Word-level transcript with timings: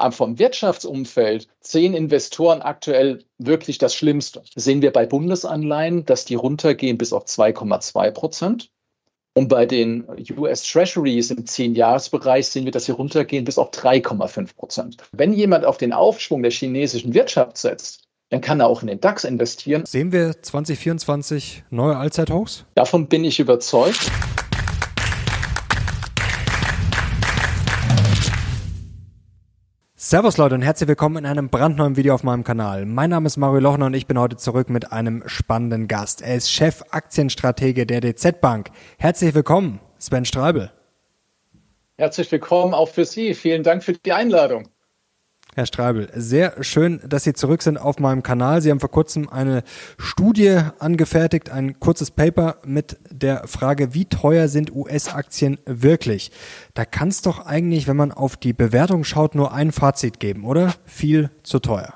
Aber 0.00 0.12
vom 0.12 0.38
Wirtschaftsumfeld 0.38 1.46
sehen 1.60 1.94
Investoren 1.94 2.62
aktuell 2.62 3.24
wirklich 3.38 3.76
das 3.76 3.94
Schlimmste. 3.94 4.42
Sehen 4.54 4.80
wir 4.80 4.92
bei 4.92 5.04
Bundesanleihen, 5.04 6.06
dass 6.06 6.24
die 6.24 6.36
runtergehen 6.36 6.96
bis 6.96 7.12
auf 7.12 7.26
2,2 7.26 8.10
Prozent. 8.10 8.70
Und 9.34 9.48
bei 9.48 9.66
den 9.66 10.06
US 10.36 10.62
Treasuries 10.62 11.30
im 11.30 11.44
10-Jahres-Bereich 11.44 12.48
sehen 12.48 12.64
wir, 12.64 12.72
dass 12.72 12.86
sie 12.86 12.92
runtergehen 12.92 13.44
bis 13.44 13.58
auf 13.58 13.70
3,5 13.70 14.56
Prozent. 14.56 14.96
Wenn 15.12 15.32
jemand 15.32 15.64
auf 15.66 15.76
den 15.76 15.92
Aufschwung 15.92 16.42
der 16.42 16.50
chinesischen 16.50 17.14
Wirtschaft 17.14 17.58
setzt, 17.58 18.04
dann 18.30 18.40
kann 18.40 18.60
er 18.60 18.68
auch 18.68 18.80
in 18.80 18.88
den 18.88 19.00
DAX 19.00 19.24
investieren. 19.24 19.84
Sehen 19.86 20.12
wir 20.12 20.40
2024 20.40 21.64
neue 21.70 21.96
Allzeithochs? 21.96 22.64
Davon 22.74 23.06
bin 23.06 23.24
ich 23.24 23.38
überzeugt. 23.38 24.10
Servus 30.10 30.38
Leute 30.38 30.56
und 30.56 30.62
herzlich 30.62 30.88
willkommen 30.88 31.18
in 31.18 31.26
einem 31.26 31.50
brandneuen 31.50 31.96
Video 31.96 32.12
auf 32.14 32.24
meinem 32.24 32.42
Kanal. 32.42 32.84
Mein 32.84 33.10
Name 33.10 33.28
ist 33.28 33.36
Mario 33.36 33.60
Lochner 33.60 33.86
und 33.86 33.94
ich 33.94 34.08
bin 34.08 34.18
heute 34.18 34.36
zurück 34.36 34.68
mit 34.68 34.90
einem 34.90 35.22
spannenden 35.26 35.86
Gast. 35.86 36.20
Er 36.20 36.34
ist 36.34 36.50
Chef 36.50 36.82
Aktienstratege 36.90 37.86
der 37.86 38.00
DZ 38.00 38.40
Bank. 38.40 38.72
Herzlich 38.98 39.36
willkommen, 39.36 39.78
Sven 40.00 40.24
Streibel. 40.24 40.72
Herzlich 41.96 42.32
willkommen 42.32 42.74
auch 42.74 42.88
für 42.88 43.04
Sie. 43.04 43.34
Vielen 43.34 43.62
Dank 43.62 43.84
für 43.84 43.92
die 43.92 44.12
Einladung. 44.12 44.68
Herr 45.56 45.66
Streibel, 45.66 46.08
sehr 46.14 46.62
schön, 46.62 47.00
dass 47.04 47.24
Sie 47.24 47.32
zurück 47.32 47.62
sind 47.62 47.76
auf 47.76 47.98
meinem 47.98 48.22
Kanal. 48.22 48.62
Sie 48.62 48.70
haben 48.70 48.78
vor 48.78 48.90
kurzem 48.90 49.28
eine 49.28 49.64
Studie 49.98 50.60
angefertigt, 50.78 51.50
ein 51.50 51.80
kurzes 51.80 52.12
Paper 52.12 52.58
mit 52.64 52.96
der 53.10 53.48
Frage, 53.48 53.92
wie 53.92 54.04
teuer 54.04 54.46
sind 54.46 54.72
US-Aktien 54.72 55.58
wirklich? 55.66 56.30
Da 56.74 56.84
kann 56.84 57.08
es 57.08 57.22
doch 57.22 57.46
eigentlich, 57.46 57.88
wenn 57.88 57.96
man 57.96 58.12
auf 58.12 58.36
die 58.36 58.52
Bewertung 58.52 59.02
schaut, 59.02 59.34
nur 59.34 59.52
ein 59.52 59.72
Fazit 59.72 60.20
geben, 60.20 60.44
oder? 60.44 60.72
Viel 60.84 61.30
zu 61.42 61.58
teuer. 61.58 61.94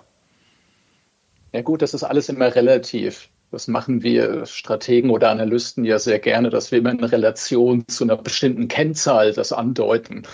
Ja 1.53 1.63
gut, 1.63 1.81
das 1.81 1.95
ist 1.95 2.03
alles 2.03 2.29
immer 2.29 2.53
relativ. 2.57 3.29
Das 3.53 3.69
machen 3.69 4.03
wir 4.03 4.47
Strategen 4.47 5.11
oder 5.11 5.31
Analysten 5.31 5.85
ja 5.85 6.01
sehr 6.01 6.19
gerne, 6.19 6.51
dass 6.51 6.73
wir 6.73 6.81
immer 6.81 6.91
in 6.91 7.05
Relation 7.05 7.87
zu 7.87 8.03
einer 8.03 8.17
bestimmten 8.17 8.67
Kennzahl 8.67 9.33
das 9.33 9.53
andeuten. 9.53 10.25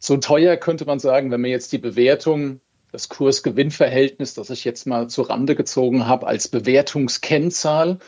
So 0.00 0.16
teuer 0.16 0.56
könnte 0.56 0.84
man 0.84 0.98
sagen, 0.98 1.30
wenn 1.30 1.40
man 1.40 1.50
jetzt 1.50 1.72
die 1.72 1.78
Bewertung 1.78 2.60
das 2.94 3.08
Kurs-Gewinn-Verhältnis, 3.08 4.34
das 4.34 4.50
ich 4.50 4.64
jetzt 4.64 4.86
mal 4.86 5.08
zur 5.08 5.28
Rande 5.28 5.56
gezogen 5.56 6.06
habe, 6.06 6.28
als 6.28 6.46
Bewertungskennzahl. 6.46 7.98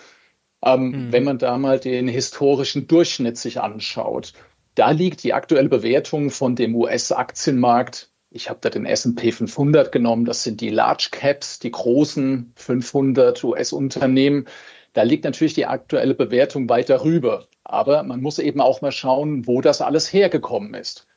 Ähm, 0.65 0.91
mhm. 0.91 1.13
Wenn 1.13 1.25
man 1.25 1.39
da 1.39 1.59
mal 1.59 1.81
den 1.81 2.07
historischen 2.07 2.87
Durchschnitt 2.87 3.37
sich 3.37 3.61
anschaut, 3.61 4.33
da 4.77 4.93
liegt 4.93 5.25
die 5.25 5.35
aktuelle 5.35 5.69
Bewertung 5.69 6.31
von 6.31 6.55
dem 6.55 6.77
US-Aktienmarkt. 6.77 8.11
Ich 8.31 8.49
habe 8.49 8.61
da 8.63 8.71
den 8.71 8.87
S&P 8.87 9.33
500 9.33 9.91
genommen. 9.91 10.25
Das 10.25 10.45
sind 10.45 10.61
die 10.61 10.71
Large 10.71 11.09
Caps, 11.11 11.59
die 11.59 11.73
großen 11.73 12.53
500 12.55 13.43
US-Unternehmen. 13.43 14.47
Da 14.93 15.03
liegt 15.03 15.25
natürlich 15.25 15.55
die 15.55 15.67
aktuelle 15.67 16.15
Bewertung 16.15 16.69
weiter 16.69 17.03
rüber. 17.03 17.49
Aber 17.65 18.05
man 18.05 18.23
muss 18.23 18.39
eben 18.39 18.61
auch 18.61 18.83
mal 18.83 18.93
schauen, 18.93 19.49
wo 19.49 19.61
das 19.61 19.81
alles 19.81 20.13
hergekommen 20.13 20.75
ist. 20.75 21.09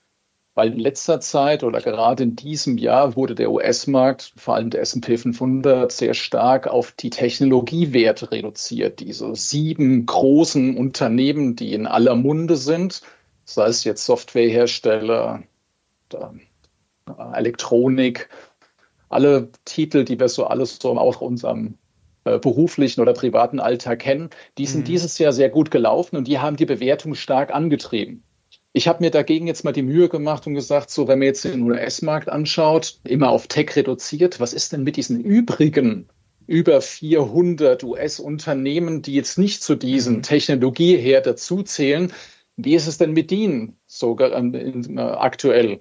Weil 0.60 0.74
in 0.74 0.80
letzter 0.80 1.22
Zeit 1.22 1.64
oder 1.64 1.80
gerade 1.80 2.24
in 2.24 2.36
diesem 2.36 2.78
Jahr 2.78 3.16
wurde 3.16 3.34
der 3.34 3.50
US-Markt, 3.50 4.34
vor 4.36 4.56
allem 4.56 4.70
der 4.70 4.82
S&P 4.82 5.18
500, 5.18 5.90
sehr 5.90 6.14
stark 6.14 6.68
auf 6.68 6.92
die 6.92 7.10
Technologiewerte 7.10 8.30
reduziert. 8.34 9.00
Diese 9.00 9.34
sieben 9.36 10.06
großen 10.06 10.76
Unternehmen, 10.76 11.56
die 11.56 11.72
in 11.72 11.88
aller 11.88 12.16
Munde 12.16 12.58
sind, 12.58 13.04
sei 13.46 13.68
es 13.68 13.86
jetzt 13.86 14.06
Softwarehersteller, 14.06 15.44
Elektronik, 17.36 18.28
alle 19.08 19.54
Titel, 19.64 20.04
die 20.04 20.20
wir 20.20 20.28
so 20.28 20.46
alles 20.46 20.78
so 20.82 20.92
auch 20.98 21.22
unserem 21.22 21.78
äh, 22.26 22.38
beruflichen 22.38 23.00
oder 23.00 23.14
privaten 23.14 23.62
Alltag 23.62 24.00
kennen, 24.00 24.30
die 24.58 24.66
sind 24.66 24.82
mhm. 24.82 24.92
dieses 24.92 25.20
Jahr 25.20 25.32
sehr 25.32 25.50
gut 25.50 25.72
gelaufen 25.72 26.18
und 26.18 26.28
die 26.28 26.40
haben 26.40 26.58
die 26.58 26.66
Bewertung 26.66 27.16
stark 27.16 27.56
angetrieben. 27.56 28.26
Ich 28.72 28.88
habe 28.88 29.04
mir 29.04 29.10
dagegen 29.10 29.48
jetzt 29.48 29.64
mal 29.64 29.72
die 29.72 29.82
Mühe 29.82 30.10
gemacht 30.10 30.46
und 30.46 30.54
gesagt, 30.54 30.92
so 30.92 31.08
wenn 31.08 31.20
man 31.20 31.28
jetzt 31.28 31.44
den 31.44 31.64
US-Markt 31.64 32.30
anschaut, 32.30 33.00
immer 33.04 33.30
auf 33.30 33.48
Tech 33.48 33.76
reduziert, 33.76 34.40
was 34.40 34.54
ist 34.54 34.74
denn 34.74 34.84
mit 34.84 34.96
diesen 34.96 35.20
übrigen 35.22 36.08
über 36.46 36.82
400 36.82 37.84
US-Unternehmen, 37.84 39.02
die 39.02 39.14
jetzt 39.14 39.38
nicht 39.38 39.64
zu 39.64 39.76
diesen 39.76 40.18
mhm. 40.18 40.22
Technologieherd 40.24 41.26
dazuzählen? 41.26 42.14
Wie 42.58 42.76
ist 42.76 42.88
es 42.88 42.98
denn 42.98 43.14
mit 43.14 43.32
denen 43.32 43.78
sogar 43.86 44.32
äh, 44.32 45.00
aktuell? 45.00 45.80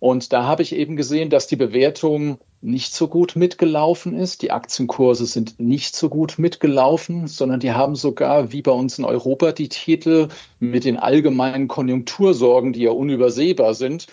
Und 0.00 0.32
da 0.32 0.44
habe 0.44 0.62
ich 0.62 0.74
eben 0.74 0.96
gesehen, 0.96 1.28
dass 1.28 1.48
die 1.48 1.56
Bewertung 1.56 2.38
nicht 2.60 2.94
so 2.94 3.08
gut 3.08 3.34
mitgelaufen 3.34 4.14
ist. 4.16 4.42
Die 4.42 4.52
Aktienkurse 4.52 5.26
sind 5.26 5.58
nicht 5.58 5.96
so 5.96 6.08
gut 6.08 6.38
mitgelaufen, 6.38 7.26
sondern 7.26 7.60
die 7.60 7.72
haben 7.72 7.96
sogar, 7.96 8.52
wie 8.52 8.62
bei 8.62 8.72
uns 8.72 8.98
in 8.98 9.04
Europa, 9.04 9.52
die 9.52 9.68
Titel 9.68 10.28
mit 10.60 10.84
den 10.84 10.96
allgemeinen 10.96 11.68
Konjunktursorgen, 11.68 12.72
die 12.72 12.82
ja 12.82 12.90
unübersehbar 12.90 13.74
sind, 13.74 14.06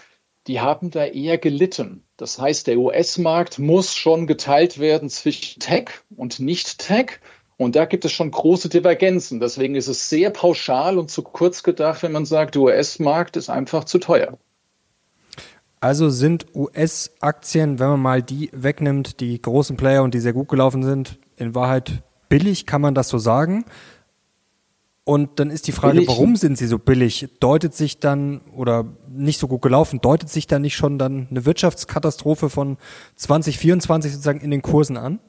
die 0.47 0.59
haben 0.59 0.91
da 0.91 1.05
eher 1.05 1.37
gelitten. 1.37 2.03
Das 2.17 2.39
heißt, 2.39 2.67
der 2.67 2.77
US-Markt 2.77 3.59
muss 3.59 3.95
schon 3.95 4.27
geteilt 4.27 4.79
werden 4.79 5.09
zwischen 5.09 5.59
Tech 5.59 5.89
und 6.15 6.39
Nicht-Tech. 6.39 7.19
Und 7.57 7.75
da 7.75 7.85
gibt 7.85 8.05
es 8.05 8.11
schon 8.11 8.31
große 8.31 8.69
Divergenzen. 8.69 9.39
Deswegen 9.39 9.75
ist 9.75 9.87
es 9.87 10.09
sehr 10.09 10.29
pauschal 10.29 10.97
und 10.97 11.09
zu 11.09 11.23
kurz 11.23 11.63
gedacht, 11.63 12.03
wenn 12.03 12.11
man 12.11 12.25
sagt, 12.25 12.55
der 12.55 12.63
US-Markt 12.63 13.37
ist 13.37 13.49
einfach 13.49 13.85
zu 13.85 13.97
teuer. 13.97 14.37
Also 15.85 16.09
sind 16.09 16.47
US-Aktien, 16.55 17.77
wenn 17.77 17.89
man 17.89 17.99
mal 17.99 18.23
die 18.23 18.49
wegnimmt, 18.53 19.19
die 19.19 19.39
großen 19.39 19.77
Player 19.77 20.01
und 20.01 20.15
die 20.15 20.19
sehr 20.19 20.33
gut 20.33 20.47
gelaufen 20.47 20.81
sind, 20.81 21.19
in 21.37 21.53
Wahrheit 21.53 22.01
billig, 22.27 22.65
kann 22.65 22.81
man 22.81 22.95
das 22.95 23.07
so 23.07 23.19
sagen? 23.19 23.65
Und 25.03 25.39
dann 25.39 25.51
ist 25.51 25.67
die 25.67 25.71
Frage, 25.71 25.97
billig. 25.97 26.07
warum 26.07 26.37
sind 26.37 26.57
sie 26.57 26.65
so 26.65 26.79
billig? 26.79 27.29
Deutet 27.39 27.75
sich 27.75 27.99
dann, 27.99 28.41
oder 28.55 28.95
nicht 29.07 29.39
so 29.39 29.47
gut 29.47 29.61
gelaufen, 29.61 30.01
deutet 30.01 30.27
sich 30.27 30.47
dann 30.47 30.63
nicht 30.63 30.75
schon 30.75 30.97
dann 30.97 31.27
eine 31.29 31.45
Wirtschaftskatastrophe 31.45 32.49
von 32.49 32.77
2024 33.17 34.11
sozusagen 34.11 34.41
in 34.41 34.49
den 34.49 34.63
Kursen 34.63 34.97
an? 34.97 35.19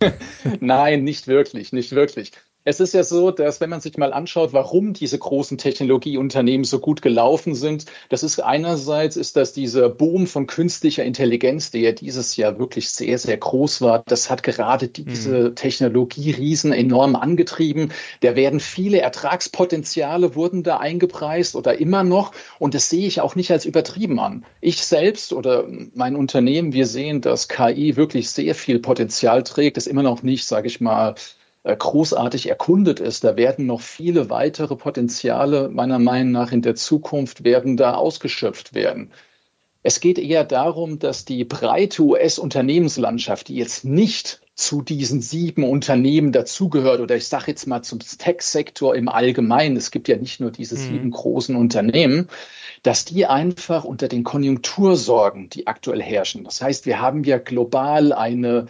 Nein, 0.58 1.04
nicht 1.04 1.28
wirklich, 1.28 1.72
nicht 1.72 1.92
wirklich. 1.92 2.32
Es 2.62 2.78
ist 2.78 2.92
ja 2.92 3.02
so, 3.04 3.30
dass 3.30 3.62
wenn 3.62 3.70
man 3.70 3.80
sich 3.80 3.96
mal 3.96 4.12
anschaut, 4.12 4.52
warum 4.52 4.92
diese 4.92 5.18
großen 5.18 5.56
Technologieunternehmen 5.56 6.64
so 6.64 6.78
gut 6.78 7.00
gelaufen 7.00 7.54
sind, 7.54 7.86
das 8.10 8.22
ist 8.22 8.38
einerseits 8.40 9.16
ist 9.16 9.36
das 9.36 9.54
dieser 9.54 9.88
Boom 9.88 10.26
von 10.26 10.46
künstlicher 10.46 11.02
Intelligenz, 11.02 11.70
der 11.70 11.80
ja 11.80 11.92
dieses 11.92 12.36
Jahr 12.36 12.58
wirklich 12.58 12.90
sehr, 12.90 13.16
sehr 13.16 13.38
groß 13.38 13.80
war. 13.80 14.02
Das 14.06 14.28
hat 14.28 14.42
gerade 14.42 14.88
diese 14.88 15.50
mhm. 15.50 15.54
Technologieriesen 15.54 16.72
enorm 16.72 17.16
angetrieben. 17.16 17.92
Da 18.20 18.36
werden 18.36 18.60
viele 18.60 19.00
Ertragspotenziale 19.00 20.34
wurden 20.34 20.62
da 20.62 20.76
eingepreist 20.76 21.56
oder 21.56 21.80
immer 21.80 22.04
noch. 22.04 22.32
Und 22.58 22.74
das 22.74 22.90
sehe 22.90 23.06
ich 23.06 23.22
auch 23.22 23.36
nicht 23.36 23.50
als 23.52 23.64
übertrieben 23.64 24.20
an. 24.20 24.44
Ich 24.60 24.84
selbst 24.84 25.32
oder 25.32 25.66
mein 25.94 26.14
Unternehmen, 26.14 26.74
wir 26.74 26.86
sehen, 26.86 27.22
dass 27.22 27.48
KI 27.48 27.96
wirklich 27.96 28.28
sehr 28.28 28.54
viel 28.54 28.80
Potenzial 28.80 29.44
trägt. 29.44 29.78
Das 29.78 29.86
ist 29.86 29.90
immer 29.90 30.02
noch 30.02 30.22
nicht, 30.22 30.46
sage 30.46 30.66
ich 30.66 30.82
mal, 30.82 31.14
großartig 31.64 32.48
erkundet 32.48 33.00
ist. 33.00 33.24
Da 33.24 33.36
werden 33.36 33.66
noch 33.66 33.80
viele 33.80 34.30
weitere 34.30 34.76
Potenziale 34.76 35.68
meiner 35.68 35.98
Meinung 35.98 36.32
nach 36.32 36.52
in 36.52 36.62
der 36.62 36.74
Zukunft 36.74 37.44
werden 37.44 37.76
da 37.76 37.94
ausgeschöpft 37.94 38.74
werden. 38.74 39.12
Es 39.82 40.00
geht 40.00 40.18
eher 40.18 40.44
darum, 40.44 40.98
dass 40.98 41.24
die 41.24 41.44
breite 41.44 42.02
US-Unternehmenslandschaft, 42.02 43.48
die 43.48 43.56
jetzt 43.56 43.84
nicht 43.84 44.40
zu 44.54 44.82
diesen 44.82 45.22
sieben 45.22 45.64
Unternehmen 45.64 46.32
dazugehört 46.32 47.00
oder 47.00 47.16
ich 47.16 47.26
sage 47.28 47.46
jetzt 47.48 47.66
mal 47.66 47.80
zum 47.80 47.98
Tech-Sektor 47.98 48.94
im 48.94 49.08
Allgemeinen, 49.08 49.78
es 49.78 49.90
gibt 49.90 50.06
ja 50.08 50.16
nicht 50.16 50.38
nur 50.38 50.50
diese 50.50 50.74
mhm. 50.74 50.80
sieben 50.80 51.10
großen 51.10 51.56
Unternehmen, 51.56 52.28
dass 52.82 53.06
die 53.06 53.24
einfach 53.24 53.84
unter 53.84 54.08
den 54.08 54.22
Konjunktursorgen, 54.22 55.48
die 55.48 55.66
aktuell 55.66 56.02
herrschen. 56.02 56.44
Das 56.44 56.60
heißt, 56.60 56.84
wir 56.84 57.00
haben 57.00 57.24
ja 57.24 57.38
global 57.38 58.12
eine 58.12 58.66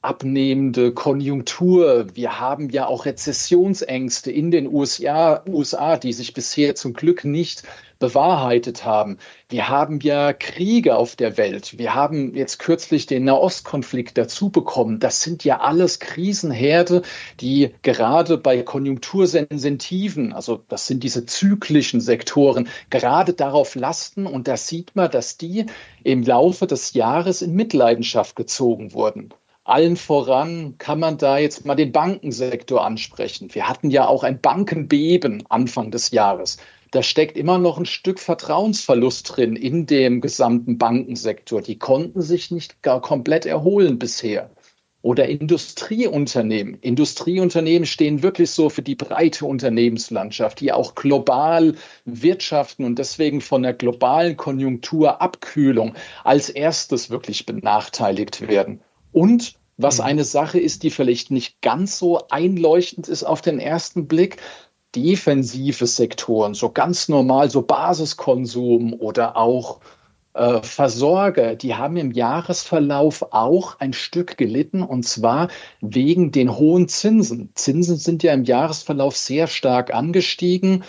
abnehmende 0.00 0.92
Konjunktur. 0.92 2.06
Wir 2.14 2.38
haben 2.38 2.70
ja 2.70 2.86
auch 2.86 3.04
Rezessionsängste 3.04 4.30
in 4.30 4.50
den 4.50 4.72
USA, 4.72 5.42
USA, 5.48 5.96
die 5.96 6.12
sich 6.12 6.34
bisher 6.34 6.74
zum 6.76 6.92
Glück 6.92 7.24
nicht 7.24 7.64
bewahrheitet 7.98 8.84
haben. 8.84 9.18
Wir 9.48 9.68
haben 9.68 9.98
ja 10.00 10.32
Kriege 10.32 10.96
auf 10.96 11.16
der 11.16 11.36
Welt. 11.36 11.78
Wir 11.78 11.94
haben 11.94 12.34
jetzt 12.34 12.58
kürzlich 12.58 13.06
den 13.06 13.24
Nahostkonflikt 13.24 14.16
dazu 14.16 14.50
bekommen. 14.50 15.00
Das 15.00 15.22
sind 15.22 15.42
ja 15.42 15.60
alles 15.60 15.98
Krisenherde, 15.98 17.02
die 17.40 17.74
gerade 17.82 18.38
bei 18.38 18.62
konjunktursensitiven, 18.62 20.32
also 20.32 20.62
das 20.68 20.86
sind 20.86 21.02
diese 21.02 21.26
zyklischen 21.26 22.00
Sektoren, 22.00 22.68
gerade 22.90 23.32
darauf 23.32 23.74
lasten. 23.74 24.26
Und 24.26 24.46
da 24.46 24.56
sieht 24.56 24.94
man, 24.94 25.10
dass 25.10 25.36
die 25.36 25.66
im 26.04 26.22
Laufe 26.22 26.68
des 26.68 26.92
Jahres 26.92 27.42
in 27.42 27.54
Mitleidenschaft 27.54 28.36
gezogen 28.36 28.92
wurden. 28.92 29.34
Allen 29.68 29.96
voran 29.96 30.76
kann 30.78 30.98
man 30.98 31.18
da 31.18 31.36
jetzt 31.36 31.66
mal 31.66 31.74
den 31.74 31.92
Bankensektor 31.92 32.82
ansprechen. 32.82 33.54
Wir 33.54 33.68
hatten 33.68 33.90
ja 33.90 34.08
auch 34.08 34.22
ein 34.24 34.40
Bankenbeben 34.40 35.44
Anfang 35.50 35.90
des 35.90 36.10
Jahres. 36.10 36.56
da 36.90 37.02
steckt 37.02 37.36
immer 37.36 37.58
noch 37.58 37.76
ein 37.76 37.84
Stück 37.84 38.18
Vertrauensverlust 38.18 39.36
drin 39.36 39.56
in 39.56 39.84
dem 39.84 40.22
gesamten 40.22 40.78
Bankensektor. 40.78 41.60
Die 41.60 41.78
konnten 41.78 42.22
sich 42.22 42.50
nicht 42.50 42.80
gar 42.82 43.02
komplett 43.02 43.44
erholen 43.44 43.98
bisher. 43.98 44.50
Oder 45.02 45.28
Industrieunternehmen. 45.28 46.78
Industrieunternehmen 46.80 47.84
stehen 47.84 48.22
wirklich 48.22 48.50
so 48.50 48.70
für 48.70 48.80
die 48.80 48.94
breite 48.94 49.44
Unternehmenslandschaft, 49.44 50.60
die 50.60 50.72
auch 50.72 50.94
global 50.94 51.74
wirtschaften 52.06 52.86
und 52.86 52.98
deswegen 52.98 53.42
von 53.42 53.64
der 53.64 53.74
globalen 53.74 54.38
Konjunkturabkühlung 54.38 55.94
als 56.24 56.48
erstes 56.48 57.10
wirklich 57.10 57.44
benachteiligt 57.44 58.48
werden. 58.48 58.80
Und 59.12 59.57
was 59.78 59.98
mhm. 59.98 60.04
eine 60.04 60.24
Sache 60.24 60.60
ist, 60.60 60.82
die 60.82 60.90
vielleicht 60.90 61.30
nicht 61.30 61.62
ganz 61.62 61.98
so 61.98 62.28
einleuchtend 62.28 63.08
ist 63.08 63.24
auf 63.24 63.40
den 63.40 63.58
ersten 63.58 64.06
Blick, 64.06 64.36
defensive 64.94 65.86
Sektoren, 65.86 66.54
so 66.54 66.70
ganz 66.70 67.08
normal, 67.08 67.50
so 67.50 67.62
Basiskonsum 67.62 68.92
oder 68.92 69.36
auch 69.36 69.80
äh, 70.34 70.62
Versorger, 70.62 71.54
die 71.54 71.74
haben 71.74 71.96
im 71.96 72.12
Jahresverlauf 72.12 73.32
auch 73.32 73.78
ein 73.80 73.92
Stück 73.92 74.36
gelitten 74.36 74.82
und 74.82 75.04
zwar 75.04 75.48
wegen 75.80 76.32
den 76.32 76.56
hohen 76.56 76.88
Zinsen. 76.88 77.50
Zinsen 77.54 77.96
sind 77.96 78.22
ja 78.22 78.32
im 78.32 78.44
Jahresverlauf 78.44 79.16
sehr 79.16 79.46
stark 79.46 79.94
angestiegen. 79.94 80.84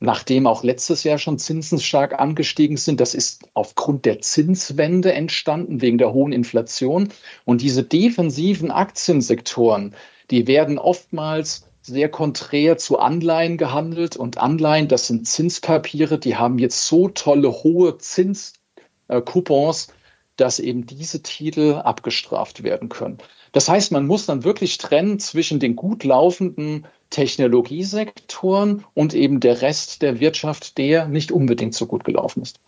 Nachdem 0.00 0.46
auch 0.46 0.64
letztes 0.64 1.04
Jahr 1.04 1.18
schon 1.18 1.38
Zinsen 1.38 1.80
stark 1.80 2.18
angestiegen 2.18 2.76
sind, 2.76 3.00
das 3.00 3.14
ist 3.14 3.48
aufgrund 3.54 4.04
der 4.04 4.20
Zinswende 4.20 5.12
entstanden, 5.12 5.80
wegen 5.80 5.98
der 5.98 6.12
hohen 6.12 6.32
Inflation. 6.32 7.08
Und 7.44 7.62
diese 7.62 7.82
defensiven 7.82 8.70
Aktiensektoren, 8.70 9.94
die 10.30 10.46
werden 10.46 10.78
oftmals 10.78 11.66
sehr 11.80 12.08
konträr 12.08 12.76
zu 12.76 12.98
Anleihen 12.98 13.56
gehandelt. 13.56 14.16
Und 14.16 14.38
Anleihen, 14.38 14.88
das 14.88 15.06
sind 15.06 15.28
Zinspapiere, 15.28 16.18
die 16.18 16.36
haben 16.36 16.58
jetzt 16.58 16.86
so 16.86 17.08
tolle 17.08 17.52
hohe 17.52 17.98
Zinskupons, 17.98 19.88
dass 20.36 20.58
eben 20.58 20.86
diese 20.86 21.22
Titel 21.22 21.74
abgestraft 21.74 22.62
werden 22.62 22.88
können. 22.88 23.18
Das 23.52 23.68
heißt, 23.68 23.92
man 23.92 24.06
muss 24.06 24.26
dann 24.26 24.44
wirklich 24.44 24.78
trennen 24.78 25.18
zwischen 25.18 25.60
den 25.60 25.76
gut 25.76 26.04
laufenden 26.04 26.86
Technologiesektoren 27.10 28.84
und 28.94 29.14
eben 29.14 29.38
der 29.38 29.62
Rest 29.62 30.02
der 30.02 30.18
Wirtschaft, 30.18 30.76
der 30.78 31.06
nicht 31.06 31.30
unbedingt 31.30 31.74
so 31.74 31.86
gut 31.86 32.04
gelaufen 32.04 32.42
ist. 32.42 32.58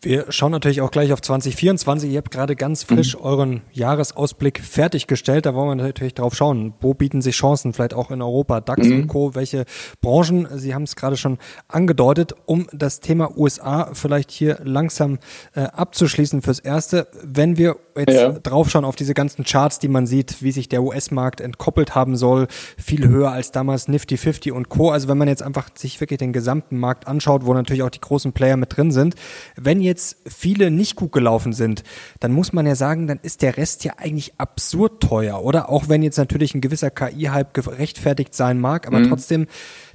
Wir 0.00 0.32
schauen 0.32 0.52
natürlich 0.52 0.80
auch 0.80 0.90
gleich 0.90 1.12
auf 1.12 1.20
2024. 1.20 2.10
Ihr 2.10 2.18
habt 2.18 2.30
gerade 2.30 2.56
ganz 2.56 2.82
frisch 2.82 3.14
mhm. 3.14 3.22
euren 3.22 3.60
Jahresausblick 3.72 4.60
fertiggestellt. 4.60 5.44
Da 5.44 5.54
wollen 5.54 5.68
wir 5.78 5.84
natürlich 5.84 6.14
drauf 6.14 6.34
schauen. 6.34 6.72
Wo 6.80 6.94
bieten 6.94 7.20
sich 7.20 7.36
Chancen, 7.36 7.74
vielleicht 7.74 7.92
auch 7.92 8.10
in 8.10 8.22
Europa, 8.22 8.62
DAX 8.62 8.86
mhm. 8.86 9.02
und 9.02 9.06
Co. 9.08 9.34
Welche 9.34 9.66
Branchen? 10.00 10.48
Sie 10.54 10.74
haben 10.74 10.84
es 10.84 10.96
gerade 10.96 11.18
schon 11.18 11.38
angedeutet, 11.68 12.34
um 12.46 12.66
das 12.72 13.00
Thema 13.00 13.36
USA 13.36 13.90
vielleicht 13.92 14.30
hier 14.30 14.58
langsam 14.64 15.18
äh, 15.54 15.60
abzuschließen 15.60 16.40
fürs 16.40 16.58
Erste. 16.58 17.08
Wenn 17.22 17.58
wir 17.58 17.76
jetzt 17.96 18.14
ja. 18.14 18.30
draufschauen 18.30 18.86
auf 18.86 18.96
diese 18.96 19.12
ganzen 19.12 19.44
Charts, 19.44 19.78
die 19.78 19.88
man 19.88 20.06
sieht, 20.06 20.42
wie 20.42 20.52
sich 20.52 20.70
der 20.70 20.82
US-Markt 20.82 21.42
entkoppelt 21.42 21.94
haben 21.94 22.16
soll, 22.16 22.46
viel 22.78 23.06
höher 23.06 23.30
als 23.30 23.52
damals 23.52 23.88
Nifty 23.88 24.16
50 24.16 24.52
und 24.52 24.70
Co. 24.70 24.90
Also 24.90 25.08
wenn 25.08 25.18
man 25.18 25.28
jetzt 25.28 25.42
einfach 25.42 25.68
sich 25.74 26.00
wirklich 26.00 26.18
den 26.18 26.32
gesamten 26.32 26.78
Markt 26.78 27.06
anschaut, 27.06 27.44
wo 27.44 27.52
natürlich 27.52 27.82
auch 27.82 27.90
die 27.90 28.00
großen 28.00 28.32
Player 28.32 28.56
mit 28.56 28.74
drin 28.74 28.90
sind, 28.90 29.16
wenn 29.56 29.81
jetzt 29.82 30.16
viele 30.26 30.70
nicht 30.70 30.96
gut 30.96 31.12
gelaufen 31.12 31.52
sind, 31.52 31.82
dann 32.20 32.32
muss 32.32 32.52
man 32.52 32.66
ja 32.66 32.74
sagen, 32.74 33.06
dann 33.06 33.20
ist 33.22 33.42
der 33.42 33.56
Rest 33.56 33.84
ja 33.84 33.94
eigentlich 33.98 34.34
absurd 34.38 35.02
teuer, 35.02 35.42
oder? 35.42 35.68
Auch 35.68 35.88
wenn 35.88 36.02
jetzt 36.02 36.18
natürlich 36.18 36.54
ein 36.54 36.60
gewisser 36.60 36.90
KI-Hype 36.90 37.54
gerechtfertigt 37.54 38.34
sein 38.34 38.60
mag, 38.60 38.86
aber 38.86 39.00
mhm. 39.00 39.08
trotzdem, 39.08 39.46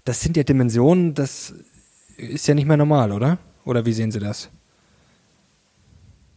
das 0.05 0.21
sind 0.21 0.37
ja 0.37 0.43
Dimensionen, 0.43 1.13
das 1.13 1.53
ist 2.17 2.47
ja 2.47 2.53
nicht 2.53 2.67
mehr 2.67 2.77
normal, 2.77 3.11
oder? 3.11 3.37
Oder 3.65 3.85
wie 3.85 3.93
sehen 3.93 4.11
Sie 4.11 4.19
das? 4.19 4.49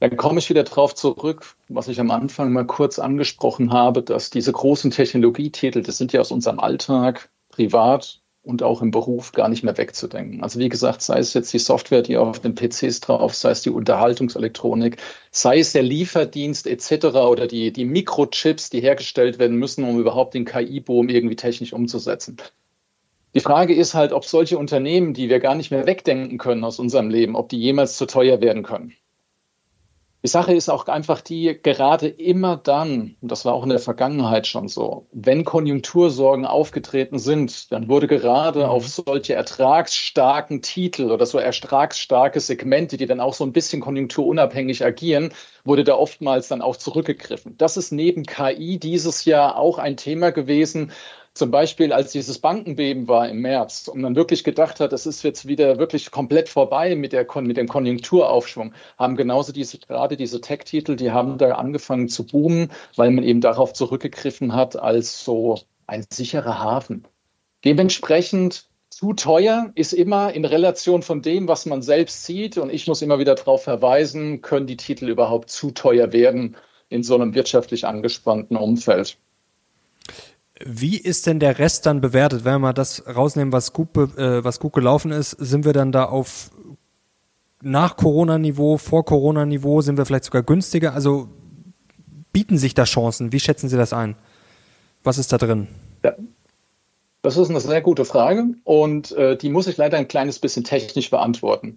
Dann 0.01 0.17
komme 0.17 0.39
ich 0.39 0.49
wieder 0.49 0.65
darauf 0.65 0.95
zurück, 0.95 1.55
was 1.69 1.89
ich 1.89 2.01
am 2.01 2.11
Anfang 2.11 2.53
mal 2.53 2.67
kurz 2.67 2.99
angesprochen 2.99 3.71
habe, 3.71 4.03
dass 4.03 4.31
diese 4.31 4.51
großen 4.51 4.91
Technologietitel, 4.91 5.83
das 5.83 5.99
sind 5.99 6.13
ja 6.13 6.21
aus 6.21 6.33
unserem 6.33 6.59
Alltag, 6.59 7.29
privat, 7.51 8.20
und 8.43 8.63
auch 8.63 8.81
im 8.81 8.91
Beruf 8.91 9.33
gar 9.33 9.49
nicht 9.49 9.63
mehr 9.63 9.77
wegzudenken. 9.77 10.43
Also 10.43 10.59
wie 10.59 10.69
gesagt, 10.69 11.03
sei 11.03 11.19
es 11.19 11.35
jetzt 11.35 11.53
die 11.53 11.59
Software, 11.59 12.03
die 12.03 12.17
auf 12.17 12.41
den 12.41 12.55
PCs 12.55 13.01
drauf, 13.01 13.35
sei 13.35 13.51
es 13.51 13.63
die 13.63 13.71
Unterhaltungselektronik, 13.71 14.97
sei 15.31 15.59
es 15.59 15.73
der 15.73 15.83
Lieferdienst 15.83 16.67
etc. 16.67 17.07
oder 17.17 17.47
die, 17.47 17.73
die 17.73 17.85
Mikrochips, 17.85 18.71
die 18.71 18.81
hergestellt 18.81 19.39
werden 19.39 19.57
müssen, 19.57 19.85
um 19.85 19.99
überhaupt 19.99 20.35
den 20.35 20.47
KI-Boom 20.47 21.09
irgendwie 21.09 21.37
technisch 21.37 21.73
umzusetzen. 21.73 22.39
Die 23.35 23.41
Frage 23.41 23.75
ist 23.75 23.95
halt, 23.95 24.13
ob 24.13 24.25
solche 24.25 24.59
Unternehmen, 24.59 25.15
die 25.15 25.29
wir 25.29 25.39
gar 25.39 25.55
nicht 25.55 25.71
mehr 25.71 25.87
wegdenken 25.87 26.39
können 26.39 26.65
aus 26.65 26.79
unserem 26.81 27.11
Leben, 27.11 27.37
ob 27.37 27.49
die 27.49 27.61
jemals 27.61 27.97
zu 27.97 28.07
teuer 28.07 28.41
werden 28.41 28.63
können. 28.63 28.95
Die 30.23 30.29
Sache 30.29 30.53
ist 30.53 30.69
auch 30.69 30.87
einfach 30.87 31.23
die, 31.23 31.59
gerade 31.63 32.07
immer 32.07 32.59
dann, 32.59 33.17
und 33.23 33.31
das 33.31 33.47
war 33.47 33.55
auch 33.55 33.63
in 33.63 33.71
der 33.71 33.79
Vergangenheit 33.79 34.47
schon 34.47 34.69
so, 34.69 35.07
wenn 35.13 35.47
Konjunktursorgen 35.47 36.45
aufgetreten 36.45 37.19
sind, 37.19 37.73
dann 37.73 37.89
wurde 37.89 38.07
gerade 38.07 38.61
mhm. 38.61 38.67
auf 38.67 38.87
solche 38.87 39.33
ertragsstarken 39.33 40.61
Titel 40.61 41.11
oder 41.11 41.25
so 41.25 41.39
ertragsstarke 41.39 42.39
Segmente, 42.39 42.99
die 42.99 43.07
dann 43.07 43.21
auch 43.21 43.33
so 43.33 43.45
ein 43.45 43.53
bisschen 43.53 43.81
konjunkturunabhängig 43.81 44.85
agieren, 44.85 45.33
wurde 45.65 45.85
da 45.85 45.95
oftmals 45.95 46.49
dann 46.49 46.61
auch 46.61 46.77
zurückgegriffen. 46.77 47.57
Das 47.57 47.79
ist 47.79 47.91
neben 47.91 48.25
KI 48.25 48.79
dieses 48.79 49.25
Jahr 49.25 49.57
auch 49.57 49.79
ein 49.79 49.97
Thema 49.97 50.33
gewesen, 50.33 50.93
zum 51.35 51.51
Beispiel, 51.51 51.93
als 51.93 52.13
dieses 52.13 52.39
Bankenbeben 52.39 53.07
war 53.09 53.29
im 53.29 53.41
März 53.41 53.89
und 53.89 54.01
man 54.01 54.17
wirklich 54.17 54.45
gedacht 54.45 54.81
hat, 54.81 54.93
es 54.93 55.07
ist 55.07 55.23
jetzt 55.23 55.47
wieder 55.47 55.79
wirklich 55.79 56.11
komplett 56.11 56.49
vorbei 56.49 56.97
mit, 56.97 57.13
der, 57.13 57.27
mit 57.41 57.57
dem 57.57 57.69
Konjunkturaufschwung, 57.69 58.75
haben 58.99 59.17
genauso 59.17 59.53
diese, 59.53 59.79
gerade 59.79 60.17
diese 60.17 60.41
Tech-Titel, 60.41 60.97
die 60.97 61.13
haben 61.13 61.39
da 61.39 61.53
angefangen 61.53 62.09
zu 62.09 62.27
boomen, 62.27 62.71
weil 62.97 63.11
man 63.11 63.25
eben 63.25 63.41
darauf 63.41 63.73
zurückgegriffen 63.73 64.55
hat 64.55 64.77
als 64.77 65.25
so 65.25 65.61
ein 65.87 66.05
sicherer 66.11 66.59
Hafen. 66.59 67.07
Dementsprechend 67.65 68.69
zu 68.91 69.13
teuer 69.13 69.71
ist 69.77 69.93
immer 69.93 70.33
in 70.33 70.45
Relation 70.45 71.03
von 71.03 71.23
dem, 71.23 71.49
was 71.49 71.65
man 71.65 71.81
selbst 71.81 72.25
sieht. 72.25 72.59
Und 72.59 72.71
ich 72.71 72.87
muss 72.87 73.03
immer 73.03 73.19
wieder 73.19 73.35
darauf 73.35 73.63
verweisen, 73.63 74.43
können 74.43 74.67
die 74.67 74.77
Titel 74.77 75.09
überhaupt 75.09 75.51
zu 75.51 75.71
teuer 75.71 76.13
werden 76.13 76.57
in 76.89 77.03
so 77.03 77.15
einem 77.15 77.35
wirtschaftlich 77.35 77.87
angespannten 77.87 78.57
Umfeld. 78.57 79.17
Wie 80.65 80.99
ist 80.99 81.27
denn 81.27 81.41
der 81.41 81.59
Rest 81.59 81.87
dann 81.87 82.01
bewertet? 82.01 82.45
Wenn 82.45 82.55
wir 82.55 82.59
mal 82.59 82.73
das 82.73 83.05
rausnehmen, 83.07 83.53
was 83.53 83.73
gut, 83.73 83.97
äh, 83.97 84.45
was 84.45 84.61
gut 84.61 84.75
gelaufen 84.75 85.11
ist, 85.11 85.31
sind 85.31 85.65
wir 85.65 85.73
dann 85.73 85.91
da 85.91 86.05
auf 86.05 86.51
nach 87.63 87.97
Corona-Niveau, 87.97 88.79
vor 88.79 89.05
Corona-Niveau, 89.05 89.81
sind 89.81 89.97
wir 89.99 90.07
vielleicht 90.07 90.25
sogar 90.25 90.43
günstiger? 90.43 90.95
Also 90.95 91.29
bieten 92.33 92.59
sich 92.59 92.75
da 92.75 92.85
Chancen? 92.85 93.33
Wie 93.33 93.41
schätzen 93.41 93.69
Sie 93.69 93.77
das 93.77 93.93
ein? 93.93 94.17
Was 95.03 95.19
ist 95.19 95.33
da 95.33 95.39
drin? 95.39 95.69
Ja, 96.05 96.15
das 97.23 97.37
ist 97.37 97.51
eine 97.51 97.61
sehr 97.61 97.81
gute 97.81 98.05
Frage 98.05 98.55
und 98.65 99.13
äh, 99.13 99.37
die 99.37 99.51
muss 99.51 99.67
ich 99.67 99.77
leider 99.77 99.99
ein 99.99 100.09
kleines 100.09 100.39
bisschen 100.39 100.65
technisch 100.65 101.11
beantworten. 101.11 101.77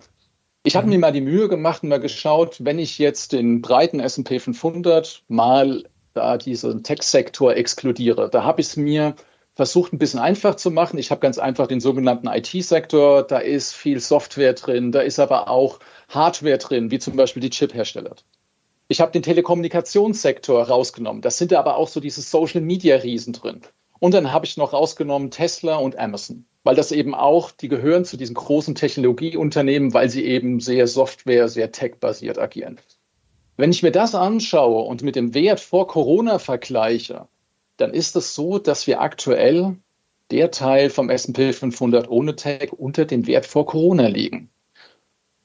Ich 0.63 0.75
habe 0.75 0.85
mhm. 0.85 0.93
mir 0.93 0.99
mal 0.99 1.11
die 1.11 1.21
Mühe 1.21 1.49
gemacht 1.49 1.83
und 1.83 1.89
mal 1.89 1.99
geschaut, 1.99 2.63
wenn 2.63 2.79
ich 2.79 2.97
jetzt 2.97 3.33
den 3.33 3.61
breiten 3.61 3.99
S&P 3.99 4.39
500 4.39 5.23
mal 5.27 5.83
da 6.13 6.37
diesen 6.37 6.83
Tech-Sektor 6.83 7.55
exkludiere. 7.55 8.29
Da 8.29 8.43
habe 8.43 8.61
ich 8.61 8.67
es 8.67 8.77
mir 8.77 9.15
versucht, 9.55 9.93
ein 9.93 9.99
bisschen 9.99 10.19
einfach 10.19 10.55
zu 10.55 10.71
machen. 10.71 10.97
Ich 10.97 11.11
habe 11.11 11.21
ganz 11.21 11.37
einfach 11.37 11.67
den 11.67 11.79
sogenannten 11.79 12.27
IT-Sektor. 12.27 13.23
Da 13.23 13.39
ist 13.39 13.73
viel 13.73 13.99
Software 13.99 14.53
drin, 14.53 14.91
da 14.91 15.01
ist 15.01 15.19
aber 15.19 15.49
auch 15.49 15.79
Hardware 16.09 16.57
drin, 16.57 16.91
wie 16.91 16.99
zum 16.99 17.15
Beispiel 17.15 17.41
die 17.41 17.49
Chip-Hersteller. 17.49 18.15
Ich 18.87 19.01
habe 19.01 19.11
den 19.11 19.23
Telekommunikationssektor 19.23 20.63
rausgenommen. 20.63 21.21
Das 21.21 21.37
sind 21.37 21.53
aber 21.53 21.77
auch 21.77 21.87
so 21.87 21.99
diese 21.99 22.21
Social-Media-Riesen 22.21 23.33
drin. 23.33 23.61
Und 23.99 24.13
dann 24.13 24.33
habe 24.33 24.45
ich 24.45 24.57
noch 24.57 24.73
rausgenommen 24.73 25.31
Tesla 25.31 25.77
und 25.77 25.97
Amazon, 25.97 26.45
weil 26.63 26.75
das 26.75 26.91
eben 26.91 27.15
auch, 27.15 27.51
die 27.51 27.69
gehören 27.69 28.03
zu 28.03 28.17
diesen 28.17 28.35
großen 28.35 28.75
Technologieunternehmen, 28.75 29.93
weil 29.93 30.09
sie 30.09 30.25
eben 30.25 30.59
sehr 30.59 30.87
Software, 30.87 31.47
sehr 31.47 31.71
tech-basiert 31.71 32.37
agieren. 32.37 32.79
Wenn 33.55 33.71
ich 33.71 33.83
mir 33.83 33.91
das 33.91 34.15
anschaue 34.15 34.83
und 34.83 35.03
mit 35.03 35.15
dem 35.15 35.33
Wert 35.33 35.59
vor 35.59 35.87
Corona 35.87 36.39
vergleiche, 36.39 37.27
dann 37.77 37.93
ist 37.93 38.15
es 38.15 38.33
so, 38.33 38.57
dass 38.57 38.87
wir 38.87 39.01
aktuell 39.01 39.77
der 40.31 40.49
Teil 40.49 40.89
vom 40.89 41.09
S&P 41.09 41.53
500 41.53 42.09
ohne 42.09 42.35
Tech 42.35 42.73
unter 42.73 43.05
dem 43.05 43.27
Wert 43.27 43.45
vor 43.45 43.65
Corona 43.67 44.07
liegen. 44.07 44.49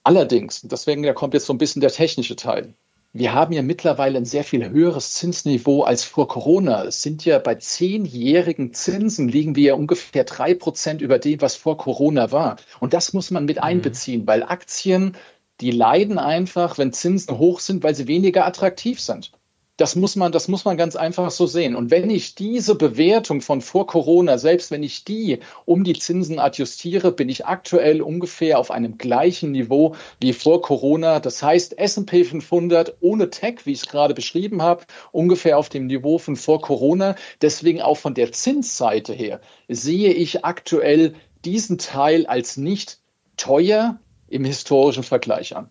Allerdings, 0.05 0.63
deswegen 0.63 1.03
da 1.03 1.13
kommt 1.13 1.35
jetzt 1.35 1.45
so 1.45 1.53
ein 1.53 1.59
bisschen 1.59 1.81
der 1.81 1.91
technische 1.91 2.37
Teil. 2.37 2.75
Wir 3.13 3.35
haben 3.35 3.53
ja 3.53 3.63
mittlerweile 3.63 4.19
ein 4.19 4.25
sehr 4.25 4.45
viel 4.45 4.69
höheres 4.69 5.13
Zinsniveau 5.15 5.83
als 5.83 6.05
vor 6.05 6.29
Corona. 6.29 6.85
Es 6.85 7.03
sind 7.03 7.25
ja 7.25 7.39
bei 7.39 7.57
zehnjährigen 7.57 8.73
Zinsen 8.73 9.29
liegen 9.29 9.57
wir 9.57 9.65
ja 9.65 9.75
ungefähr 9.75 10.25
drei 10.25 10.55
Prozent 10.55 11.03
über 11.03 11.19
dem, 11.19 11.41
was 11.41 11.57
vor 11.57 11.77
Corona 11.77 12.33
war. 12.33 12.57
Und 12.81 12.95
das 12.95 13.13
muss 13.13 13.31
man 13.31 13.45
mit 13.45 13.57
mhm. 13.57 13.63
einbeziehen, 13.63 14.27
weil 14.27 14.43
Aktien 14.43 15.17
die 15.61 15.71
leiden 15.71 16.19
einfach, 16.19 16.79
wenn 16.79 16.93
Zinsen 16.93 17.39
hoch 17.39 17.61
sind, 17.61 17.83
weil 17.83 17.95
sie 17.95 18.07
weniger 18.07 18.47
attraktiv 18.47 19.01
sind. 19.01 19.33
Das 19.79 19.95
muss 19.95 20.17
man, 20.17 20.33
das 20.33 20.49
muss 20.49 20.65
man 20.65 20.77
ganz 20.77 20.97
einfach 20.97 21.31
so 21.31 21.47
sehen. 21.47 21.77
Und 21.77 21.93
wenn 21.93 22.11
ich 22.11 22.35
diese 22.35 22.75
Bewertung 22.75 23.41
von 23.41 23.61
vor 23.61 23.87
Corona, 23.87 24.37
selbst 24.37 24.73
wenn 24.73 24.83
ich 24.83 25.05
die 25.05 25.39
um 25.67 25.85
die 25.85 25.97
Zinsen 25.97 26.41
adjustiere, 26.41 27.13
bin 27.13 27.29
ich 27.29 27.47
aktuell 27.47 28.03
ungefähr 28.03 28.59
auf 28.59 28.73
einem 28.73 28.99
gleichen 28.99 29.53
Niveau 29.53 29.95
wie 30.21 30.33
vor 30.33 30.63
Corona. 30.63 31.21
Das 31.21 31.45
heißt, 31.45 31.79
S&P 31.79 32.25
500 32.25 32.97
ohne 33.01 33.31
Tech, 33.31 33.67
wie 33.67 33.73
ich 33.73 33.83
es 33.83 33.87
gerade 33.87 34.15
beschrieben 34.15 34.63
habe, 34.63 34.85
ungefähr 35.13 35.57
auf 35.57 35.69
dem 35.69 35.87
Niveau 35.87 36.19
von 36.19 36.35
vor 36.35 36.61
Corona. 36.61 37.15
Deswegen 37.41 37.81
auch 37.81 37.99
von 37.99 38.15
der 38.15 38.33
Zinsseite 38.33 39.13
her 39.13 39.41
sehe 39.69 40.13
ich 40.13 40.45
aktuell 40.45 41.15
diesen 41.45 41.79
Teil 41.79 42.27
als 42.27 42.57
nicht 42.57 42.99
teuer 43.37 44.01
im 44.29 44.45
historischen 44.45 45.03
Vergleich 45.03 45.57
an. 45.57 45.71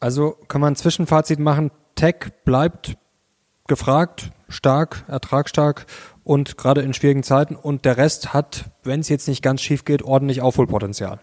Also 0.00 0.32
kann 0.48 0.60
man 0.60 0.72
ein 0.72 0.76
Zwischenfazit 0.76 1.38
machen, 1.38 1.70
Tech 1.94 2.32
bleibt 2.44 2.96
gefragt, 3.68 4.30
stark, 4.48 5.04
ertragsstark 5.08 5.86
und 6.24 6.56
gerade 6.56 6.82
in 6.82 6.94
schwierigen 6.94 7.22
Zeiten 7.22 7.56
und 7.56 7.84
der 7.84 7.96
Rest 7.96 8.32
hat, 8.32 8.64
wenn 8.82 9.00
es 9.00 9.08
jetzt 9.08 9.28
nicht 9.28 9.42
ganz 9.42 9.60
schief 9.62 9.84
geht, 9.84 10.02
ordentlich 10.02 10.42
Aufholpotenzial. 10.42 11.20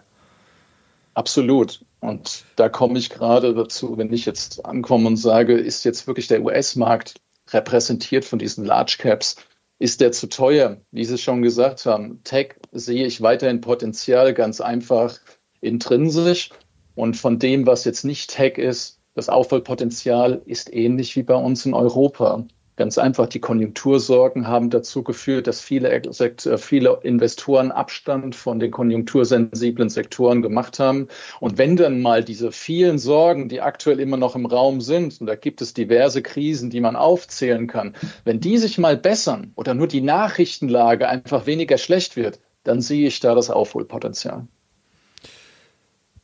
Absolut. 1.14 1.84
Und 2.00 2.44
da 2.56 2.68
komme 2.68 2.98
ich 2.98 3.10
gerade 3.10 3.54
dazu, 3.54 3.98
wenn 3.98 4.12
ich 4.12 4.24
jetzt 4.24 4.64
ankomme 4.64 5.06
und 5.06 5.16
sage, 5.16 5.54
ist 5.58 5.84
jetzt 5.84 6.06
wirklich 6.06 6.28
der 6.28 6.42
US-Markt 6.42 7.20
repräsentiert 7.50 8.24
von 8.24 8.38
diesen 8.38 8.64
Large 8.64 8.96
Caps? 8.98 9.36
Ist 9.78 10.00
der 10.00 10.12
zu 10.12 10.28
teuer? 10.28 10.78
Wie 10.90 11.04
Sie 11.04 11.18
schon 11.18 11.42
gesagt 11.42 11.86
haben, 11.86 12.22
Tech 12.24 12.56
sehe 12.72 13.06
ich 13.06 13.22
weiterhin 13.22 13.60
Potenzial 13.60 14.34
ganz 14.34 14.60
einfach 14.60 15.18
intrinsisch. 15.60 16.50
Und 16.94 17.16
von 17.16 17.38
dem, 17.38 17.66
was 17.66 17.84
jetzt 17.84 18.04
nicht 18.04 18.30
Tech 18.30 18.58
ist, 18.58 19.00
das 19.14 19.28
Aufholpotenzial 19.28 20.42
ist 20.44 20.72
ähnlich 20.72 21.16
wie 21.16 21.22
bei 21.22 21.34
uns 21.34 21.66
in 21.66 21.74
Europa. 21.74 22.44
Ganz 22.80 22.96
einfach, 22.96 23.26
die 23.26 23.40
Konjunktursorgen 23.40 24.48
haben 24.48 24.70
dazu 24.70 25.02
geführt, 25.02 25.46
dass 25.46 25.60
viele, 25.60 25.90
äh, 25.90 26.56
viele 26.56 27.00
Investoren 27.02 27.72
Abstand 27.72 28.34
von 28.34 28.58
den 28.58 28.70
konjunktursensiblen 28.70 29.90
Sektoren 29.90 30.40
gemacht 30.40 30.78
haben. 30.78 31.08
Und 31.40 31.58
wenn 31.58 31.76
dann 31.76 32.00
mal 32.00 32.24
diese 32.24 32.52
vielen 32.52 32.98
Sorgen, 32.98 33.50
die 33.50 33.60
aktuell 33.60 34.00
immer 34.00 34.16
noch 34.16 34.34
im 34.34 34.46
Raum 34.46 34.80
sind, 34.80 35.20
und 35.20 35.26
da 35.26 35.34
gibt 35.34 35.60
es 35.60 35.74
diverse 35.74 36.22
Krisen, 36.22 36.70
die 36.70 36.80
man 36.80 36.96
aufzählen 36.96 37.66
kann, 37.66 37.94
wenn 38.24 38.40
die 38.40 38.56
sich 38.56 38.78
mal 38.78 38.96
bessern 38.96 39.52
oder 39.56 39.74
nur 39.74 39.86
die 39.86 40.00
Nachrichtenlage 40.00 41.06
einfach 41.06 41.44
weniger 41.44 41.76
schlecht 41.76 42.16
wird, 42.16 42.40
dann 42.64 42.80
sehe 42.80 43.08
ich 43.08 43.20
da 43.20 43.34
das 43.34 43.50
Aufholpotenzial. 43.50 44.46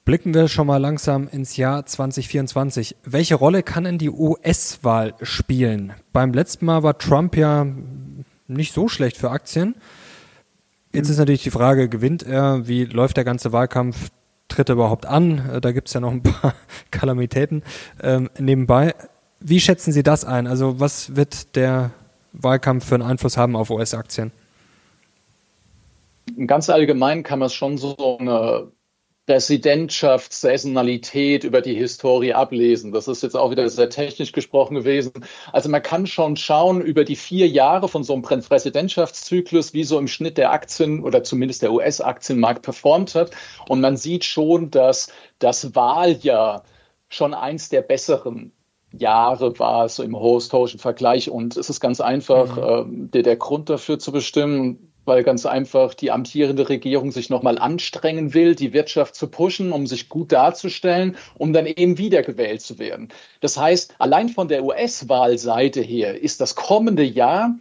Blicken 0.07 0.35
wir 0.35 0.47
schon 0.47 0.69
mal 0.69 0.77
langsam 0.77 1.27
ins 1.27 1.57
Jahr 1.57 1.85
2024. 1.85 2.95
Welche 3.03 3.35
Rolle 3.35 3.65
kann 3.65 3.83
denn 3.83 3.99
die 3.99 4.09
US-Wahl 4.09 5.15
spielen? 5.21 5.95
Beim 6.13 6.33
letzten 6.33 6.65
Mal 6.65 6.85
war 6.85 6.97
Trump 6.97 7.37
ja 7.37 7.67
nicht 8.47 8.73
so 8.73 8.87
schlecht 8.87 9.17
für 9.17 9.33
Aktien. 9.33 9.75
Jetzt 10.93 11.09
ist 11.09 11.19
natürlich 11.19 11.43
die 11.43 11.51
Frage, 11.51 11.89
gewinnt 11.89 12.23
er? 12.23 12.69
Wie 12.69 12.85
läuft 12.85 13.17
der 13.17 13.25
ganze 13.25 13.53
Wahlkampf? 13.53 14.11
Tritt 14.47 14.69
er 14.69 14.75
überhaupt 14.75 15.07
an? 15.07 15.59
Da 15.61 15.73
gibt 15.73 15.89
es 15.89 15.95
ja 15.95 15.99
noch 15.99 16.13
ein 16.13 16.23
paar 16.23 16.55
Kalamitäten 16.93 17.65
ähm, 18.01 18.31
nebenbei. 18.39 18.95
Wie 19.41 19.59
schätzen 19.59 19.91
Sie 19.91 20.05
das 20.05 20.25
ein? 20.25 20.47
Also 20.47 20.79
was 20.79 21.17
wird 21.17 21.57
der 21.57 21.91
Wahlkampf 22.33 22.87
für 22.87 22.95
einen 22.95 23.03
Einfluss 23.03 23.37
haben 23.37 23.57
auf 23.57 23.71
US-Aktien? 23.71 24.31
Ganz 26.47 26.71
allgemein 26.71 27.25
kann 27.25 27.41
man 27.41 27.47
es 27.47 27.55
schon 27.55 27.77
so 27.77 28.19
eine 28.19 28.69
Präsidentschaftssaisonalität 29.27 31.43
über 31.43 31.61
die 31.61 31.75
Historie 31.75 32.33
ablesen. 32.33 32.93
Das 32.93 33.09
ist 33.09 33.25
jetzt 33.25 33.37
auch 33.37 33.51
wieder 33.51 33.69
sehr 33.69 33.91
technisch 33.91 34.31
gesprochen 34.31 34.77
gewesen. 34.77 35.11
Also 35.53 35.69
man 35.69 35.83
kann 35.83 36.07
schon 36.07 36.37
schauen 36.37 36.81
über 36.81 37.03
die 37.05 37.17
vier 37.17 37.49
Jahre 37.49 37.89
von 37.89 38.05
so 38.05 38.13
einem 38.13 38.23
Präsidentschaftszyklus, 38.23 39.75
wie 39.75 39.83
so 39.83 39.99
im 39.99 40.07
Schnitt 40.07 40.39
der 40.39 40.53
Aktien 40.53 41.03
oder 41.03 41.25
zumindest 41.25 41.63
der 41.63 41.73
US-Aktienmarkt 41.73 42.63
performt 42.63 43.17
hat. 43.17 43.33
Und 43.69 43.81
man 43.81 43.97
sieht 43.97 44.25
schon, 44.25 44.71
dass 44.71 45.11
das 45.41 45.75
Wahljahr 45.75 46.63
schon 47.09 47.35
eins 47.35 47.69
der 47.69 47.83
besseren 47.83 48.53
Jahre 48.93 49.59
war, 49.59 49.89
so 49.89 50.05
im 50.05 50.17
historischen 50.17 50.79
Vergleich. 50.79 51.31
Und 51.31 51.57
es 51.57 51.69
ist 51.69 51.81
ganz 51.81 52.01
einfach, 52.01 52.87
mhm. 52.87 53.07
äh, 53.07 53.09
der, 53.09 53.23
der 53.23 53.37
Grund 53.37 53.71
dafür 53.71 53.99
zu 53.99 54.13
bestimmen, 54.13 54.86
weil 55.07 55.23
ganz 55.23 55.47
einfach 55.47 55.95
die 55.95 56.11
amtierende 56.11 56.69
Regierung 56.69 57.13
sich 57.13 57.31
nochmal 57.31 57.59
anstrengen 57.59 58.35
will, 58.35 58.55
die 58.55 58.73
Wirtschaft 58.73 59.15
zu 59.15 59.29
pushen, 59.29 59.73
um 59.73 59.87
sich 59.87 60.09
gut 60.09 60.33
darzustellen, 60.33 61.17
um 61.39 61.53
dann 61.53 61.67
eben 61.67 61.97
wiedergewählt 61.97 62.61
zu 62.61 62.79
werden. 62.79 63.09
Das 63.41 63.57
heißt, 63.57 63.95
allein 63.99 64.29
von 64.29 64.49
der 64.49 64.65
US-Wahlseite 64.65 65.81
her 65.81 66.21
ist 66.21 66.41
das 66.41 66.55
kommende 66.55 67.05
Jahr 67.05 67.55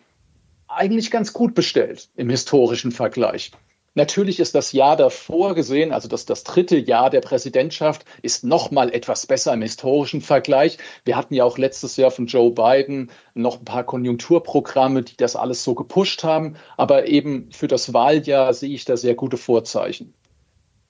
eigentlich 0.68 1.12
ganz 1.12 1.32
gut 1.32 1.54
bestellt 1.54 2.10
im 2.16 2.30
historischen 2.30 2.92
Vergleich. 2.92 3.52
Natürlich 3.98 4.42
ist 4.42 4.56
das 4.56 4.74
Jahr 4.74 4.98
davor 4.98 5.56
gesehen, 5.56 5.94
also 5.94 6.10
das, 6.10 6.25
das 6.25 6.44
dritte 6.44 6.78
Jahr 6.78 7.10
der 7.10 7.22
Präsidentschaft, 7.22 8.04
ist 8.22 8.44
noch 8.44 8.70
mal 8.70 8.94
etwas 8.94 9.25
besser 9.25 9.54
im 9.54 9.62
historischen 9.62 10.20
Vergleich. 10.20 10.78
Wir 11.06 11.16
hatten 11.16 11.34
ja 11.34 11.46
auch 11.46 11.58
letztes 11.58 11.96
Jahr 11.96 12.12
von 12.12 12.28
Joe 12.28 12.52
Biden 12.52 13.10
noch 13.36 13.60
ein 13.60 13.66
paar 13.66 13.86
Konjunkturprogramme, 13.86 15.04
die 15.04 15.16
das 15.16 15.38
alles 15.38 15.64
so 15.64 15.75
gepusht 15.75 16.25
haben. 16.25 16.58
Aber 16.75 17.08
eben 17.08 17.50
für 17.54 17.70
das 17.70 17.94
Wahljahr 17.94 18.54
sehe 18.54 18.75
ich 18.75 18.84
da 18.84 18.98
sehr 18.98 19.16
gute 19.16 19.38
Vorzeichen. 19.38 20.14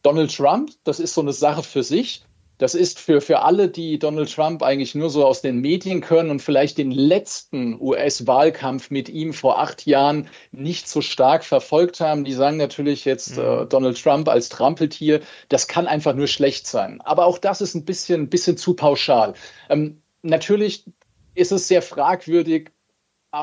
Donald 0.01 0.35
Trump, 0.35 0.71
das 0.83 0.99
ist 0.99 1.13
so 1.13 1.21
eine 1.21 1.33
Sache 1.33 1.61
für 1.61 1.83
sich. 1.83 2.25
Das 2.57 2.75
ist 2.75 2.99
für, 2.99 3.21
für 3.21 3.41
alle, 3.41 3.67
die 3.67 3.99
Donald 3.99 4.33
Trump 4.33 4.63
eigentlich 4.63 4.95
nur 4.95 5.09
so 5.09 5.25
aus 5.25 5.41
den 5.41 5.59
Medien 5.59 6.01
können 6.01 6.29
und 6.29 6.41
vielleicht 6.41 6.77
den 6.77 6.91
letzten 6.91 7.79
US-Wahlkampf 7.81 8.89
mit 8.91 9.09
ihm 9.09 9.33
vor 9.33 9.59
acht 9.59 9.85
Jahren 9.85 10.29
nicht 10.51 10.87
so 10.87 11.01
stark 11.01 11.43
verfolgt 11.43 11.99
haben. 11.99 12.23
Die 12.23 12.33
sagen 12.33 12.57
natürlich 12.57 13.03
jetzt 13.03 13.37
mhm. 13.37 13.43
äh, 13.43 13.65
Donald 13.65 14.01
Trump 14.01 14.29
als 14.29 14.49
Trampeltier. 14.49 15.21
Das 15.49 15.67
kann 15.67 15.87
einfach 15.87 16.15
nur 16.15 16.27
schlecht 16.27 16.67
sein. 16.67 17.01
Aber 17.01 17.25
auch 17.25 17.37
das 17.37 17.61
ist 17.61 17.75
ein 17.75 17.85
bisschen, 17.85 18.29
bisschen 18.29 18.57
zu 18.57 18.73
pauschal. 18.73 19.33
Ähm, 19.69 20.01
natürlich 20.21 20.85
ist 21.33 21.51
es 21.51 21.67
sehr 21.67 21.81
fragwürdig, 21.81 22.71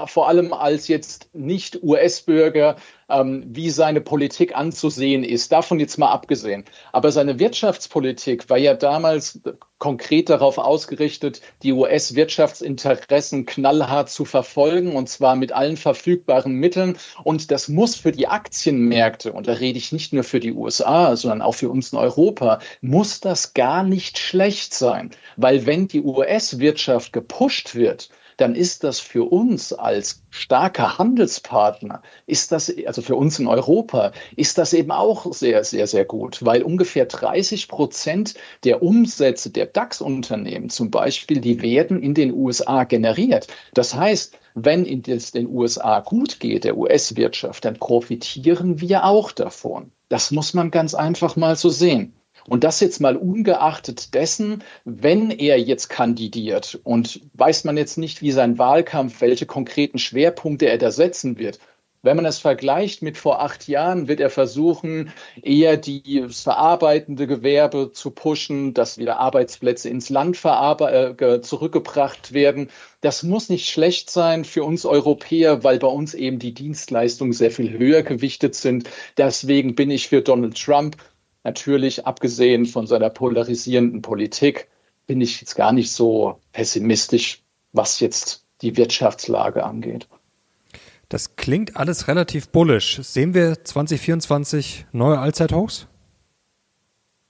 vor 0.07 0.29
allem 0.29 0.53
als 0.53 0.89
jetzt 0.89 1.29
nicht 1.35 1.83
US-Bürger, 1.83 2.77
ähm, 3.09 3.45
wie 3.47 3.71
seine 3.71 4.01
Politik 4.01 4.57
anzusehen 4.57 5.23
ist. 5.23 5.53
Davon 5.53 5.79
jetzt 5.79 5.99
mal 5.99 6.11
abgesehen. 6.11 6.65
Aber 6.93 7.13
seine 7.13 7.39
Wirtschaftspolitik 7.39 8.49
war 8.49 8.59
ja 8.59 8.75
damals 8.75 9.41
konkret 9.79 10.31
darauf 10.31 10.59
ausgerichtet, 10.59 11.43
die 11.63 11.73
US-Wirtschaftsinteressen 11.73 13.47
knallhart 13.47 14.11
zu 14.11 14.25
verfolgen 14.25 14.95
und 14.95 15.09
zwar 15.09 15.37
mit 15.37 15.53
allen 15.53 15.77
verfügbaren 15.77 16.55
Mitteln. 16.55 16.97
Und 17.25 17.51
das 17.51 17.69
muss 17.69 17.97
für 17.97 18.13
die 18.13 18.29
Aktienmärkte, 18.29 19.33
und 19.33 19.49
da 19.49 19.55
rede 19.55 19.79
ich 19.79 19.93
nicht 19.93 20.13
nur 20.13 20.25
für 20.25 20.41
die 20.41 20.53
USA, 20.53 21.17
sondern 21.17 21.43
auch 21.43 21.55
für 21.55 21.69
uns 21.69 21.93
in 21.93 21.99
Europa, 21.99 22.61
muss 22.81 23.21
das 23.21 23.55
gar 23.55 23.83
nicht 23.83 24.19
schlecht 24.19 24.73
sein. 24.73 25.11
Weil 25.37 25.67
wenn 25.67 25.89
die 25.89 26.01
US-Wirtschaft 26.01 27.13
gepusht 27.13 27.75
wird, 27.75 28.09
dann 28.43 28.57
ist 28.57 28.83
das 28.83 28.99
für 28.99 29.31
uns 29.31 29.73
als 29.73 30.25
starker 30.31 30.99
Handelspartner, 30.99 32.03
ist 32.27 32.51
das, 32.51 32.75
also 32.87 33.01
für 33.01 33.15
uns 33.15 33.39
in 33.39 33.47
Europa, 33.47 34.11
ist 34.35 34.59
das 34.59 34.73
eben 34.73 34.91
auch 34.91 35.33
sehr, 35.33 35.63
sehr, 35.63 35.87
sehr 35.87 36.05
gut, 36.05 36.45
weil 36.45 36.65
ungefähr 36.65 37.07
30 37.07 37.69
Prozent 37.69 38.35
der 38.65 38.83
Umsätze 38.83 39.51
der 39.51 39.67
DAX-Unternehmen 39.67 40.71
zum 40.71 40.91
Beispiel, 40.91 41.41
die 41.41 41.63
werden 41.63 42.03
in 42.03 42.15
den 42.15 42.35
USA 42.35 42.83
generiert. 42.83 43.47
Das 43.75 43.95
heißt, 43.95 44.37
wenn 44.57 45.05
es 45.07 45.31
den 45.31 45.47
USA 45.47 46.01
gut 46.01 46.41
geht, 46.41 46.65
der 46.65 46.77
US-Wirtschaft, 46.77 47.65
dann 47.65 47.79
profitieren 47.79 48.81
wir 48.81 49.05
auch 49.05 49.31
davon. 49.31 49.93
Das 50.09 50.33
muss 50.33 50.53
man 50.53 50.73
ganz 50.73 50.95
einfach 50.95 51.37
mal 51.37 51.55
so 51.55 51.69
sehen. 51.69 52.13
Und 52.49 52.65
das 52.65 52.81
jetzt 52.81 53.01
mal 53.01 53.17
ungeachtet 53.17 54.15
dessen, 54.15 54.65
wenn 54.85 55.31
er 55.31 55.61
jetzt 55.61 55.89
kandidiert 55.89 56.81
und 56.85 57.21
weiß 57.35 57.65
man 57.65 57.77
jetzt 57.77 57.99
nicht, 57.99 58.23
wie 58.23 58.33
sein 58.33 58.59
Wahlkampf, 58.59 59.21
welche 59.21 59.47
konkreten 59.47 59.99
Schwerpunkte 59.99 60.67
er 60.67 60.79
da 60.79 60.91
setzen 60.91 61.39
wird. 61.39 61.59
Wenn 62.05 62.17
man 62.17 62.27
es 62.27 62.39
vergleicht 62.39 63.01
mit 63.03 63.17
vor 63.17 63.41
acht 63.41 63.69
Jahren, 63.69 64.09
wird 64.09 64.19
er 64.19 64.29
versuchen, 64.29 65.13
eher 65.41 65.77
die 65.77 66.27
verarbeitende 66.29 67.29
Gewerbe 67.29 67.93
zu 67.93 68.11
pushen, 68.11 68.75
dass 68.75 68.99
wieder 68.99 69.21
Arbeitsplätze 69.21 69.89
ins 69.89 70.11
Land 70.11 70.37
äh, 70.45 71.41
zurückgebracht 71.43 72.33
werden. 72.33 72.71
Das 73.03 73.23
muss 73.23 73.49
nicht 73.49 73.69
schlecht 73.69 74.11
sein 74.11 74.45
für 74.45 74.65
uns 74.65 74.85
Europäer, 74.85 75.63
weil 75.63 75.79
bei 75.79 75.87
uns 75.87 76.15
eben 76.15 76.41
die 76.41 76.55
Dienstleistungen 76.55 77.33
sehr 77.33 77.53
viel 77.53 77.79
höher 77.79 78.03
gewichtet 78.03 78.57
sind. 78.57 78.91
Deswegen 79.17 79.77
bin 79.77 79.93
ich 79.93 80.09
für 80.09 80.23
Donald 80.23 80.61
Trump 80.61 80.97
Natürlich, 81.45 82.07
abgesehen 82.07 82.67
von 82.67 82.87
seiner 82.87 83.11
polarisierenden 83.11 84.03
Politik, 84.03 84.69
bin 85.07 85.21
ich 85.21 85.41
jetzt 85.41 85.57
gar 85.57 85.73
nicht 85.73 85.91
so 85.91 86.39
pessimistisch, 86.53 87.43
was 87.73 88.01
jetzt 88.01 88.45
die 88.61 88.77
Wirtschaftslage 88.77 89.65
angeht. 89.65 90.09
Das 91.09 91.37
klingt 91.37 91.77
alles 91.77 92.09
relativ 92.09 92.49
bullisch. 92.49 93.01
Sehen 93.03 93.35
wir 93.35 93.65
2024 93.65 94.87
neue 94.93 95.19
Allzeithochs? 95.19 95.89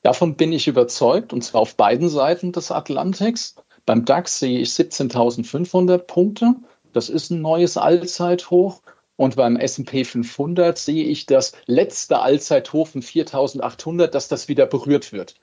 Davon 0.02 0.36
bin 0.36 0.52
ich 0.52 0.68
überzeugt, 0.68 1.32
und 1.32 1.42
zwar 1.42 1.62
auf 1.62 1.76
beiden 1.76 2.08
Seiten 2.08 2.52
des 2.52 2.70
Atlantiks. 2.70 3.56
Beim 3.86 4.04
DAX 4.04 4.38
sehe 4.38 4.60
ich 4.60 4.70
17.500 4.70 5.98
Punkte. 5.98 6.54
Das 6.92 7.08
ist 7.08 7.30
ein 7.30 7.40
neues 7.40 7.76
Allzeithoch. 7.76 8.82
Und 9.16 9.36
beim 9.36 9.56
S&P 9.56 10.04
500 10.04 10.78
sehe 10.78 11.04
ich 11.04 11.26
das 11.26 11.52
letzte 11.66 12.20
Allzeithoch 12.20 12.88
von 12.88 13.02
4.800, 13.02 14.06
dass 14.08 14.28
das 14.28 14.48
wieder 14.48 14.66
berührt 14.66 15.12
wird. 15.12 15.34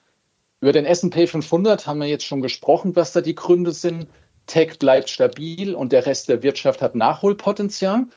Über 0.61 0.73
den 0.73 0.85
S&P 0.85 1.27
500 1.27 1.87
haben 1.87 1.99
wir 1.99 2.07
jetzt 2.07 2.25
schon 2.25 2.41
gesprochen, 2.41 2.95
was 2.95 3.13
da 3.13 3.21
die 3.21 3.35
Gründe 3.35 3.71
sind. 3.71 4.07
Tech 4.47 4.79
bleibt 4.79 5.09
stabil 5.09 5.75
und 5.75 5.91
der 5.91 6.05
Rest 6.05 6.27
der 6.27 6.43
Wirtschaft 6.43 6.81
hat 6.81 6.95
Nachholpotenzial. 6.95 8.07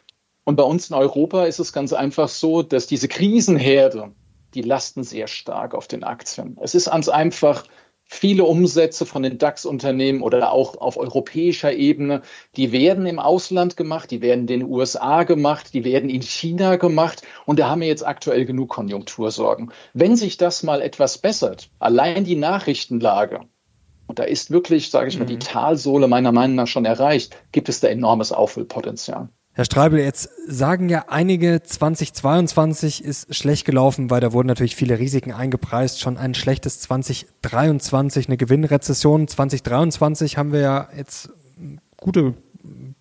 Und 0.45 0.57
bei 0.57 0.65
uns 0.65 0.91
in 0.91 0.97
Europa 0.97 1.45
ist 1.45 1.61
es 1.61 1.73
ganz 1.73 1.93
einfach 1.93 2.29
so, 2.29 2.63
dass 2.63 2.87
diese 2.87 3.07
Krisenherde, 3.07 4.13
die 4.55 4.63
lasten 4.63 5.05
sehr 5.05 5.29
stark 5.29 5.75
auf 5.75 5.87
den 5.87 6.03
Aktien. 6.03 6.59
Es 6.61 6.75
ist 6.75 6.91
ganz 6.91 7.09
einfach, 7.09 7.65
viele 8.13 8.45
Umsätze 8.45 9.07
von 9.07 9.23
den 9.23 9.39
DAX-Unternehmen 9.39 10.21
oder 10.21 10.53
auch 10.53 10.77
auf 10.77 10.99
europäischer 10.99 11.73
Ebene, 11.73 12.21
die 12.57 12.71
werden 12.71 13.07
im 13.07 13.19
Ausland 13.19 13.77
gemacht, 13.77 14.11
die 14.11 14.21
werden 14.21 14.43
in 14.43 14.47
den 14.47 14.65
USA 14.65 15.23
gemacht, 15.25 15.73
die 15.73 15.85
werden 15.85 16.11
in 16.11 16.21
China 16.21 16.77
gemacht 16.77 17.23
und 17.47 17.59
da 17.59 17.69
haben 17.71 17.81
wir 17.81 17.89
jetzt 17.89 18.07
aktuell 18.07 18.45
genug 18.45 18.69
Konjunktursorgen. 18.69 19.73
Wenn 19.95 20.17
sich 20.17 20.37
das 20.37 20.63
mal 20.63 20.83
etwas 20.83 21.19
bessert, 21.19 21.71
allein 21.79 22.25
die 22.25 22.37
Nachrichtenlage, 22.37 23.41
und 24.07 24.19
da 24.19 24.25
ist 24.25 24.51
wirklich, 24.51 24.91
sage 24.91 25.09
ich 25.09 25.19
mal, 25.19 25.25
die 25.25 25.37
mhm. 25.37 25.41
Talsohle 25.41 26.07
meiner 26.07 26.33
Meinung 26.33 26.57
nach 26.57 26.67
schon 26.67 26.85
erreicht, 26.85 27.35
gibt 27.51 27.71
es 27.71 27.81
da 27.81 27.89
enormes 27.89 28.31
Aufholpotenzial. 28.31 29.31
Herr 29.55 29.67
Streibel, 29.67 29.99
jetzt 29.99 30.31
sagen 30.47 30.89
ja 30.89 31.05
einige, 31.09 31.63
2022 31.63 33.05
ist 33.05 33.35
schlecht 33.35 33.67
gelaufen, 33.67 34.09
weil 34.09 34.23
da 34.23 34.33
wurden 34.33 34.49
natürlich 34.49 34.77
viele 34.77 34.99
Risiken 34.99 35.31
eingepreist. 35.31 36.01
Schon 36.01 36.17
ein 36.17 36.33
schlechtes 36.33 36.81
2023, 36.81 38.29
eine 38.29 38.39
Gewinnrezession. 38.39 39.29
2023 39.29 40.39
haben 40.39 40.53
wir 40.53 40.61
ja 40.61 40.89
jetzt 40.97 41.29
gute 41.99 42.33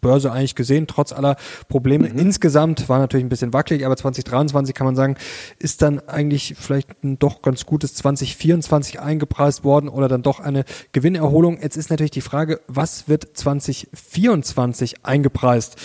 Börse 0.02 0.32
eigentlich 0.32 0.56
gesehen, 0.56 0.88
trotz 0.88 1.14
aller 1.14 1.36
Probleme. 1.70 2.10
Mhm. 2.10 2.18
Insgesamt 2.18 2.90
war 2.90 3.00
natürlich 3.00 3.26
ein 3.26 3.30
bisschen 3.30 3.54
wackelig, 3.54 3.86
aber 3.86 3.96
2023 3.96 4.74
kann 4.74 4.86
man 4.86 4.96
sagen, 4.96 5.16
ist 5.60 5.82
dann 5.82 6.00
eigentlich 6.08 6.56
vielleicht 6.60 7.04
ein 7.04 7.20
doch 7.20 7.42
ganz 7.42 7.66
gutes 7.66 7.94
2024 7.96 9.00
eingepreist 9.00 9.64
worden 9.64 9.90
oder 9.90 10.08
dann 10.08 10.24
doch 10.24 10.40
eine 10.40 10.66
Gewinnerholung. 10.92 11.60
Jetzt 11.62 11.78
ist 11.78 11.90
natürlich 11.90 12.12
die 12.12 12.22
Frage, 12.22 12.62
was 12.68 13.08
wird 13.08 13.38
2024 13.38 15.06
eingepreist? 15.06 15.76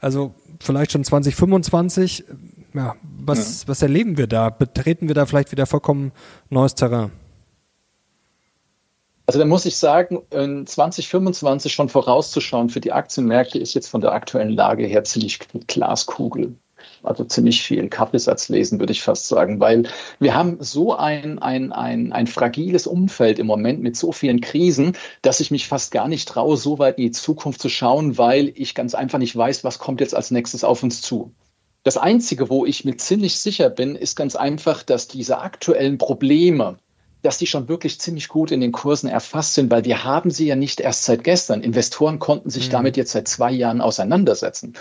Also 0.00 0.34
vielleicht 0.60 0.92
schon 0.92 1.04
2025. 1.04 2.24
Ja, 2.74 2.94
was, 3.02 3.62
ja. 3.62 3.68
was 3.68 3.82
erleben 3.82 4.18
wir 4.18 4.26
da? 4.26 4.50
Betreten 4.50 5.08
wir 5.08 5.14
da 5.14 5.26
vielleicht 5.26 5.52
wieder 5.52 5.66
vollkommen 5.66 6.12
neues 6.50 6.74
Terrain? 6.74 7.10
Also 9.26 9.40
da 9.40 9.44
muss 9.44 9.66
ich 9.66 9.76
sagen, 9.76 10.22
2025 10.30 11.72
schon 11.72 11.88
vorauszuschauen 11.88 12.70
für 12.70 12.80
die 12.80 12.92
Aktienmärkte 12.92 13.58
ist 13.58 13.74
jetzt 13.74 13.88
von 13.88 14.00
der 14.00 14.12
aktuellen 14.12 14.52
Lage 14.52 14.86
her 14.86 15.02
ziemlich 15.02 15.40
Glaskugel. 15.66 16.54
Also 17.02 17.24
ziemlich 17.24 17.62
viel 17.62 17.88
Kaffeesatz 17.88 18.48
lesen, 18.48 18.78
würde 18.78 18.92
ich 18.92 19.02
fast 19.02 19.26
sagen, 19.26 19.58
weil 19.58 19.84
wir 20.20 20.34
haben 20.34 20.58
so 20.60 20.94
ein, 20.94 21.40
ein, 21.40 21.72
ein, 21.72 22.12
ein 22.12 22.26
fragiles 22.28 22.86
Umfeld 22.86 23.40
im 23.40 23.46
Moment 23.46 23.82
mit 23.82 23.96
so 23.96 24.12
vielen 24.12 24.40
Krisen, 24.40 24.96
dass 25.22 25.40
ich 25.40 25.50
mich 25.50 25.66
fast 25.66 25.90
gar 25.90 26.06
nicht 26.06 26.28
traue, 26.28 26.56
so 26.56 26.78
weit 26.78 26.98
in 26.98 27.04
die 27.04 27.10
Zukunft 27.10 27.60
zu 27.60 27.68
schauen, 27.68 28.18
weil 28.18 28.52
ich 28.54 28.74
ganz 28.74 28.94
einfach 28.94 29.18
nicht 29.18 29.34
weiß, 29.34 29.64
was 29.64 29.80
kommt 29.80 30.00
jetzt 30.00 30.14
als 30.14 30.30
nächstes 30.30 30.62
auf 30.62 30.82
uns 30.82 31.02
zu. 31.02 31.32
Das 31.82 31.96
Einzige, 31.96 32.50
wo 32.50 32.66
ich 32.66 32.84
mir 32.84 32.96
ziemlich 32.96 33.38
sicher 33.38 33.70
bin, 33.70 33.96
ist 33.96 34.16
ganz 34.16 34.36
einfach, 34.36 34.82
dass 34.82 35.08
diese 35.08 35.38
aktuellen 35.38 35.98
Probleme, 35.98 36.78
dass 37.22 37.38
die 37.38 37.46
schon 37.46 37.68
wirklich 37.68 38.00
ziemlich 38.00 38.28
gut 38.28 38.50
in 38.50 38.60
den 38.60 38.72
Kursen 38.72 39.08
erfasst 39.08 39.54
sind, 39.54 39.70
weil 39.70 39.84
wir 39.84 40.04
haben 40.04 40.30
sie 40.30 40.46
ja 40.46 40.56
nicht 40.56 40.80
erst 40.80 41.04
seit 41.04 41.24
gestern. 41.24 41.62
Investoren 41.62 42.18
konnten 42.18 42.50
sich 42.50 42.68
mhm. 42.68 42.72
damit 42.72 42.96
jetzt 42.96 43.12
seit 43.12 43.28
zwei 43.28 43.50
Jahren 43.50 43.80
auseinandersetzen. 43.80 44.74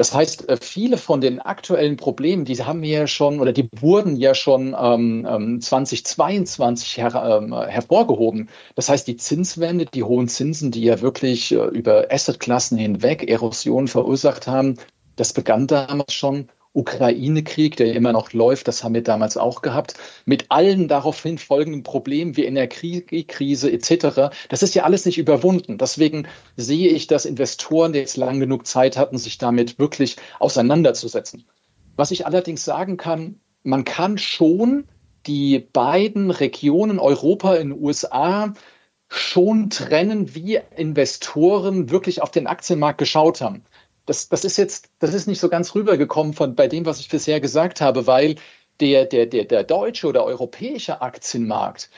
Das 0.00 0.14
heißt, 0.14 0.48
äh, 0.48 0.56
viele 0.58 0.96
von 0.96 1.20
den 1.20 1.40
aktuellen 1.40 1.98
Problemen, 1.98 2.46
die 2.46 2.56
haben 2.64 2.80
wir 2.80 3.00
ja 3.00 3.06
schon 3.06 3.38
oder 3.38 3.52
die 3.52 3.68
wurden 3.80 4.16
ja 4.16 4.34
schon 4.34 4.74
ähm, 4.74 5.60
2022 5.60 6.96
ähm, 6.96 7.02
her, 7.02 7.40
ähm, 7.42 7.52
hervorgehoben. 7.52 8.48
Das 8.76 8.88
heißt, 8.88 9.06
die 9.06 9.18
Zinswende, 9.18 9.84
die 9.84 10.02
hohen 10.02 10.26
Zinsen, 10.28 10.70
die 10.70 10.84
ja 10.84 11.02
wirklich 11.02 11.52
äh, 11.52 11.56
über 11.56 12.06
Assetklassen 12.10 12.78
hinweg 12.78 13.28
Erosion 13.28 13.88
verursacht 13.88 14.46
haben, 14.46 14.76
das 15.16 15.34
begann 15.34 15.66
damals 15.66 16.14
schon 16.14 16.48
Ukraine-Krieg, 16.72 17.76
der 17.76 17.94
immer 17.94 18.12
noch 18.12 18.32
läuft, 18.32 18.68
das 18.68 18.84
haben 18.84 18.94
wir 18.94 19.02
damals 19.02 19.36
auch 19.36 19.60
gehabt, 19.60 19.94
mit 20.24 20.46
allen 20.50 20.86
daraufhin 20.86 21.38
folgenden 21.38 21.82
Problemen 21.82 22.36
wie 22.36 22.44
Energiekrise 22.44 23.72
etc. 23.72 24.30
Das 24.48 24.62
ist 24.62 24.74
ja 24.74 24.84
alles 24.84 25.04
nicht 25.04 25.18
überwunden. 25.18 25.78
Deswegen 25.78 26.28
sehe 26.56 26.90
ich, 26.90 27.08
dass 27.08 27.24
Investoren 27.24 27.94
jetzt 27.94 28.16
lang 28.16 28.38
genug 28.38 28.66
Zeit 28.66 28.96
hatten, 28.96 29.18
sich 29.18 29.38
damit 29.38 29.78
wirklich 29.80 30.16
auseinanderzusetzen. 30.38 31.44
Was 31.96 32.12
ich 32.12 32.24
allerdings 32.24 32.64
sagen 32.64 32.96
kann, 32.96 33.40
man 33.64 33.84
kann 33.84 34.16
schon 34.16 34.84
die 35.26 35.58
beiden 35.58 36.30
Regionen 36.30 36.98
Europa 36.98 37.56
in 37.56 37.70
den 37.70 37.82
USA 37.82 38.54
schon 39.08 39.70
trennen, 39.70 40.36
wie 40.36 40.60
Investoren 40.76 41.90
wirklich 41.90 42.22
auf 42.22 42.30
den 42.30 42.46
Aktienmarkt 42.46 42.98
geschaut 42.98 43.40
haben 43.40 43.64
das, 44.10 44.28
das 44.28 44.44
ist 44.44 44.56
jetzt, 44.56 44.90
das 44.98 45.14
ist 45.14 45.28
nicht 45.28 45.38
so 45.38 45.48
ganz 45.48 45.76
rübergekommen 45.76 46.32
von 46.32 46.56
bei 46.56 46.66
dem, 46.66 46.84
was 46.84 46.98
ich 46.98 47.08
bisher 47.08 47.40
gesagt 47.40 47.80
habe, 47.80 48.08
weil 48.08 48.34
der, 48.80 49.04
der, 49.04 49.26
der, 49.26 49.44
der 49.44 49.62
deutsche 49.62 50.08
oder 50.08 50.24
europäische 50.24 51.00
Aktienmarkt, 51.00 51.90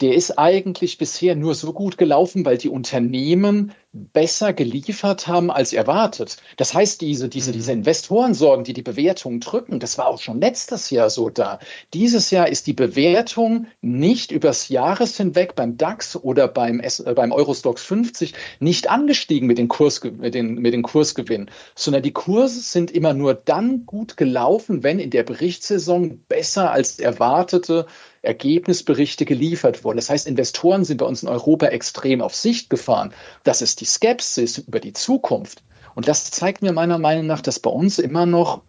der 0.00 0.14
ist 0.14 0.38
eigentlich 0.38 0.98
bisher 0.98 1.34
nur 1.34 1.56
so 1.56 1.72
gut 1.72 1.98
gelaufen, 1.98 2.44
weil 2.44 2.58
die 2.58 2.68
Unternehmen 2.68 3.72
besser 3.92 4.52
geliefert 4.52 5.26
haben 5.26 5.50
als 5.50 5.72
erwartet. 5.72 6.36
Das 6.58 6.74
heißt, 6.74 7.00
diese, 7.00 7.28
diese, 7.28 7.52
diese 7.52 7.72
mhm. 7.72 7.78
Investorensorgen, 7.78 8.64
die 8.64 8.74
die 8.74 8.82
Bewertung 8.82 9.40
drücken, 9.40 9.80
das 9.80 9.96
war 9.96 10.08
auch 10.08 10.20
schon 10.20 10.40
letztes 10.40 10.90
Jahr 10.90 11.08
so 11.08 11.30
da. 11.30 11.58
Dieses 11.94 12.30
Jahr 12.30 12.48
ist 12.48 12.66
die 12.66 12.74
Bewertung 12.74 13.66
nicht 13.80 14.30
übers 14.30 14.68
Jahres 14.68 15.16
hinweg 15.16 15.54
beim 15.54 15.78
DAX 15.78 16.16
oder 16.16 16.48
beim, 16.48 16.80
S, 16.80 17.00
äh, 17.00 17.14
beim 17.14 17.32
Eurostox 17.32 17.82
50 17.82 18.34
nicht 18.60 18.90
angestiegen 18.90 19.46
mit 19.46 19.56
den, 19.56 19.68
Kurs, 19.68 20.02
mit, 20.04 20.34
den, 20.34 20.56
mit 20.56 20.74
den 20.74 20.82
Kursgewinnen, 20.82 21.50
sondern 21.74 22.02
die 22.02 22.12
Kurse 22.12 22.60
sind 22.60 22.90
immer 22.90 23.14
nur 23.14 23.34
dann 23.34 23.86
gut 23.86 24.18
gelaufen, 24.18 24.82
wenn 24.82 24.98
in 24.98 25.10
der 25.10 25.22
Berichtssaison 25.22 26.20
besser 26.28 26.72
als 26.72 26.98
erwartete 26.98 27.86
Ergebnisberichte 28.22 29.24
geliefert 29.24 29.84
wurden. 29.84 29.96
Das 29.96 30.10
heißt, 30.10 30.26
Investoren 30.26 30.84
sind 30.84 30.98
bei 30.98 31.06
uns 31.06 31.22
in 31.22 31.28
Europa 31.28 31.66
extrem 31.66 32.20
auf 32.20 32.34
Sicht 32.34 32.68
gefahren. 32.68 33.12
Das 33.44 33.62
ist 33.62 33.77
die 33.80 33.84
Skepsis 33.84 34.58
über 34.58 34.80
die 34.80 34.92
Zukunft. 34.92 35.62
Und 35.94 36.08
das 36.08 36.30
zeigt 36.30 36.62
mir 36.62 36.72
meiner 36.72 36.98
Meinung 36.98 37.26
nach, 37.26 37.40
dass 37.40 37.58
bei 37.58 37.70
uns 37.70 37.98
immer 37.98 38.26
noch, 38.26 38.62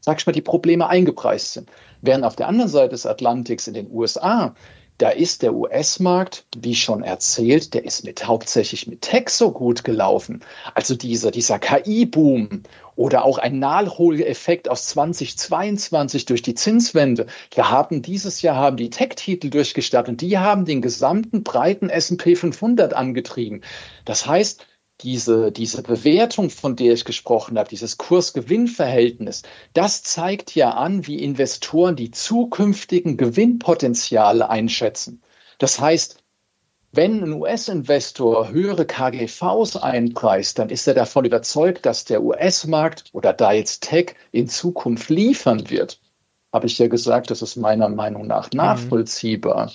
sag 0.00 0.20
ich 0.20 0.26
mal, 0.26 0.32
die 0.32 0.42
Probleme 0.42 0.88
eingepreist 0.88 1.54
sind. 1.54 1.70
Während 2.00 2.24
auf 2.24 2.36
der 2.36 2.48
anderen 2.48 2.70
Seite 2.70 2.90
des 2.90 3.06
Atlantiks 3.06 3.66
in 3.66 3.74
den 3.74 3.90
USA 3.90 4.54
da 5.02 5.10
ist 5.10 5.42
der 5.42 5.52
US-Markt, 5.52 6.44
wie 6.56 6.76
schon 6.76 7.02
erzählt, 7.02 7.74
der 7.74 7.84
ist 7.84 8.04
mit 8.04 8.24
hauptsächlich 8.24 8.86
mit 8.86 9.02
Tech 9.02 9.30
so 9.30 9.50
gut 9.50 9.82
gelaufen. 9.82 10.44
Also 10.74 10.94
dieser, 10.94 11.32
dieser 11.32 11.58
KI-Boom 11.58 12.62
oder 12.94 13.24
auch 13.24 13.38
ein 13.38 13.58
Nachholeffekt 13.58 14.70
aus 14.70 14.86
2022 14.86 16.24
durch 16.26 16.40
die 16.40 16.54
Zinswende. 16.54 17.26
Wir 17.52 17.68
haben 17.68 18.02
dieses 18.02 18.42
Jahr 18.42 18.54
haben 18.54 18.76
die 18.76 18.90
Tech-Titel 18.90 19.50
durchgestartet 19.50 20.12
und 20.12 20.20
die 20.20 20.38
haben 20.38 20.66
den 20.66 20.80
gesamten 20.80 21.42
breiten 21.42 21.90
S&P 21.90 22.36
500 22.36 22.94
angetrieben. 22.94 23.62
Das 24.04 24.28
heißt, 24.28 24.64
diese, 25.02 25.52
diese 25.52 25.82
Bewertung, 25.82 26.50
von 26.50 26.76
der 26.76 26.92
ich 26.94 27.04
gesprochen 27.04 27.58
habe, 27.58 27.68
dieses 27.68 27.98
Kurs-Gewinn-Verhältnis, 27.98 29.42
das 29.74 30.02
zeigt 30.02 30.54
ja 30.54 30.70
an, 30.70 31.06
wie 31.06 31.22
Investoren 31.22 31.96
die 31.96 32.10
zukünftigen 32.10 33.16
Gewinnpotenziale 33.16 34.48
einschätzen. 34.48 35.22
Das 35.58 35.80
heißt, 35.80 36.22
wenn 36.94 37.22
ein 37.22 37.32
US-Investor 37.32 38.50
höhere 38.50 38.84
KGVs 38.84 39.76
einpreist, 39.76 40.58
dann 40.58 40.68
ist 40.68 40.86
er 40.86 40.94
davon 40.94 41.24
überzeugt, 41.24 41.86
dass 41.86 42.04
der 42.04 42.22
US-Markt 42.22 43.04
oder 43.12 43.32
da 43.32 43.52
jetzt 43.52 43.84
Tech 43.84 44.14
in 44.30 44.46
Zukunft 44.46 45.08
liefern 45.08 45.70
wird. 45.70 46.00
Habe 46.52 46.66
ich 46.66 46.78
ja 46.78 46.88
gesagt, 46.88 47.30
das 47.30 47.40
ist 47.40 47.56
meiner 47.56 47.88
Meinung 47.88 48.26
nach 48.26 48.52
mhm. 48.52 48.58
nachvollziehbar. 48.58 49.66
Mhm. 49.66 49.72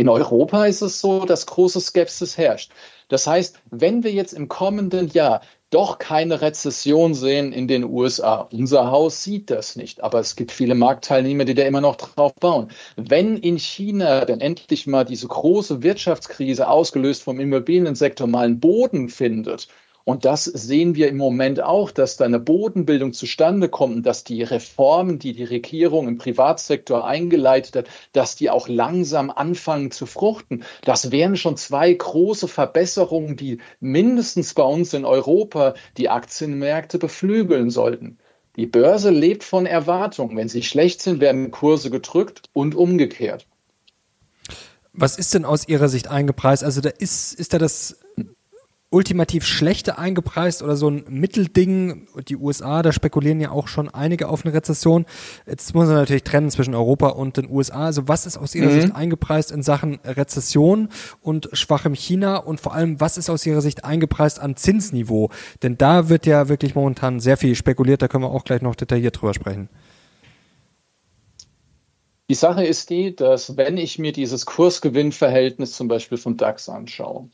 In 0.00 0.08
Europa 0.08 0.64
ist 0.64 0.80
es 0.80 0.98
so, 0.98 1.26
dass 1.26 1.44
große 1.44 1.78
Skepsis 1.78 2.38
herrscht. 2.38 2.72
Das 3.08 3.26
heißt, 3.26 3.60
wenn 3.70 4.02
wir 4.02 4.10
jetzt 4.10 4.32
im 4.32 4.48
kommenden 4.48 5.08
Jahr 5.08 5.42
doch 5.68 5.98
keine 5.98 6.40
Rezession 6.40 7.12
sehen 7.12 7.52
in 7.52 7.68
den 7.68 7.84
USA. 7.84 8.48
Unser 8.50 8.90
Haus 8.90 9.22
sieht 9.22 9.50
das 9.50 9.76
nicht, 9.76 10.02
aber 10.02 10.18
es 10.20 10.36
gibt 10.36 10.52
viele 10.52 10.74
Marktteilnehmer, 10.74 11.44
die 11.44 11.52
da 11.52 11.64
immer 11.64 11.82
noch 11.82 11.96
drauf 11.96 12.34
bauen. 12.36 12.70
Wenn 12.96 13.36
in 13.36 13.58
China 13.58 14.24
dann 14.24 14.40
endlich 14.40 14.86
mal 14.86 15.04
diese 15.04 15.28
große 15.28 15.82
Wirtschaftskrise 15.82 16.66
ausgelöst 16.66 17.22
vom 17.22 17.38
Immobiliensektor 17.38 18.26
mal 18.26 18.46
einen 18.46 18.58
Boden 18.58 19.10
findet 19.10 19.68
Und 20.10 20.24
das 20.24 20.42
sehen 20.42 20.96
wir 20.96 21.08
im 21.08 21.18
Moment 21.18 21.62
auch, 21.62 21.92
dass 21.92 22.16
da 22.16 22.24
eine 22.24 22.40
Bodenbildung 22.40 23.12
zustande 23.12 23.68
kommt 23.68 23.94
und 23.94 24.02
dass 24.04 24.24
die 24.24 24.42
Reformen, 24.42 25.20
die 25.20 25.34
die 25.34 25.44
Regierung 25.44 26.08
im 26.08 26.18
Privatsektor 26.18 27.06
eingeleitet 27.06 27.76
hat, 27.76 27.86
dass 28.12 28.34
die 28.34 28.50
auch 28.50 28.66
langsam 28.66 29.30
anfangen 29.30 29.92
zu 29.92 30.06
fruchten. 30.06 30.64
Das 30.84 31.12
wären 31.12 31.36
schon 31.36 31.56
zwei 31.56 31.92
große 31.92 32.48
Verbesserungen, 32.48 33.36
die 33.36 33.58
mindestens 33.78 34.52
bei 34.52 34.64
uns 34.64 34.94
in 34.94 35.04
Europa 35.04 35.74
die 35.96 36.08
Aktienmärkte 36.08 36.98
beflügeln 36.98 37.70
sollten. 37.70 38.18
Die 38.56 38.66
Börse 38.66 39.10
lebt 39.10 39.44
von 39.44 39.64
Erwartungen. 39.64 40.36
Wenn 40.36 40.48
sie 40.48 40.64
schlecht 40.64 41.02
sind, 41.02 41.20
werden 41.20 41.52
Kurse 41.52 41.88
gedrückt 41.88 42.50
und 42.52 42.74
umgekehrt. 42.74 43.46
Was 44.92 45.16
ist 45.16 45.34
denn 45.34 45.44
aus 45.44 45.68
Ihrer 45.68 45.88
Sicht 45.88 46.08
eingepreist? 46.08 46.64
Also 46.64 46.80
da 46.80 46.88
ist, 46.88 47.32
ist 47.32 47.52
da 47.52 47.58
das 47.58 48.00
ultimativ 48.90 49.44
schlechte 49.44 49.98
eingepreist 49.98 50.62
oder 50.62 50.76
so 50.76 50.88
ein 50.88 51.04
Mittelding. 51.08 52.08
Die 52.28 52.36
USA, 52.36 52.82
da 52.82 52.92
spekulieren 52.92 53.40
ja 53.40 53.52
auch 53.52 53.68
schon 53.68 53.88
einige 53.88 54.28
auf 54.28 54.44
eine 54.44 54.52
Rezession. 54.52 55.06
Jetzt 55.46 55.74
muss 55.74 55.86
man 55.86 55.94
natürlich 55.94 56.24
trennen 56.24 56.50
zwischen 56.50 56.74
Europa 56.74 57.08
und 57.08 57.36
den 57.36 57.48
USA. 57.48 57.86
Also 57.86 58.08
was 58.08 58.26
ist 58.26 58.36
aus 58.36 58.54
Ihrer 58.54 58.70
mhm. 58.70 58.80
Sicht 58.80 58.96
eingepreist 58.96 59.52
in 59.52 59.62
Sachen 59.62 60.00
Rezession 60.04 60.88
und 61.22 61.48
schwachem 61.52 61.94
China 61.94 62.36
und 62.38 62.60
vor 62.60 62.74
allem, 62.74 63.00
was 63.00 63.16
ist 63.16 63.30
aus 63.30 63.46
Ihrer 63.46 63.60
Sicht 63.60 63.84
eingepreist 63.84 64.40
an 64.40 64.56
Zinsniveau? 64.56 65.30
Denn 65.62 65.78
da 65.78 66.08
wird 66.08 66.26
ja 66.26 66.48
wirklich 66.48 66.74
momentan 66.74 67.20
sehr 67.20 67.36
viel 67.36 67.54
spekuliert. 67.54 68.02
Da 68.02 68.08
können 68.08 68.24
wir 68.24 68.30
auch 68.30 68.44
gleich 68.44 68.60
noch 68.60 68.74
detailliert 68.74 69.20
drüber 69.20 69.34
sprechen. 69.34 69.68
Die 72.28 72.34
Sache 72.34 72.64
ist 72.64 72.90
die, 72.90 73.14
dass 73.14 73.56
wenn 73.56 73.76
ich 73.76 73.98
mir 73.98 74.12
dieses 74.12 74.46
Kursgewinnverhältnis 74.46 75.72
zum 75.72 75.88
Beispiel 75.88 76.18
von 76.18 76.36
DAX 76.36 76.68
anschaue, 76.68 77.28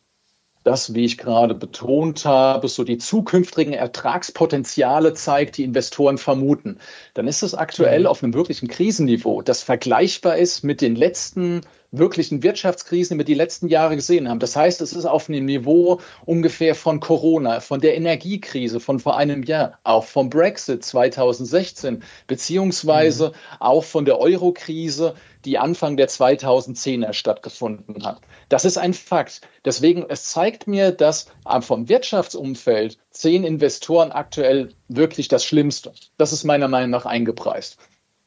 das, 0.66 0.94
wie 0.94 1.04
ich 1.04 1.16
gerade 1.16 1.54
betont 1.54 2.24
habe, 2.24 2.66
so 2.66 2.82
die 2.82 2.98
zukünftigen 2.98 3.72
Ertragspotenziale 3.72 5.14
zeigt, 5.14 5.58
die 5.58 5.64
Investoren 5.64 6.18
vermuten, 6.18 6.78
dann 7.14 7.28
ist 7.28 7.42
es 7.42 7.54
aktuell 7.54 8.00
mhm. 8.00 8.06
auf 8.06 8.22
einem 8.22 8.34
wirklichen 8.34 8.66
Krisenniveau, 8.66 9.42
das 9.42 9.62
vergleichbar 9.62 10.36
ist 10.36 10.64
mit 10.64 10.80
den 10.80 10.96
letzten 10.96 11.60
wirklichen 11.90 12.42
Wirtschaftskrisen, 12.42 13.16
die 13.16 13.20
wir 13.20 13.24
die 13.24 13.34
letzten 13.34 13.68
Jahre 13.68 13.96
gesehen 13.96 14.28
haben. 14.28 14.38
Das 14.38 14.56
heißt, 14.56 14.80
es 14.80 14.92
ist 14.92 15.06
auf 15.06 15.28
einem 15.28 15.44
Niveau 15.44 16.00
ungefähr 16.24 16.74
von 16.74 17.00
Corona, 17.00 17.60
von 17.60 17.80
der 17.80 17.96
Energiekrise 17.96 18.80
von 18.80 18.98
vor 18.98 19.16
einem 19.16 19.42
Jahr, 19.42 19.78
auch 19.84 20.04
vom 20.04 20.30
Brexit 20.30 20.84
2016, 20.84 22.02
beziehungsweise 22.26 23.28
mhm. 23.28 23.56
auch 23.60 23.84
von 23.84 24.04
der 24.04 24.18
Euro-Krise, 24.18 25.14
die 25.44 25.58
Anfang 25.58 25.96
der 25.96 26.08
2010er 26.08 27.12
stattgefunden 27.12 28.04
hat. 28.04 28.20
Das 28.48 28.64
ist 28.64 28.78
ein 28.78 28.94
Fakt. 28.94 29.42
Deswegen, 29.64 30.04
es 30.08 30.24
zeigt 30.24 30.66
mir, 30.66 30.90
dass 30.90 31.26
vom 31.60 31.88
Wirtschaftsumfeld 31.88 32.98
zehn 33.10 33.44
Investoren 33.44 34.12
aktuell 34.12 34.74
wirklich 34.88 35.28
das 35.28 35.44
Schlimmste. 35.44 35.92
Das 36.18 36.32
ist 36.32 36.44
meiner 36.44 36.68
Meinung 36.68 36.90
nach 36.90 37.06
eingepreist. 37.06 37.78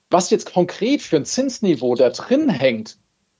Was 0.09 0.31
jetzt 0.31 0.51
konkret 0.51 1.01
für 1.01 1.17
ein 1.17 1.25
Zinsniveau 1.25 1.95
da 1.95 2.09
drin 2.09 2.49
hängt, 2.49 2.97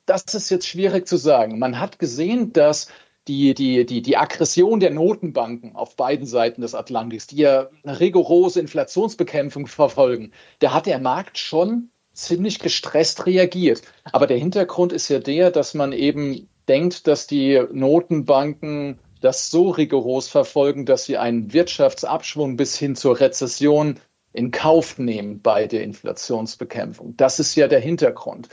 das 0.10 0.24
ist 0.34 0.50
jetzt 0.50 0.68
schwierig 0.68 1.08
zu 1.08 1.18
sagen. 1.18 1.60
Man 1.60 1.80
hat 1.80 2.00
gesehen, 2.00 2.52
dass 2.52 2.88
die, 3.28 3.54
die, 3.54 3.86
die, 3.86 4.02
die 4.02 4.18
Aggression 4.18 4.80
der 4.80 4.90
Notenbanken 4.90 5.76
auf 5.76 5.96
beiden 5.96 6.26
Seiten 6.26 6.62
des 6.62 6.74
Atlantiks, 6.74 7.28
die 7.28 7.38
ja 7.38 7.70
eine 7.84 8.00
rigorose 8.00 8.60
Inflationsbekämpfung 8.60 9.68
verfolgen, 9.68 10.32
da 10.60 10.74
hat 10.74 10.88
der 10.88 11.00
Markt 11.00 11.38
schon 11.38 11.92
ziemlich 12.14 12.60
gestresst 12.60 13.28
reagiert. 13.28 13.84
Aber 14.12 14.26
der 14.26 14.38
Hintergrund 14.38 14.94
ist 14.94 15.10
ja 15.10 15.20
der, 15.20 15.52
dass 15.52 15.76
man 15.76 15.94
eben 15.94 16.50
denkt, 16.68 17.08
dass 17.08 17.28
die 17.28 17.62
Notenbanken 17.72 19.00
das 19.22 19.52
so 19.52 19.70
rigoros 19.70 20.28
verfolgen, 20.28 20.86
dass 20.86 21.06
sie 21.06 21.18
einen 21.18 21.54
Wirtschaftsabschwung 21.54 22.58
bis 22.58 22.78
hin 22.78 22.96
zur 22.96 23.20
Rezession 23.20 24.00
in 24.32 24.52
Kauf 24.52 24.98
nehmen 24.98 25.42
bei 25.42 25.68
der 25.68 25.84
Inflationsbekämpfung. 25.84 27.16
Das 27.18 27.40
ist 27.40 27.56
ja 27.56 27.68
der 27.68 27.80
Hintergrund. 27.80 28.50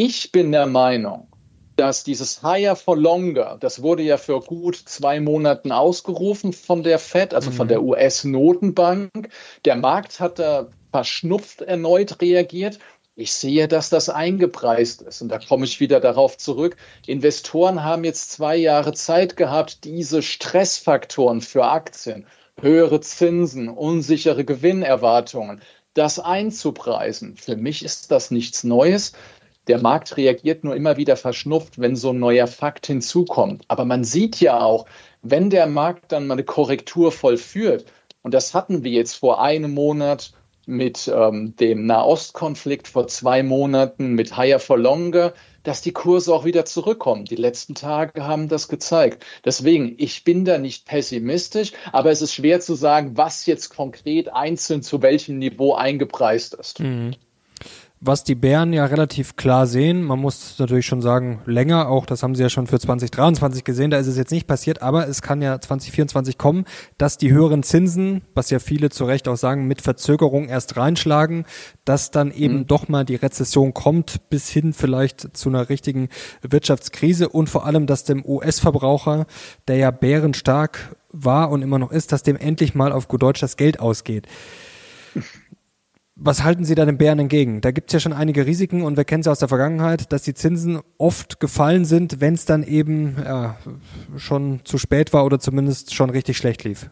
Ich 0.00 0.30
bin 0.30 0.52
der 0.52 0.66
Meinung, 0.66 1.26
dass 1.74 2.04
dieses 2.04 2.44
Higher 2.44 2.76
for 2.76 2.96
Longer, 2.96 3.56
das 3.58 3.82
wurde 3.82 4.04
ja 4.04 4.16
für 4.16 4.38
gut 4.38 4.76
zwei 4.76 5.18
Monaten 5.18 5.72
ausgerufen 5.72 6.52
von 6.52 6.84
der 6.84 7.00
Fed, 7.00 7.34
also 7.34 7.50
mhm. 7.50 7.54
von 7.54 7.66
der 7.66 7.82
US-Notenbank. 7.82 9.28
Der 9.64 9.74
Markt 9.74 10.20
hat 10.20 10.38
da 10.38 10.68
verschnupft 10.92 11.62
erneut 11.62 12.22
reagiert. 12.22 12.78
Ich 13.16 13.32
sehe, 13.32 13.66
dass 13.66 13.90
das 13.90 14.08
eingepreist 14.08 15.02
ist. 15.02 15.20
Und 15.20 15.30
da 15.30 15.40
komme 15.40 15.64
ich 15.64 15.80
wieder 15.80 15.98
darauf 15.98 16.38
zurück. 16.38 16.76
Investoren 17.08 17.82
haben 17.82 18.04
jetzt 18.04 18.30
zwei 18.30 18.54
Jahre 18.54 18.92
Zeit 18.92 19.36
gehabt, 19.36 19.82
diese 19.82 20.22
Stressfaktoren 20.22 21.40
für 21.40 21.64
Aktien, 21.64 22.28
höhere 22.60 23.00
Zinsen, 23.00 23.68
unsichere 23.68 24.44
Gewinnerwartungen, 24.44 25.60
das 25.94 26.20
einzupreisen. 26.20 27.36
Für 27.36 27.56
mich 27.56 27.84
ist 27.84 28.12
das 28.12 28.30
nichts 28.30 28.62
Neues. 28.62 29.14
Der 29.68 29.78
Markt 29.78 30.16
reagiert 30.16 30.64
nur 30.64 30.74
immer 30.74 30.96
wieder 30.96 31.16
verschnupft, 31.16 31.78
wenn 31.78 31.94
so 31.94 32.10
ein 32.10 32.18
neuer 32.18 32.46
Fakt 32.46 32.86
hinzukommt. 32.86 33.64
Aber 33.68 33.84
man 33.84 34.02
sieht 34.02 34.40
ja 34.40 34.60
auch, 34.60 34.86
wenn 35.22 35.50
der 35.50 35.66
Markt 35.66 36.10
dann 36.12 36.26
mal 36.26 36.34
eine 36.34 36.44
Korrektur 36.44 37.12
vollführt, 37.12 37.84
und 38.22 38.34
das 38.34 38.54
hatten 38.54 38.82
wir 38.82 38.90
jetzt 38.90 39.14
vor 39.14 39.40
einem 39.42 39.74
Monat 39.74 40.32
mit 40.66 41.10
ähm, 41.14 41.54
dem 41.56 41.86
Nahostkonflikt, 41.86 42.88
vor 42.88 43.06
zwei 43.08 43.42
Monaten 43.42 44.14
mit 44.14 44.36
Higher 44.36 44.58
for 44.58 44.78
Longer, 44.78 45.32
dass 45.62 45.80
die 45.80 45.92
Kurse 45.92 46.34
auch 46.34 46.44
wieder 46.44 46.64
zurückkommen. 46.64 47.24
Die 47.24 47.36
letzten 47.36 47.74
Tage 47.74 48.26
haben 48.26 48.48
das 48.48 48.68
gezeigt. 48.68 49.24
Deswegen, 49.44 49.94
ich 49.98 50.24
bin 50.24 50.44
da 50.44 50.58
nicht 50.58 50.86
pessimistisch, 50.86 51.72
aber 51.92 52.10
es 52.10 52.20
ist 52.20 52.34
schwer 52.34 52.60
zu 52.60 52.74
sagen, 52.74 53.16
was 53.16 53.46
jetzt 53.46 53.70
konkret 53.70 54.30
einzeln 54.30 54.82
zu 54.82 55.00
welchem 55.00 55.38
Niveau 55.38 55.74
eingepreist 55.74 56.54
ist. 56.54 56.80
Mhm 56.80 57.14
was 58.00 58.22
die 58.22 58.34
Bären 58.34 58.72
ja 58.72 58.84
relativ 58.84 59.36
klar 59.36 59.66
sehen. 59.66 60.04
Man 60.04 60.20
muss 60.20 60.58
natürlich 60.58 60.86
schon 60.86 61.02
sagen, 61.02 61.40
länger, 61.46 61.88
auch 61.88 62.06
das 62.06 62.22
haben 62.22 62.34
sie 62.34 62.42
ja 62.42 62.48
schon 62.48 62.66
für 62.66 62.78
2023 62.78 63.64
gesehen, 63.64 63.90
da 63.90 63.98
ist 63.98 64.06
es 64.06 64.16
jetzt 64.16 64.30
nicht 64.30 64.46
passiert, 64.46 64.82
aber 64.82 65.08
es 65.08 65.20
kann 65.22 65.42
ja 65.42 65.60
2024 65.60 66.38
kommen, 66.38 66.64
dass 66.96 67.18
die 67.18 67.32
höheren 67.32 67.62
Zinsen, 67.62 68.22
was 68.34 68.50
ja 68.50 68.60
viele 68.60 68.90
zu 68.90 69.04
Recht 69.04 69.26
auch 69.26 69.36
sagen, 69.36 69.66
mit 69.66 69.82
Verzögerung 69.82 70.48
erst 70.48 70.76
reinschlagen, 70.76 71.44
dass 71.84 72.10
dann 72.10 72.30
eben 72.30 72.58
mhm. 72.58 72.66
doch 72.66 72.88
mal 72.88 73.04
die 73.04 73.16
Rezession 73.16 73.74
kommt, 73.74 74.28
bis 74.30 74.48
hin 74.48 74.72
vielleicht 74.72 75.36
zu 75.36 75.48
einer 75.48 75.68
richtigen 75.68 76.08
Wirtschaftskrise 76.42 77.28
und 77.28 77.48
vor 77.48 77.66
allem, 77.66 77.86
dass 77.86 78.04
dem 78.04 78.24
US-Verbraucher, 78.24 79.26
der 79.66 79.76
ja 79.76 79.90
bärenstark 79.90 80.96
war 81.10 81.50
und 81.50 81.62
immer 81.62 81.78
noch 81.78 81.90
ist, 81.90 82.12
dass 82.12 82.22
dem 82.22 82.36
endlich 82.36 82.74
mal 82.74 82.92
auf 82.92 83.08
gut 83.08 83.22
Deutsch 83.22 83.40
das 83.40 83.56
Geld 83.56 83.80
ausgeht. 83.80 84.28
Was 86.20 86.42
halten 86.42 86.64
Sie 86.64 86.74
da 86.74 86.84
den 86.84 86.98
Bären 86.98 87.20
entgegen? 87.20 87.60
Da 87.60 87.70
gibt 87.70 87.90
es 87.90 87.92
ja 87.92 88.00
schon 88.00 88.12
einige 88.12 88.44
Risiken 88.44 88.82
und 88.82 88.96
wir 88.96 89.04
kennen 89.04 89.20
es 89.20 89.28
aus 89.28 89.38
der 89.38 89.46
Vergangenheit, 89.46 90.12
dass 90.12 90.22
die 90.22 90.34
Zinsen 90.34 90.80
oft 90.98 91.38
gefallen 91.38 91.84
sind, 91.84 92.20
wenn 92.20 92.34
es 92.34 92.44
dann 92.44 92.64
eben 92.64 93.16
ja, 93.24 93.56
schon 94.16 94.60
zu 94.64 94.78
spät 94.78 95.12
war 95.12 95.24
oder 95.24 95.38
zumindest 95.38 95.94
schon 95.94 96.10
richtig 96.10 96.36
schlecht 96.36 96.64
lief. 96.64 96.90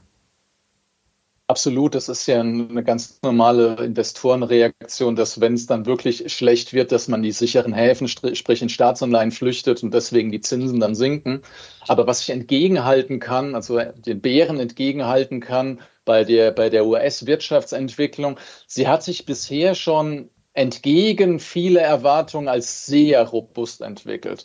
Absolut, 1.48 1.94
das 1.96 2.08
ist 2.08 2.26
ja 2.26 2.40
eine 2.40 2.82
ganz 2.84 3.20
normale 3.22 3.76
Investorenreaktion, 3.84 5.14
dass 5.16 5.40
wenn 5.40 5.54
es 5.54 5.66
dann 5.66 5.86
wirklich 5.86 6.32
schlecht 6.32 6.72
wird, 6.72 6.90
dass 6.90 7.06
man 7.06 7.22
die 7.22 7.30
sicheren 7.30 7.72
Häfen, 7.72 8.08
sprich 8.08 8.62
in 8.62 8.68
Staatsanleihen 8.68 9.30
flüchtet 9.32 9.82
und 9.82 9.94
deswegen 9.94 10.30
die 10.32 10.40
Zinsen 10.40 10.78
dann 10.78 10.94
sinken. 10.94 11.42
Aber 11.86 12.06
was 12.08 12.20
ich 12.22 12.30
entgegenhalten 12.30 13.18
kann, 13.20 13.56
also 13.56 13.80
den 13.80 14.20
Bären 14.20 14.58
entgegenhalten 14.58 15.40
kann, 15.40 15.80
bei 16.06 16.24
der, 16.24 16.52
bei 16.52 16.70
der 16.70 16.86
US-Wirtschaftsentwicklung. 16.86 18.40
Sie 18.66 18.88
hat 18.88 19.02
sich 19.02 19.26
bisher 19.26 19.74
schon 19.74 20.30
entgegen 20.54 21.38
viele 21.38 21.80
Erwartungen 21.80 22.48
als 22.48 22.86
sehr 22.86 23.22
robust 23.22 23.82
entwickelt. 23.82 24.44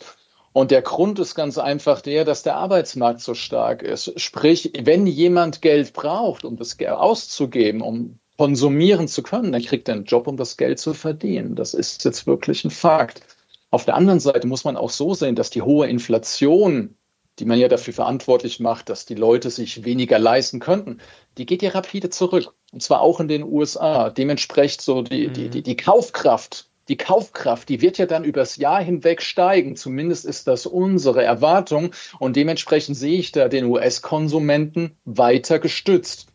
Und 0.52 0.70
der 0.70 0.82
Grund 0.82 1.18
ist 1.18 1.34
ganz 1.34 1.56
einfach 1.56 2.02
der, 2.02 2.26
dass 2.26 2.42
der 2.42 2.56
Arbeitsmarkt 2.56 3.20
so 3.20 3.32
stark 3.32 3.82
ist. 3.82 4.20
Sprich, 4.20 4.72
wenn 4.82 5.06
jemand 5.06 5.62
Geld 5.62 5.94
braucht, 5.94 6.44
um 6.44 6.58
das 6.58 6.76
Geld 6.76 6.90
auszugeben, 6.90 7.80
um 7.80 8.18
konsumieren 8.36 9.08
zu 9.08 9.22
können, 9.22 9.52
dann 9.52 9.62
kriegt 9.62 9.88
er 9.88 9.94
einen 9.94 10.04
Job, 10.04 10.26
um 10.26 10.36
das 10.36 10.58
Geld 10.58 10.78
zu 10.78 10.92
verdienen. 10.92 11.54
Das 11.54 11.72
ist 11.72 12.04
jetzt 12.04 12.26
wirklich 12.26 12.64
ein 12.64 12.70
Fakt. 12.70 13.22
Auf 13.70 13.86
der 13.86 13.94
anderen 13.94 14.20
Seite 14.20 14.46
muss 14.46 14.64
man 14.64 14.76
auch 14.76 14.90
so 14.90 15.14
sehen, 15.14 15.36
dass 15.36 15.48
die 15.48 15.62
hohe 15.62 15.86
Inflation 15.86 16.96
die 17.38 17.44
man 17.44 17.58
ja 17.58 17.68
dafür 17.68 17.94
verantwortlich 17.94 18.60
macht, 18.60 18.88
dass 18.88 19.06
die 19.06 19.14
Leute 19.14 19.50
sich 19.50 19.84
weniger 19.84 20.18
leisten 20.18 20.60
könnten, 20.60 20.98
die 21.38 21.46
geht 21.46 21.62
ja 21.62 21.70
rapide 21.70 22.10
zurück. 22.10 22.52
Und 22.72 22.82
zwar 22.82 23.00
auch 23.00 23.20
in 23.20 23.28
den 23.28 23.42
USA. 23.42 24.10
Dementsprechend 24.10 24.82
so 24.82 25.02
die, 25.02 25.28
die, 25.28 25.48
die, 25.48 25.62
die 25.62 25.76
Kaufkraft, 25.76 26.68
die 26.88 26.96
Kaufkraft, 26.96 27.68
die 27.68 27.80
wird 27.80 27.98
ja 27.98 28.06
dann 28.06 28.24
übers 28.24 28.56
Jahr 28.56 28.82
hinweg 28.82 29.22
steigen. 29.22 29.76
Zumindest 29.76 30.24
ist 30.24 30.46
das 30.46 30.66
unsere 30.66 31.22
Erwartung. 31.22 31.92
Und 32.18 32.36
dementsprechend 32.36 32.96
sehe 32.96 33.18
ich 33.18 33.32
da 33.32 33.48
den 33.48 33.66
US-Konsumenten 33.66 34.96
weiter 35.04 35.58
gestützt. 35.58 36.26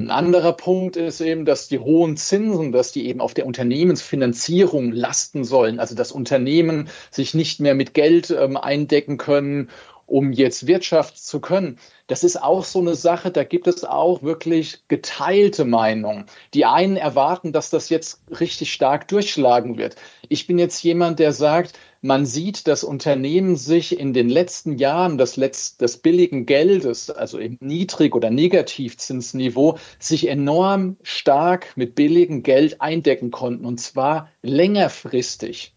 Ein 0.00 0.10
anderer 0.10 0.54
Punkt 0.54 0.96
ist 0.96 1.20
eben, 1.20 1.44
dass 1.44 1.68
die 1.68 1.78
hohen 1.78 2.16
Zinsen, 2.16 2.72
dass 2.72 2.90
die 2.90 3.06
eben 3.06 3.20
auf 3.20 3.34
der 3.34 3.44
Unternehmensfinanzierung 3.44 4.92
lasten 4.92 5.44
sollen, 5.44 5.78
also 5.78 5.94
dass 5.94 6.10
Unternehmen 6.10 6.88
sich 7.10 7.34
nicht 7.34 7.60
mehr 7.60 7.74
mit 7.74 7.92
Geld 7.92 8.30
ähm, 8.30 8.56
eindecken 8.56 9.18
können 9.18 9.68
um 10.10 10.32
jetzt 10.32 10.66
Wirtschaft 10.66 11.18
zu 11.18 11.40
können. 11.40 11.78
Das 12.06 12.24
ist 12.24 12.42
auch 12.42 12.64
so 12.64 12.80
eine 12.80 12.96
Sache, 12.96 13.30
da 13.30 13.44
gibt 13.44 13.68
es 13.68 13.84
auch 13.84 14.22
wirklich 14.22 14.82
geteilte 14.88 15.64
Meinungen. 15.64 16.26
Die 16.52 16.64
einen 16.64 16.96
erwarten, 16.96 17.52
dass 17.52 17.70
das 17.70 17.88
jetzt 17.88 18.22
richtig 18.40 18.72
stark 18.72 19.06
durchschlagen 19.08 19.78
wird. 19.78 19.96
Ich 20.28 20.46
bin 20.46 20.58
jetzt 20.58 20.82
jemand, 20.82 21.20
der 21.20 21.32
sagt, 21.32 21.78
man 22.02 22.26
sieht, 22.26 22.66
dass 22.66 22.82
Unternehmen 22.82 23.56
sich 23.56 23.98
in 23.98 24.12
den 24.12 24.28
letzten 24.28 24.78
Jahren 24.78 25.18
des, 25.18 25.36
Letz-, 25.36 25.76
des 25.78 25.98
billigen 25.98 26.46
Geldes, 26.46 27.10
also 27.10 27.38
im 27.38 27.58
Niedrig- 27.60 28.14
oder 28.14 28.30
Negativzinsniveau, 28.30 29.78
sich 29.98 30.28
enorm 30.28 30.96
stark 31.02 31.76
mit 31.76 31.94
billigem 31.94 32.42
Geld 32.42 32.80
eindecken 32.80 33.30
konnten, 33.30 33.64
und 33.66 33.78
zwar 33.78 34.30
längerfristig. 34.42 35.74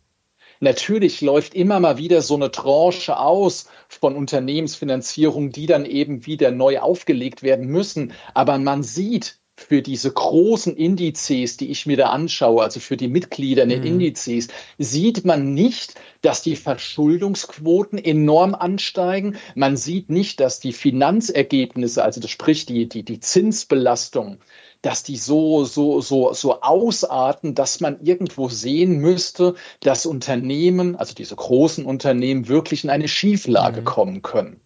Natürlich 0.59 1.21
läuft 1.21 1.53
immer 1.53 1.79
mal 1.79 1.97
wieder 1.97 2.21
so 2.21 2.35
eine 2.35 2.51
Tranche 2.51 3.17
aus 3.17 3.67
von 3.87 4.15
Unternehmensfinanzierung, 4.15 5.51
die 5.51 5.65
dann 5.65 5.85
eben 5.85 6.25
wieder 6.25 6.51
neu 6.51 6.79
aufgelegt 6.79 7.43
werden 7.43 7.67
müssen. 7.67 8.13
Aber 8.33 8.57
man 8.57 8.83
sieht, 8.83 9.39
für 9.55 9.81
diese 9.81 10.11
großen 10.11 10.75
Indizes, 10.75 11.57
die 11.57 11.69
ich 11.69 11.85
mir 11.85 11.95
da 11.95 12.09
anschaue, 12.09 12.63
also 12.63 12.79
für 12.79 12.97
die 12.97 13.07
Mitglieder 13.07 13.63
in 13.63 13.69
den 13.69 13.81
mhm. 13.81 13.87
Indizes, 13.87 14.47
sieht 14.77 15.25
man 15.25 15.53
nicht, 15.53 15.93
dass 16.21 16.41
die 16.41 16.55
Verschuldungsquoten 16.55 17.99
enorm 17.99 18.55
ansteigen. 18.55 19.37
Man 19.55 19.77
sieht 19.77 20.09
nicht, 20.09 20.39
dass 20.39 20.59
die 20.59 20.73
Finanzergebnisse, 20.73 22.03
also 22.03 22.19
das 22.19 22.31
sprich 22.31 22.65
die, 22.65 22.89
die, 22.89 23.03
die 23.03 23.19
Zinsbelastung, 23.19 24.39
dass 24.83 25.01
die 25.01 25.17
so, 25.17 25.65
so, 25.65 26.01
so, 26.01 26.33
so 26.33 26.61
ausarten, 26.61 27.55
dass 27.55 27.79
man 27.79 28.01
irgendwo 28.01 28.49
sehen 28.49 28.99
müsste, 28.99 29.55
dass 29.79 30.05
Unternehmen, 30.05 30.95
also 30.95 31.15
diese 31.15 31.35
großen 31.35 31.85
Unternehmen, 31.85 32.47
wirklich 32.47 32.83
in 32.83 32.89
eine 32.91 33.07
Schieflage 33.07 33.81
mhm. 33.81 33.85
kommen 33.85 34.21
können. 34.21 34.59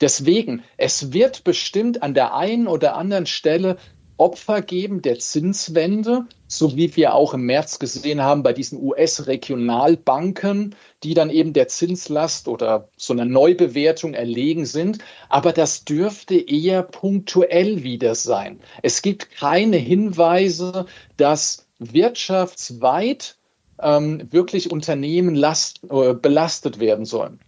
Deswegen, 0.00 0.64
es 0.78 1.12
wird 1.12 1.44
bestimmt 1.44 2.02
an 2.02 2.14
der 2.14 2.34
einen 2.34 2.66
oder 2.66 2.96
anderen 2.96 3.26
Stelle 3.26 3.76
Opfer 4.20 4.60
geben 4.60 5.00
der 5.00 5.18
Zinswende, 5.18 6.26
so 6.46 6.76
wie 6.76 6.94
wir 6.94 7.14
auch 7.14 7.32
im 7.32 7.46
März 7.46 7.78
gesehen 7.78 8.20
haben 8.20 8.42
bei 8.42 8.52
diesen 8.52 8.78
US-Regionalbanken, 8.82 10.74
die 11.02 11.14
dann 11.14 11.30
eben 11.30 11.54
der 11.54 11.68
Zinslast 11.68 12.46
oder 12.46 12.90
so 12.98 13.14
einer 13.14 13.24
Neubewertung 13.24 14.12
erlegen 14.12 14.66
sind. 14.66 14.98
Aber 15.30 15.52
das 15.52 15.86
dürfte 15.86 16.34
eher 16.36 16.82
punktuell 16.82 17.82
wieder 17.82 18.14
sein. 18.14 18.60
Es 18.82 19.00
gibt 19.00 19.30
keine 19.30 19.78
Hinweise, 19.78 20.84
dass 21.16 21.66
wirtschaftsweit 21.78 23.36
ähm, 23.80 24.30
wirklich 24.30 24.70
Unternehmen 24.70 25.34
last, 25.34 25.80
äh, 25.90 26.12
belastet 26.12 26.78
werden 26.78 27.06
sollen. 27.06 27.40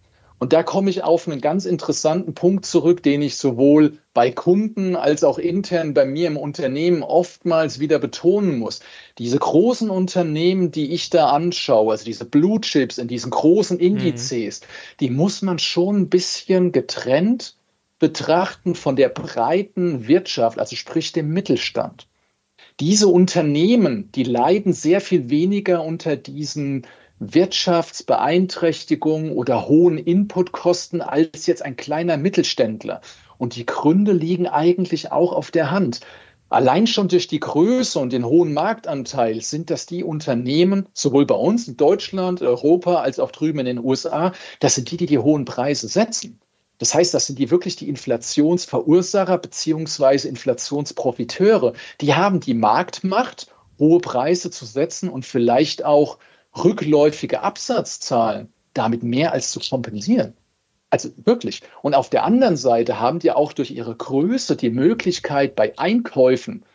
Und 0.43 0.51
da 0.51 0.61
komme 0.61 0.89
ich 0.89 1.05
auf 1.05 1.25
einen 1.25 1.39
ganz 1.39 1.63
interessanten 1.63 2.33
Punkt 2.33 2.65
zurück, 2.65 3.01
den 3.01 3.21
ich 3.21 3.37
sowohl 3.37 3.99
bei 4.13 4.29
Kunden 4.29 4.97
als 4.97 5.23
auch 5.23 5.37
intern 5.37 5.93
bei 5.93 6.03
mir 6.03 6.27
im 6.27 6.35
Unternehmen 6.35 7.01
oftmals 7.01 7.79
wieder 7.79 7.97
betonen 7.97 8.59
muss. 8.59 8.81
Diese 9.19 9.39
großen 9.39 9.89
Unternehmen, 9.89 10.69
die 10.69 10.91
ich 10.91 11.09
da 11.09 11.29
anschaue, 11.29 11.93
also 11.93 12.03
diese 12.03 12.25
Blue 12.25 12.59
Chips 12.59 12.97
in 12.97 13.07
diesen 13.07 13.31
großen 13.31 13.77
mhm. 13.77 13.83
Indizes, 13.83 14.59
mhm. 14.59 14.65
die 14.99 15.09
muss 15.11 15.43
man 15.43 15.59
schon 15.59 16.01
ein 16.01 16.09
bisschen 16.09 16.73
getrennt 16.73 17.55
betrachten 17.97 18.75
von 18.75 18.97
der 18.97 19.07
breiten 19.07 20.09
Wirtschaft, 20.09 20.59
also 20.59 20.75
sprich 20.75 21.13
dem 21.13 21.29
Mittelstand. 21.29 22.05
Diese 22.81 23.07
Unternehmen, 23.07 24.11
die 24.11 24.23
leiden 24.23 24.73
sehr 24.73 24.99
viel 24.99 25.29
weniger 25.29 25.85
unter 25.85 26.17
diesen 26.17 26.85
Wirtschaftsbeeinträchtigung 27.31 29.31
oder 29.31 29.67
hohen 29.67 29.97
Inputkosten 29.97 31.01
als 31.01 31.45
jetzt 31.45 31.63
ein 31.63 31.75
kleiner 31.75 32.17
Mittelständler. 32.17 33.01
Und 33.37 33.55
die 33.55 33.65
Gründe 33.65 34.11
liegen 34.11 34.47
eigentlich 34.47 35.11
auch 35.11 35.33
auf 35.33 35.51
der 35.51 35.71
Hand. 35.71 36.01
Allein 36.49 36.85
schon 36.85 37.07
durch 37.07 37.27
die 37.27 37.39
Größe 37.39 37.97
und 37.97 38.13
den 38.13 38.25
hohen 38.25 38.53
Marktanteil 38.53 39.41
sind 39.41 39.69
das 39.69 39.85
die 39.85 40.03
Unternehmen, 40.03 40.87
sowohl 40.93 41.25
bei 41.25 41.35
uns 41.35 41.67
in 41.67 41.77
Deutschland, 41.77 42.43
Europa, 42.43 43.01
als 43.01 43.19
auch 43.19 43.31
drüben 43.31 43.59
in 43.59 43.65
den 43.65 43.83
USA, 43.83 44.33
das 44.59 44.75
sind 44.75 44.91
die, 44.91 44.97
die 44.97 45.07
die 45.07 45.17
hohen 45.17 45.45
Preise 45.45 45.87
setzen. 45.87 46.39
Das 46.77 46.93
heißt, 46.93 47.13
das 47.13 47.27
sind 47.27 47.39
die 47.39 47.49
wirklich 47.49 47.75
die 47.75 47.89
Inflationsverursacher 47.89 49.37
beziehungsweise 49.37 50.27
Inflationsprofiteure. 50.27 51.73
Die 52.01 52.13
haben 52.13 52.39
die 52.39 52.53
Marktmacht, 52.53 53.47
hohe 53.79 53.99
Preise 53.99 54.51
zu 54.51 54.65
setzen 54.65 55.09
und 55.09 55.25
vielleicht 55.25 55.85
auch 55.85 56.17
rückläufige 56.55 57.41
Absatzzahlen 57.41 58.53
damit 58.73 59.03
mehr 59.03 59.33
als 59.33 59.51
zu 59.51 59.59
kompensieren. 59.59 60.33
Also 60.89 61.09
wirklich. 61.17 61.61
Und 61.81 61.95
auf 61.95 62.09
der 62.09 62.23
anderen 62.23 62.57
Seite 62.57 62.99
haben 62.99 63.19
die 63.19 63.31
auch 63.31 63.53
durch 63.53 63.71
ihre 63.71 63.95
Größe 63.95 64.55
die 64.55 64.69
Möglichkeit 64.69 65.55
bei 65.55 65.77
Einkäufen, 65.77 66.65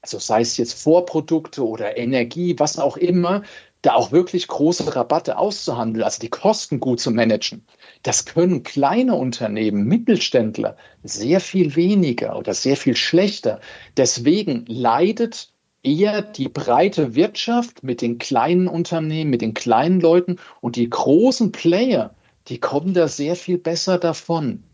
also 0.00 0.18
sei 0.18 0.42
es 0.42 0.56
jetzt 0.58 0.80
Vorprodukte 0.80 1.66
oder 1.66 1.96
Energie, 1.96 2.54
was 2.58 2.78
auch 2.78 2.96
immer, 2.96 3.42
da 3.82 3.94
auch 3.94 4.12
wirklich 4.12 4.46
große 4.46 4.94
Rabatte 4.94 5.38
auszuhandeln, 5.38 6.04
also 6.04 6.20
die 6.20 6.30
Kosten 6.30 6.80
gut 6.80 7.00
zu 7.00 7.10
managen. 7.10 7.66
Das 8.02 8.24
können 8.24 8.62
kleine 8.62 9.14
Unternehmen, 9.14 9.86
Mittelständler 9.86 10.76
sehr 11.02 11.40
viel 11.40 11.76
weniger 11.76 12.38
oder 12.38 12.54
sehr 12.54 12.76
viel 12.76 12.96
schlechter. 12.96 13.60
Deswegen 13.96 14.64
leidet 14.66 15.53
eher 15.84 16.22
die 16.22 16.48
breite 16.48 17.14
Wirtschaft 17.14 17.84
mit 17.84 18.00
den 18.00 18.18
kleinen 18.18 18.66
Unternehmen, 18.66 19.30
mit 19.30 19.42
den 19.42 19.54
kleinen 19.54 20.00
Leuten 20.00 20.36
und 20.60 20.76
die 20.76 20.88
großen 20.88 21.52
Player, 21.52 22.14
die 22.48 22.58
kommen 22.58 22.94
da 22.94 23.06
sehr 23.06 23.36
viel 23.36 23.58
besser 23.58 23.98
davon. 23.98 24.64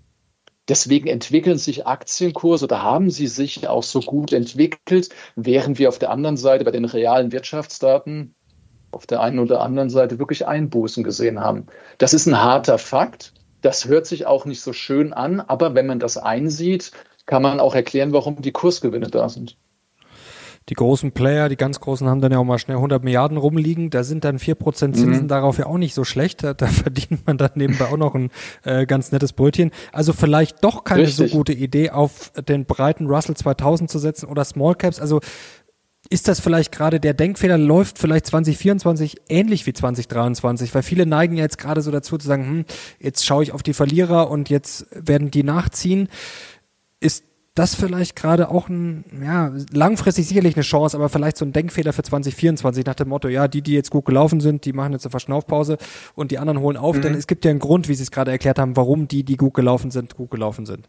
Deswegen 0.69 1.09
entwickeln 1.09 1.59
sich 1.59 1.87
Aktienkurse 1.87 2.67
oder 2.67 2.83
haben 2.83 3.11
sie 3.11 3.27
sich 3.27 3.67
auch 3.67 3.83
so 3.83 4.01
gut 4.01 4.33
entwickelt, 4.33 5.09
während 5.35 5.79
wir 5.79 5.89
auf 5.89 5.99
der 5.99 6.11
anderen 6.11 6.37
Seite 6.37 6.65
bei 6.65 6.71
den 6.71 6.85
realen 6.85 7.33
Wirtschaftsdaten 7.33 8.35
auf 8.93 9.07
der 9.07 9.21
einen 9.21 9.41
oder 9.41 9.61
anderen 9.61 9.91
Seite 9.91 10.19
wirklich 10.19 10.47
Einbußen 10.47 11.03
gesehen 11.03 11.41
haben. 11.41 11.67
Das 11.99 12.15
ist 12.15 12.27
ein 12.27 12.41
harter 12.41 12.79
Fakt. 12.79 13.35
Das 13.63 13.87
hört 13.87 14.07
sich 14.07 14.27
auch 14.27 14.47
nicht 14.47 14.61
so 14.61 14.73
schön 14.73 15.13
an, 15.13 15.41
aber 15.41 15.75
wenn 15.75 15.87
man 15.87 15.99
das 15.99 16.17
einsieht, 16.17 16.93
kann 17.27 17.43
man 17.43 17.61
auch 17.61 17.75
erklären, 17.75 18.13
warum 18.13 18.41
die 18.41 18.53
Kursgewinne 18.53 19.09
da 19.09 19.29
sind 19.29 19.57
die 20.71 20.75
großen 20.75 21.11
Player, 21.11 21.49
die 21.49 21.57
ganz 21.57 21.81
großen 21.81 22.09
haben 22.09 22.21
dann 22.21 22.31
ja 22.31 22.39
auch 22.39 22.45
mal 22.45 22.59
schnell 22.59 22.77
100 22.77 23.03
Milliarden 23.03 23.37
rumliegen. 23.37 23.91
Da 23.91 24.05
sind 24.05 24.25
dann 24.25 24.39
4% 24.39 24.73
Zinsen 24.75 25.11
mhm. 25.11 25.29
darauf 25.29 25.59
ja 25.59 25.67
auch 25.67 25.79
nicht 25.79 25.95
so 25.95 26.05
schlecht. 26.05 26.45
Da, 26.45 26.55
da 26.55 26.67
verdient 26.69 27.27
man 27.27 27.39
dann 27.39 27.51
nebenbei 27.57 27.87
auch 27.87 27.97
noch 27.97 28.15
ein 28.15 28.31
äh, 28.63 28.87
ganz 28.87 29.11
nettes 29.11 29.33
Brötchen. 29.33 29.73
Also 29.93 30.13
vielleicht 30.13 30.63
doch 30.63 30.85
keine 30.85 31.03
Richtig. 31.03 31.33
so 31.33 31.37
gute 31.37 31.53
Idee, 31.53 31.91
auf 31.91 32.31
den 32.49 32.67
breiten 32.67 33.07
Russell 33.07 33.37
2000 33.37 33.91
zu 33.91 33.99
setzen 33.99 34.27
oder 34.27 34.45
Small 34.45 34.77
Caps. 34.77 35.01
Also 35.01 35.19
ist 36.09 36.29
das 36.29 36.39
vielleicht 36.39 36.71
gerade 36.71 37.01
der 37.01 37.15
Denkfehler, 37.15 37.59
läuft 37.59 37.99
vielleicht 37.99 38.27
2024 38.27 39.23
ähnlich 39.29 39.67
wie 39.67 39.73
2023? 39.73 40.73
Weil 40.73 40.85
viele 40.85 41.05
neigen 41.05 41.37
ja 41.37 41.43
jetzt 41.43 41.59
gerade 41.59 41.83
so 41.83 41.91
dazu 41.91 42.17
zu 42.17 42.29
sagen, 42.29 42.45
hm, 42.45 42.65
jetzt 43.01 43.27
schaue 43.27 43.43
ich 43.43 43.53
auf 43.53 43.65
die 43.65 43.75
Verlierer 43.75 44.31
und 44.31 44.49
jetzt 44.51 44.87
werden 44.93 45.33
die 45.33 45.43
nachziehen. 45.43 46.09
Ist 47.01 47.25
das 47.61 47.75
vielleicht 47.75 48.17
gerade 48.17 48.49
auch 48.49 48.71
ein, 48.71 49.05
ja, 49.23 49.53
langfristig 49.71 50.27
sicherlich 50.27 50.57
eine 50.57 50.63
Chance, 50.63 50.97
aber 50.97 51.11
vielleicht 51.11 51.37
so 51.37 51.45
ein 51.45 51.53
Denkfehler 51.53 51.93
für 51.93 52.03
2024 52.03 52.87
nach 52.87 52.95
dem 52.95 53.11
Motto, 53.11 53.29
ja, 53.29 53.49
die, 53.49 53.61
die 53.61 53.75
jetzt 53.75 53.91
gut 53.91 54.07
gelaufen 54.07 54.41
sind, 54.41 54.65
die 54.65 54.73
machen 54.73 54.93
jetzt 54.93 55.05
eine 55.05 55.11
Verschnaufpause 55.11 55.77
und 56.15 56.31
die 56.31 56.39
anderen 56.39 56.61
holen 56.61 56.79
auf, 56.79 56.97
mhm. 56.97 57.03
denn 57.03 57.15
es 57.15 57.27
gibt 57.27 57.45
ja 57.45 57.51
einen 57.51 57.61
Grund, 57.61 57.87
wie 57.87 57.95
Sie 57.95 58.03
es 58.03 58.11
gerade 58.11 58.31
erklärt 58.31 58.59
haben, 58.59 58.77
warum 58.77 59.09
die, 59.09 59.25
die 59.25 59.37
gut 59.37 59.53
gelaufen 59.53 59.91
sind, 59.91 60.17
gut 60.17 60.31
gelaufen 60.31 60.65
sind. 60.65 60.89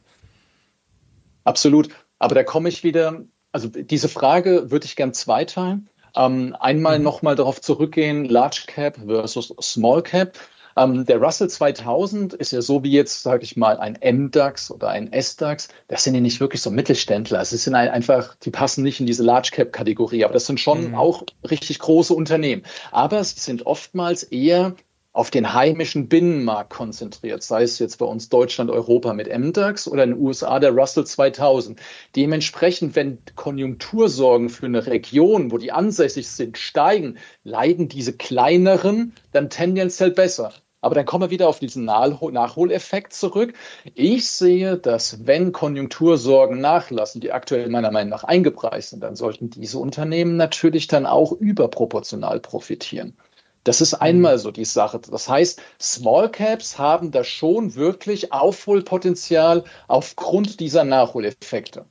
Absolut. 1.43 1.89
Aber 2.19 2.35
da 2.35 2.43
komme 2.43 2.69
ich 2.69 2.85
wieder, 2.85 3.25
also 3.51 3.67
diese 3.67 4.07
Frage 4.07 4.71
würde 4.71 4.85
ich 4.85 4.95
gern 4.95 5.13
zweiteilen. 5.13 5.89
Ähm, 6.15 6.55
einmal 6.57 6.99
mhm. 6.99 7.03
nochmal 7.03 7.35
darauf 7.35 7.59
zurückgehen, 7.59 8.23
Large 8.23 8.63
Cap 8.67 8.97
versus 9.05 9.53
Small 9.61 10.03
Cap. 10.03 10.39
Ähm, 10.77 11.05
der 11.05 11.17
Russell 11.17 11.49
2000 11.49 12.33
ist 12.33 12.51
ja 12.51 12.61
so 12.61 12.83
wie 12.83 12.91
jetzt, 12.91 13.23
sage 13.23 13.43
ich 13.43 13.57
mal, 13.57 13.79
ein 13.79 13.97
MDAX 14.01 14.71
oder 14.71 14.89
ein 14.89 15.11
SDAX. 15.13 15.69
Das 15.87 16.03
sind 16.03 16.15
ja 16.15 16.21
nicht 16.21 16.39
wirklich 16.39 16.61
so 16.61 16.71
Mittelständler. 16.71 17.41
Es 17.41 17.49
sind 17.51 17.75
einfach, 17.75 18.35
die 18.35 18.51
passen 18.51 18.83
nicht 18.83 18.99
in 18.99 19.05
diese 19.05 19.23
Large 19.23 19.49
Cap 19.51 19.71
Kategorie, 19.71 20.23
aber 20.23 20.33
das 20.33 20.45
sind 20.45 20.59
schon 20.59 20.89
mhm. 20.89 20.95
auch 20.95 21.23
richtig 21.49 21.79
große 21.79 22.13
Unternehmen. 22.13 22.63
Aber 22.91 23.19
es 23.19 23.31
sind 23.31 23.65
oftmals 23.65 24.23
eher 24.23 24.75
auf 25.13 25.29
den 25.29 25.53
heimischen 25.53 26.07
Binnenmarkt 26.07 26.69
konzentriert, 26.69 27.43
sei 27.43 27.63
es 27.63 27.79
jetzt 27.79 27.97
bei 27.97 28.05
uns 28.05 28.29
Deutschland, 28.29 28.71
Europa 28.71 29.13
mit 29.13 29.27
MDAX 29.27 29.87
oder 29.87 30.03
in 30.05 30.11
den 30.11 30.19
USA 30.19 30.59
der 30.59 30.71
Russell 30.71 31.05
2000. 31.05 31.79
Dementsprechend, 32.15 32.95
wenn 32.95 33.17
Konjunktursorgen 33.35 34.49
für 34.49 34.67
eine 34.67 34.87
Region, 34.87 35.51
wo 35.51 35.57
die 35.57 35.73
ansässig 35.73 36.29
sind, 36.29 36.57
steigen, 36.57 37.17
leiden 37.43 37.89
diese 37.89 38.13
kleineren 38.13 39.13
dann 39.33 39.49
tendenziell 39.49 40.11
besser. 40.11 40.53
Aber 40.83 40.95
dann 40.95 41.05
kommen 41.05 41.25
wir 41.25 41.29
wieder 41.29 41.47
auf 41.47 41.59
diesen 41.59 41.85
Nachholeffekt 41.85 43.13
zurück. 43.13 43.53
Ich 43.93 44.31
sehe, 44.31 44.77
dass 44.77 45.27
wenn 45.27 45.51
Konjunktursorgen 45.51 46.59
nachlassen, 46.59 47.21
die 47.21 47.31
aktuell 47.31 47.69
meiner 47.69 47.91
Meinung 47.91 48.09
nach 48.09 48.23
eingepreist 48.23 48.89
sind, 48.89 49.03
dann 49.03 49.15
sollten 49.15 49.51
diese 49.51 49.77
Unternehmen 49.77 50.37
natürlich 50.37 50.87
dann 50.87 51.05
auch 51.05 51.33
überproportional 51.33 52.39
profitieren. 52.39 53.15
Das 53.63 53.79
ist 53.79 53.93
einmal 53.93 54.39
so 54.39 54.49
die 54.51 54.65
Sache. 54.65 54.99
Das 54.99 55.29
heißt, 55.29 55.61
Small 55.79 56.29
Caps 56.29 56.79
haben 56.79 57.11
da 57.11 57.23
schon 57.23 57.75
wirklich 57.75 58.33
Aufholpotenzial 58.33 59.63
aufgrund 59.87 60.59
dieser 60.59 60.83
Nachholeffekte. 60.83 61.85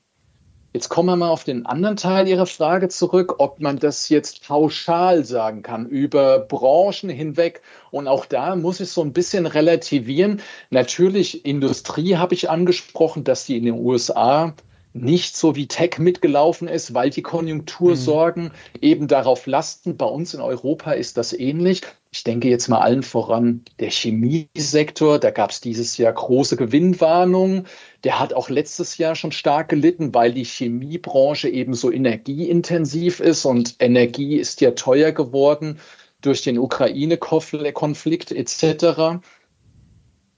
Jetzt 0.72 0.88
kommen 0.88 1.08
wir 1.08 1.16
mal 1.16 1.30
auf 1.30 1.42
den 1.42 1.66
anderen 1.66 1.96
Teil 1.96 2.28
Ihrer 2.28 2.46
Frage 2.46 2.88
zurück, 2.88 3.36
ob 3.38 3.60
man 3.60 3.80
das 3.80 4.08
jetzt 4.08 4.46
pauschal 4.46 5.24
sagen 5.24 5.62
kann 5.62 5.86
über 5.86 6.38
Branchen 6.38 7.10
hinweg. 7.10 7.62
Und 7.90 8.06
auch 8.06 8.24
da 8.24 8.54
muss 8.54 8.78
ich 8.78 8.90
so 8.90 9.02
ein 9.02 9.12
bisschen 9.12 9.46
relativieren. 9.46 10.40
Natürlich, 10.70 11.44
Industrie 11.44 12.16
habe 12.16 12.34
ich 12.34 12.50
angesprochen, 12.50 13.24
dass 13.24 13.46
die 13.46 13.56
in 13.56 13.64
den 13.64 13.78
USA 13.84 14.54
nicht 14.92 15.36
so 15.36 15.54
wie 15.54 15.68
Tech 15.68 15.98
mitgelaufen 15.98 16.66
ist, 16.66 16.94
weil 16.94 17.10
die 17.10 17.22
Konjunktursorgen 17.22 18.44
mhm. 18.44 18.50
eben 18.80 19.08
darauf 19.08 19.46
lasten. 19.46 19.96
Bei 19.96 20.06
uns 20.06 20.34
in 20.34 20.40
Europa 20.40 20.92
ist 20.92 21.16
das 21.16 21.32
ähnlich. 21.32 21.82
Ich 22.12 22.24
denke 22.24 22.48
jetzt 22.48 22.68
mal 22.68 22.80
allen 22.80 23.04
voran 23.04 23.62
der 23.78 23.90
Chemiesektor. 23.90 25.20
Da 25.20 25.30
gab 25.30 25.50
es 25.50 25.60
dieses 25.60 25.96
Jahr 25.96 26.12
große 26.12 26.56
Gewinnwarnungen. 26.56 27.66
Der 28.02 28.18
hat 28.18 28.32
auch 28.32 28.50
letztes 28.50 28.98
Jahr 28.98 29.14
schon 29.14 29.30
stark 29.30 29.68
gelitten, 29.68 30.12
weil 30.12 30.32
die 30.32 30.44
Chemiebranche 30.44 31.48
eben 31.48 31.74
so 31.74 31.92
energieintensiv 31.92 33.20
ist 33.20 33.44
und 33.44 33.76
Energie 33.78 34.36
ist 34.38 34.60
ja 34.60 34.72
teuer 34.72 35.12
geworden 35.12 35.78
durch 36.20 36.42
den 36.42 36.58
Ukraine-Konflikt 36.58 38.32
etc. 38.32 39.22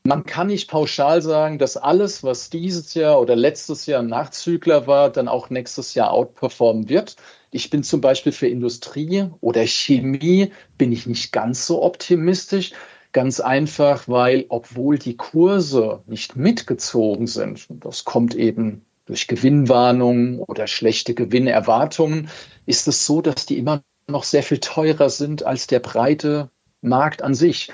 Man 0.04 0.24
kann 0.24 0.48
nicht 0.48 0.68
pauschal 0.68 1.22
sagen, 1.22 1.58
dass 1.58 1.76
alles, 1.76 2.24
was 2.24 2.50
dieses 2.50 2.94
Jahr 2.94 3.20
oder 3.20 3.36
letztes 3.36 3.86
Jahr 3.86 4.02
Nachzügler 4.02 4.88
war, 4.88 5.10
dann 5.10 5.28
auch 5.28 5.48
nächstes 5.48 5.94
Jahr 5.94 6.10
outperformen 6.10 6.88
wird. 6.88 7.14
Ich 7.52 7.70
bin 7.70 7.84
zum 7.84 8.00
Beispiel 8.00 8.32
für 8.32 8.48
Industrie 8.48 9.26
oder 9.40 9.64
Chemie 9.64 10.50
bin 10.76 10.90
ich 10.90 11.06
nicht 11.06 11.32
ganz 11.32 11.68
so 11.68 11.82
optimistisch. 11.82 12.72
Ganz 13.12 13.38
einfach, 13.38 14.08
weil 14.08 14.46
obwohl 14.48 14.98
die 14.98 15.16
Kurse 15.16 16.02
nicht 16.06 16.34
mitgezogen 16.34 17.28
sind, 17.28 17.66
das 17.68 18.04
kommt 18.04 18.34
eben 18.34 18.84
durch 19.04 19.28
Gewinnwarnungen 19.28 20.40
oder 20.40 20.66
schlechte 20.66 21.14
Gewinnerwartungen, 21.14 22.28
ist 22.66 22.88
es 22.88 23.06
so, 23.06 23.20
dass 23.20 23.46
die 23.46 23.58
immer 23.58 23.82
noch 24.08 24.24
sehr 24.24 24.42
viel 24.42 24.58
teurer 24.58 25.10
sind 25.10 25.44
als 25.44 25.68
der 25.68 25.80
breite 25.80 26.50
Markt 26.80 27.22
an 27.22 27.34
sich. 27.34 27.70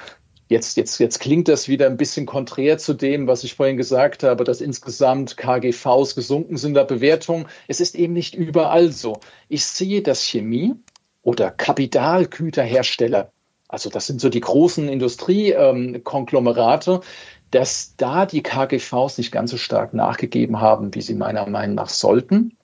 Jetzt, 0.48 0.76
jetzt, 0.78 0.98
jetzt 0.98 1.20
klingt 1.20 1.46
das 1.48 1.68
wieder 1.68 1.86
ein 1.86 1.98
bisschen 1.98 2.24
konträr 2.24 2.78
zu 2.78 2.94
dem, 2.94 3.26
was 3.26 3.44
ich 3.44 3.54
vorhin 3.54 3.76
gesagt 3.76 4.22
habe, 4.22 4.44
dass 4.44 4.62
insgesamt 4.62 5.36
KGVs 5.36 6.14
gesunken 6.14 6.56
sind 6.56 6.72
der 6.72 6.84
Bewertung. 6.84 7.46
Es 7.66 7.80
ist 7.80 7.94
eben 7.94 8.14
nicht 8.14 8.34
überall 8.34 8.90
so. 8.90 9.20
Ich 9.48 9.66
sehe, 9.66 10.00
dass 10.00 10.24
Chemie 10.24 10.74
oder 11.22 11.50
Kapitalgüterhersteller, 11.50 13.30
also 13.68 13.90
das 13.90 14.06
sind 14.06 14.22
so 14.22 14.30
die 14.30 14.40
großen 14.40 14.88
Industriekonglomerate, 14.88 16.92
ähm, 16.92 17.00
dass 17.50 17.94
da 17.96 18.24
die 18.24 18.42
KGVs 18.42 19.18
nicht 19.18 19.32
ganz 19.32 19.50
so 19.50 19.58
stark 19.58 19.92
nachgegeben 19.92 20.62
haben, 20.62 20.94
wie 20.94 21.02
sie 21.02 21.14
meiner 21.14 21.46
Meinung 21.46 21.76
nach 21.76 21.90
sollten. 21.90 22.56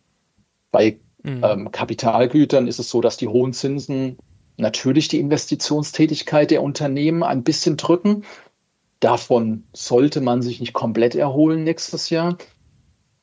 Bei 0.71 0.97
mhm. 1.23 1.45
ähm, 1.45 1.71
Kapitalgütern 1.71 2.67
ist 2.67 2.79
es 2.79 2.89
so, 2.89 3.03
dass 3.03 3.19
die 3.19 3.29
hohen 3.29 3.53
Zinsen 3.53 4.17
natürlich 4.57 5.09
die 5.09 5.21
Investitionstätigkeit 5.21 6.51
der 6.51 6.63
Unternehmen 6.63 7.23
ein 7.23 7.43
bisschen 7.43 7.77
drücken. 7.77 8.25
Davon 9.01 9.65
sollte 9.73 10.21
man 10.21 10.43
sich 10.43 10.61
nicht 10.61 10.73
komplett 10.73 11.15
erholen 11.15 11.65
nächstes 11.65 12.11
Jahr. 12.11 12.39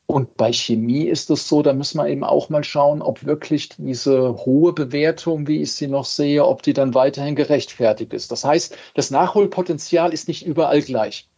Und 0.05 0.35
bei 0.35 0.51
Chemie 0.51 1.05
ist 1.05 1.29
es 1.29 1.47
so, 1.47 1.61
da 1.61 1.71
müssen 1.71 1.97
wir 1.97 2.09
eben 2.09 2.25
auch 2.25 2.49
mal 2.49 2.65
schauen, 2.65 3.01
ob 3.01 3.25
wirklich 3.25 3.69
diese 3.77 4.45
hohe 4.45 4.73
Bewertung, 4.73 5.47
wie 5.47 5.61
ich 5.61 5.71
sie 5.71 5.87
noch 5.87 6.03
sehe, 6.03 6.45
ob 6.45 6.63
die 6.63 6.73
dann 6.73 6.93
weiterhin 6.93 7.35
gerechtfertigt 7.35 8.11
ist. 8.11 8.29
Das 8.29 8.43
heißt, 8.43 8.75
das 8.93 9.09
Nachholpotenzial 9.09 10.11
ist 10.11 10.27
nicht 10.27 10.45
überall 10.45 10.81
gleich. 10.81 11.29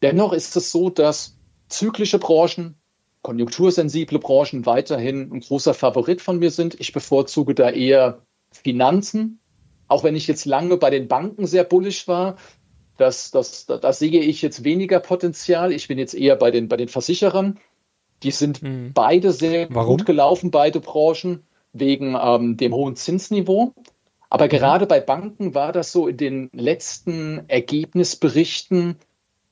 Dennoch 0.00 0.32
ist 0.32 0.56
es 0.56 0.72
so, 0.72 0.88
dass 0.88 1.36
zyklische 1.68 2.18
Branchen, 2.18 2.76
konjunktursensible 3.20 4.18
Branchen 4.18 4.64
weiterhin 4.64 5.30
ein 5.30 5.40
großer 5.40 5.74
Favorit 5.74 6.22
von 6.22 6.38
mir 6.38 6.50
sind. 6.50 6.80
Ich 6.80 6.94
bevorzuge 6.94 7.54
da 7.54 7.68
eher 7.68 8.22
Finanzen, 8.62 9.40
auch 9.86 10.04
wenn 10.04 10.16
ich 10.16 10.26
jetzt 10.26 10.44
lange 10.44 10.76
bei 10.76 10.90
den 10.90 11.08
Banken 11.08 11.46
sehr 11.46 11.64
bullisch 11.64 12.08
war, 12.08 12.36
das, 12.96 13.30
das, 13.30 13.66
da, 13.66 13.92
sehe 13.92 14.20
ich 14.20 14.42
jetzt 14.42 14.64
weniger 14.64 14.98
Potenzial. 14.98 15.72
Ich 15.72 15.86
bin 15.86 15.98
jetzt 15.98 16.14
eher 16.14 16.34
bei 16.34 16.50
den, 16.50 16.68
bei 16.68 16.76
den 16.76 16.88
Versicherern. 16.88 17.58
Die 18.24 18.32
sind 18.32 18.60
hm. 18.60 18.92
beide 18.92 19.32
sehr 19.32 19.68
Warum? 19.70 19.98
gut 19.98 20.06
gelaufen, 20.06 20.50
beide 20.50 20.80
Branchen, 20.80 21.44
wegen 21.72 22.16
ähm, 22.20 22.56
dem 22.56 22.74
hohen 22.74 22.96
Zinsniveau. 22.96 23.72
Aber 24.30 24.46
mhm. 24.46 24.50
gerade 24.50 24.86
bei 24.86 25.00
Banken 25.00 25.54
war 25.54 25.72
das 25.72 25.92
so 25.92 26.08
in 26.08 26.16
den 26.16 26.50
letzten 26.52 27.48
Ergebnisberichten 27.48 28.96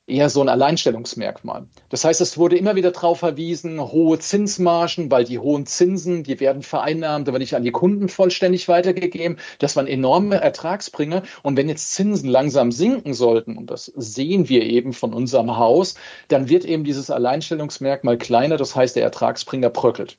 eher 0.07 0.29
so 0.29 0.41
ein 0.41 0.47
Alleinstellungsmerkmal. 0.47 1.67
Das 1.89 2.05
heißt, 2.05 2.21
es 2.21 2.37
wurde 2.37 2.57
immer 2.57 2.75
wieder 2.75 2.91
darauf 2.91 3.19
verwiesen, 3.19 3.79
hohe 3.81 4.17
Zinsmargen, 4.17 5.11
weil 5.11 5.25
die 5.25 5.37
hohen 5.37 5.65
Zinsen, 5.65 6.23
die 6.23 6.39
werden 6.39 6.63
vereinnahmt, 6.63 7.27
aber 7.27 7.39
nicht 7.39 7.55
an 7.55 7.63
die 7.63 7.71
Kunden 7.71 8.07
vollständig 8.07 8.69
weitergegeben. 8.69 9.37
Das 9.59 9.75
waren 9.75 9.87
enorme 9.87 10.37
Ertragsbringer. 10.37 11.23
Und 11.43 11.57
wenn 11.57 11.67
jetzt 11.67 11.93
Zinsen 11.93 12.29
langsam 12.29 12.71
sinken 12.71 13.13
sollten, 13.13 13.57
und 13.57 13.69
das 13.69 13.85
sehen 13.95 14.47
wir 14.47 14.63
eben 14.63 14.93
von 14.93 15.13
unserem 15.13 15.57
Haus, 15.57 15.95
dann 16.29 16.47
wird 16.47 16.63
eben 16.63 16.85
dieses 16.85 17.11
Alleinstellungsmerkmal 17.11 18.17
kleiner. 18.17 18.55
Das 18.55 18.75
heißt, 18.75 18.95
der 18.95 19.03
Ertragsbringer 19.03 19.69
bröckelt. 19.69 20.17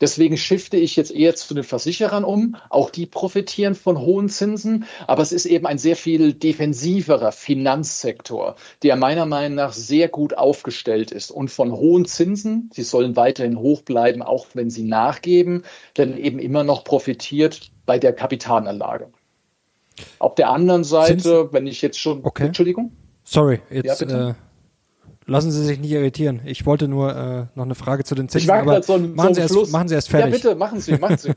Deswegen 0.00 0.36
shifte 0.36 0.76
ich 0.76 0.96
jetzt 0.96 1.12
eher 1.12 1.34
zu 1.34 1.54
den 1.54 1.64
Versicherern 1.64 2.24
um. 2.24 2.56
Auch 2.70 2.90
die 2.90 3.06
profitieren 3.06 3.74
von 3.74 3.98
hohen 3.98 4.28
Zinsen. 4.28 4.84
Aber 5.06 5.22
es 5.22 5.32
ist 5.32 5.46
eben 5.46 5.66
ein 5.66 5.78
sehr 5.78 5.96
viel 5.96 6.32
defensiverer 6.32 7.32
Finanzsektor, 7.32 8.56
der 8.82 8.96
meiner 8.96 9.26
Meinung 9.26 9.56
nach 9.56 9.72
sehr 9.72 10.08
gut 10.08 10.36
aufgestellt 10.36 11.10
ist 11.10 11.30
und 11.30 11.50
von 11.50 11.72
hohen 11.72 12.04
Zinsen, 12.06 12.70
sie 12.72 12.82
sollen 12.82 13.16
weiterhin 13.16 13.58
hoch 13.58 13.82
bleiben, 13.82 14.22
auch 14.22 14.46
wenn 14.54 14.70
sie 14.70 14.84
nachgeben, 14.84 15.64
dann 15.94 16.16
eben 16.16 16.38
immer 16.38 16.64
noch 16.64 16.84
profitiert 16.84 17.70
bei 17.86 17.98
der 17.98 18.12
Kapitalanlage. 18.12 19.08
Auf 20.18 20.34
der 20.34 20.50
anderen 20.50 20.84
Seite, 20.84 21.18
Zins 21.18 21.52
wenn 21.52 21.66
ich 21.66 21.82
jetzt 21.82 21.98
schon, 21.98 22.20
okay. 22.24 22.46
Entschuldigung. 22.46 22.92
Sorry, 23.24 23.60
jetzt 23.70 24.00
ja, 24.00 24.34
Lassen 25.30 25.52
Sie 25.52 25.64
sich 25.64 25.78
nicht 25.78 25.92
irritieren. 25.92 26.40
Ich 26.44 26.66
wollte 26.66 26.88
nur 26.88 27.14
äh, 27.14 27.46
noch 27.54 27.64
eine 27.64 27.76
Frage 27.76 28.02
zu 28.02 28.16
den 28.16 28.28
Zinsen. 28.28 28.48
Ich 28.48 28.52
aber 28.52 28.82
so 28.82 28.94
ein, 28.94 29.14
machen, 29.14 29.28
so 29.28 29.34
Sie 29.34 29.40
erst, 29.40 29.72
machen 29.72 29.86
Sie 29.86 29.94
erst 29.94 30.08
fertig. 30.08 30.42
Ja, 30.42 30.50
bitte, 30.50 30.54
machen 30.56 30.80
Sie, 30.80 30.98
machen 30.98 31.18
Sie. 31.18 31.30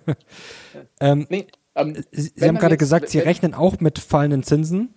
ähm, 0.99 1.27
nee, 1.29 1.45
ähm, 1.75 2.03
Sie, 2.11 2.31
Sie 2.35 2.47
haben 2.47 2.57
gerade 2.57 2.77
gesagt, 2.77 3.09
Sie 3.09 3.19
rechnen 3.19 3.53
auch 3.53 3.79
mit 3.81 3.99
fallenden 3.99 4.41
Zinsen. 4.41 4.95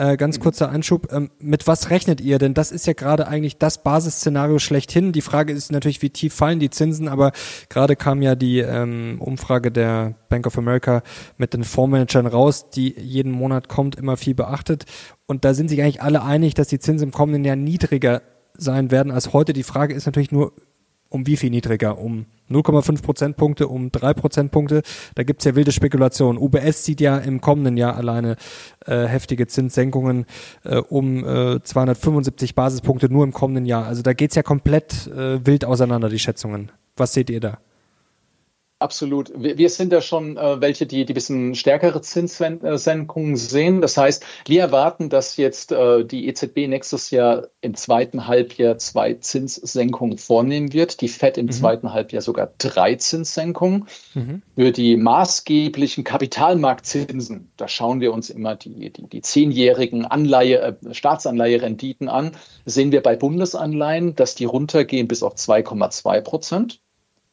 Äh, 0.00 0.16
ganz 0.16 0.38
mhm. 0.38 0.44
kurzer 0.44 0.70
Anschub. 0.70 1.12
Ähm, 1.12 1.28
mit 1.40 1.66
was 1.66 1.90
rechnet 1.90 2.22
ihr? 2.22 2.38
Denn 2.38 2.54
das 2.54 2.72
ist 2.72 2.86
ja 2.86 2.94
gerade 2.94 3.28
eigentlich 3.28 3.58
das 3.58 3.82
Basisszenario 3.82 4.58
schlechthin. 4.58 5.12
Die 5.12 5.20
Frage 5.20 5.52
ist 5.52 5.70
natürlich, 5.70 6.00
wie 6.00 6.08
tief 6.08 6.32
fallen 6.32 6.58
die 6.58 6.70
Zinsen, 6.70 7.06
aber 7.06 7.32
gerade 7.68 7.96
kam 7.96 8.22
ja 8.22 8.34
die 8.34 8.60
ähm, 8.60 9.18
Umfrage 9.20 9.70
der 9.70 10.14
Bank 10.30 10.46
of 10.46 10.56
America 10.56 11.02
mit 11.36 11.52
den 11.52 11.64
Fondsmanagern 11.64 12.26
raus, 12.26 12.70
die 12.70 12.98
jeden 12.98 13.30
Monat 13.30 13.68
kommt, 13.68 13.94
immer 13.94 14.16
viel 14.16 14.34
beachtet. 14.34 14.86
Und 15.26 15.44
da 15.44 15.52
sind 15.52 15.68
sich 15.68 15.82
eigentlich 15.82 16.00
alle 16.00 16.22
einig, 16.22 16.54
dass 16.54 16.68
die 16.68 16.78
Zinsen 16.78 17.08
im 17.08 17.12
kommenden 17.12 17.44
Jahr 17.44 17.56
niedriger 17.56 18.22
sein 18.56 18.90
werden 18.90 19.12
als 19.12 19.34
heute. 19.34 19.52
Die 19.52 19.64
Frage 19.64 19.92
ist 19.92 20.06
natürlich 20.06 20.32
nur, 20.32 20.54
um 21.10 21.26
wie 21.26 21.36
viel 21.36 21.50
niedriger? 21.50 21.98
Um 21.98 22.26
0,5 22.50 23.02
Prozentpunkte, 23.02 23.68
um 23.68 23.92
3 23.92 24.14
Prozentpunkte. 24.14 24.82
Da 25.14 25.22
gibt's 25.22 25.44
ja 25.44 25.54
wilde 25.54 25.72
Spekulationen. 25.72 26.40
UBS 26.40 26.84
sieht 26.84 27.00
ja 27.00 27.18
im 27.18 27.40
kommenden 27.40 27.76
Jahr 27.76 27.96
alleine 27.96 28.36
äh, 28.86 29.06
heftige 29.06 29.46
Zinssenkungen 29.46 30.26
äh, 30.64 30.76
um 30.76 31.24
äh, 31.24 31.62
275 31.62 32.54
Basispunkte 32.54 33.12
nur 33.12 33.24
im 33.24 33.32
kommenden 33.32 33.66
Jahr. 33.66 33.86
Also 33.86 34.02
da 34.02 34.12
geht's 34.14 34.34
ja 34.34 34.42
komplett 34.42 35.06
äh, 35.08 35.44
wild 35.46 35.64
auseinander, 35.64 36.08
die 36.08 36.18
Schätzungen. 36.18 36.72
Was 36.96 37.12
seht 37.12 37.30
ihr 37.30 37.40
da? 37.40 37.58
Absolut. 38.80 39.30
Wir 39.36 39.68
sind 39.68 39.92
da 39.92 40.00
schon 40.00 40.38
äh, 40.38 40.62
welche, 40.62 40.86
die 40.86 41.04
die 41.04 41.12
bisschen 41.12 41.54
stärkere 41.54 42.00
Zinssenkungen 42.00 43.36
sehen. 43.36 43.82
Das 43.82 43.98
heißt, 43.98 44.24
wir 44.46 44.62
erwarten, 44.62 45.10
dass 45.10 45.36
jetzt 45.36 45.70
äh, 45.70 46.02
die 46.02 46.26
EZB 46.26 46.66
nächstes 46.66 47.10
Jahr 47.10 47.48
im 47.60 47.74
zweiten 47.74 48.26
Halbjahr 48.26 48.78
zwei 48.78 49.12
Zinssenkungen 49.12 50.16
vornehmen 50.16 50.72
wird. 50.72 51.02
Die 51.02 51.08
FED 51.08 51.36
im 51.36 51.46
mhm. 51.46 51.50
zweiten 51.50 51.92
Halbjahr 51.92 52.22
sogar 52.22 52.54
drei 52.56 52.94
Zinssenkungen. 52.94 53.86
Mhm. 54.14 54.40
Für 54.56 54.72
die 54.72 54.96
maßgeblichen 54.96 56.02
Kapitalmarktzinsen, 56.02 57.52
da 57.58 57.68
schauen 57.68 58.00
wir 58.00 58.14
uns 58.14 58.30
immer 58.30 58.56
die, 58.56 58.90
die, 58.94 59.10
die 59.10 59.20
zehnjährigen 59.20 60.06
Anleihe, 60.06 60.58
äh, 60.58 60.94
Staatsanleiherenditen 60.94 62.08
an, 62.08 62.32
sehen 62.64 62.92
wir 62.92 63.02
bei 63.02 63.14
Bundesanleihen, 63.14 64.14
dass 64.14 64.36
die 64.36 64.46
runtergehen 64.46 65.06
bis 65.06 65.22
auf 65.22 65.34
2,2 65.34 66.22
Prozent. 66.22 66.80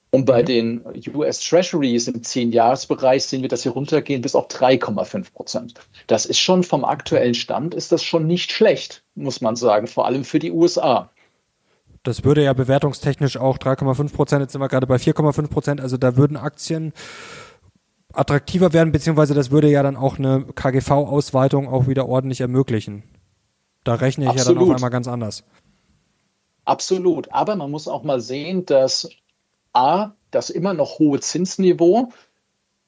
Und 0.10 0.26
bei 0.26 0.41
mhm. 0.41 0.46
den 0.46 0.82
US 1.13 1.39
Treasuries 1.39 2.08
im 2.08 2.22
10-Jahres-Bereich 2.22 3.26
sehen 3.26 3.41
wir, 3.41 3.50
dass 3.50 3.63
sie 3.63 3.70
runtergehen 3.70 4.22
bis 4.22 4.36
auf 4.36 4.48
3,5 4.48 5.34
Prozent. 5.34 5.74
Das 6.08 6.25
ist 6.25 6.40
schon 6.40 6.63
vom 6.63 6.86
aktuellen 6.86 7.34
Stand, 7.34 7.75
ist 7.75 7.92
das 7.92 8.04
schon 8.04 8.25
nicht 8.25 8.52
schlecht, 8.52 9.04
muss 9.15 9.42
man 9.42 9.56
sagen, 9.56 9.88
vor 9.88 10.06
allem 10.06 10.23
für 10.23 10.40
die 10.40 10.52
USA. 10.52 11.10
Das 12.04 12.23
würde 12.23 12.42
ja 12.44 12.54
bewertungstechnisch 12.54 13.36
auch 13.36 13.58
3,5 13.58 14.13
Prozent, 14.13 14.42
jetzt 14.42 14.54
sind 14.54 14.62
wir 14.62 14.69
gerade 14.69 14.88
bei 14.88 14.96
4,5 14.96 15.50
Prozent, 15.50 15.81
also 15.81 15.98
da 15.98 16.15
würden 16.15 16.38
Aktien 16.38 16.94
attraktiver 18.13 18.71
werden, 18.71 18.94
beziehungsweise 18.94 19.34
das 19.34 19.52
würde 19.52 19.69
ja 19.69 19.84
dann 19.84 19.98
auch 19.98 20.17
eine 20.17 20.46
KGV-Ausweitung 20.56 21.67
auch 21.67 21.88
wieder 21.88 22.08
ordentlich 22.08 22.40
ermöglichen. 22.40 23.04
Da 23.84 23.96
rechne 23.96 24.25
ich 24.25 24.31
Absolut. 24.31 24.48
ja 24.48 24.60
dann 24.62 24.69
auf 24.69 24.75
einmal 24.75 24.90
ganz 24.90 25.08
anders. 25.08 25.44
Absolut. 26.65 27.31
Aber 27.31 27.56
man 27.56 27.71
muss 27.71 27.88
auch 27.88 28.04
mal 28.04 28.19
sehen, 28.19 28.65
dass 28.65 29.10
A, 29.78 30.15
das 30.32 30.50
immer 30.50 30.73
noch 30.73 31.00
hohe 31.00 31.19
Zinsniveau 31.19 32.10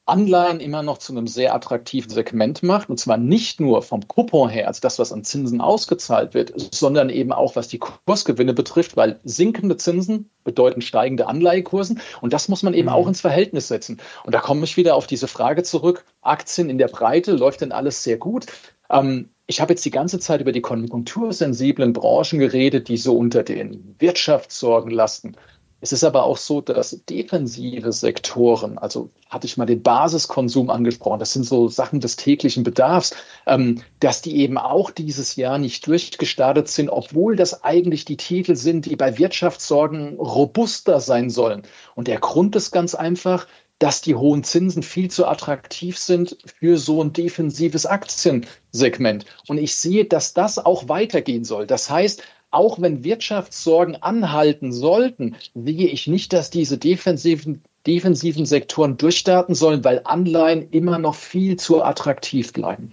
Anleihen 0.10 0.60
immer 0.60 0.84
noch 0.84 0.98
zu 0.98 1.14
einem 1.14 1.28
sehr 1.28 1.54
attraktiven 1.54 2.10
Segment 2.10 2.64
macht. 2.64 2.90
Und 2.90 3.00
zwar 3.00 3.18
nicht 3.18 3.62
nur 3.62 3.82
vom 3.82 4.08
Coupon 4.08 4.50
her, 4.50 4.68
also 4.68 4.82
das, 4.82 5.00
was 5.00 5.14
an 5.14 5.24
Zinsen 5.24 5.62
ausgezahlt 5.62 6.34
wird, 6.34 6.54
sondern 6.74 7.10
eben 7.10 7.32
auch, 7.32 7.56
was 7.56 7.68
die 7.68 7.80
Kursgewinne 7.80 8.54
betrifft, 8.54 8.98
weil 8.98 9.20
sinkende 9.24 9.78
Zinsen 9.78 10.30
bedeuten 10.44 10.82
steigende 10.82 11.28
Anleihekursen. 11.28 12.02
Und 12.22 12.34
das 12.34 12.50
muss 12.50 12.64
man 12.64 12.74
eben 12.74 12.90
mhm. 12.90 12.94
auch 12.96 13.08
ins 13.08 13.22
Verhältnis 13.22 13.68
setzen. 13.68 14.02
Und 14.26 14.34
da 14.34 14.40
komme 14.40 14.64
ich 14.64 14.76
wieder 14.78 14.96
auf 14.96 15.08
diese 15.08 15.28
Frage 15.28 15.64
zurück. 15.64 16.04
Aktien 16.22 16.70
in 16.70 16.78
der 16.78 16.88
Breite, 16.88 17.34
läuft 17.34 17.62
denn 17.62 17.72
alles 17.72 18.04
sehr 18.04 18.18
gut? 18.18 18.48
Ähm, 18.90 19.30
ich 19.46 19.62
habe 19.62 19.74
jetzt 19.74 19.86
die 19.86 19.92
ganze 19.92 20.20
Zeit 20.20 20.42
über 20.42 20.52
die 20.52 20.62
konjunktursensiblen 20.62 21.94
Branchen 21.94 22.40
geredet, 22.40 22.88
die 22.88 22.98
so 22.98 23.18
unter 23.18 23.44
den 23.44 23.96
Wirtschaftssorgen 24.00 24.92
lasten. 24.92 25.36
Es 25.82 25.94
ist 25.94 26.04
aber 26.04 26.24
auch 26.24 26.38
so, 26.38 26.60
dass 26.60 27.06
defensive 27.06 27.94
Sektoren, 27.94 28.78
also 28.78 29.10
hatte 29.30 29.48
ich 29.48 29.56
mal 29.56 29.66
den 29.66 29.82
Basiskonsum 29.82 30.70
angesprochen, 30.70 31.20
das 31.20 31.32
sind 31.32 31.46
so 31.46 31.70
Sachen 31.70 32.02
des 32.02 32.18
täglichen 32.18 32.64
Bedarfs, 32.64 33.16
ähm, 33.48 33.82
dass 34.02 34.22
die 34.22 34.38
eben 34.38 34.58
auch 34.58 34.92
dieses 34.92 35.38
Jahr 35.38 35.58
nicht 35.58 35.88
durchgestartet 35.88 36.68
sind, 36.68 36.90
obwohl 36.90 37.38
das 37.38 37.64
eigentlich 37.64 38.04
die 38.04 38.18
Titel 38.18 38.56
sind, 38.56 38.88
die 38.88 38.98
bei 38.98 39.18
Wirtschaftssorgen 39.18 40.16
robuster 40.18 41.00
sein 41.00 41.30
sollen. 41.30 41.64
Und 41.96 42.10
der 42.10 42.20
Grund 42.20 42.58
ist 42.58 42.72
ganz 42.72 42.94
einfach, 42.94 43.48
dass 43.80 44.02
die 44.02 44.16
hohen 44.16 44.44
Zinsen 44.44 44.84
viel 44.84 45.10
zu 45.10 45.26
attraktiv 45.26 45.98
sind 45.98 46.38
für 46.60 46.78
so 46.78 47.02
ein 47.02 47.14
defensives 47.14 47.86
Aktiensegment. 47.86 49.26
Und 49.48 49.58
ich 49.58 49.78
sehe, 49.78 50.04
dass 50.04 50.34
das 50.34 50.60
auch 50.60 50.90
weitergehen 50.90 51.46
soll. 51.46 51.66
Das 51.66 51.90
heißt, 51.90 52.22
auch 52.52 52.82
wenn 52.82 53.04
Wirtschaftssorgen 53.04 54.02
anhalten 54.02 54.72
sollten, 54.72 55.36
sehe 55.54 55.88
ich 55.88 56.08
nicht, 56.08 56.34
dass 56.34 56.50
diese 56.50 56.78
defensiven, 56.78 57.62
defensiven 57.86 58.46
Sektoren 58.46 58.98
durchstarten 58.98 59.56
sollen, 59.56 59.84
weil 59.84 60.02
Anleihen 60.04 60.70
immer 60.72 61.00
noch 61.00 61.16
viel 61.16 61.58
zu 61.58 61.84
attraktiv 61.84 62.54
bleiben. 62.54 62.92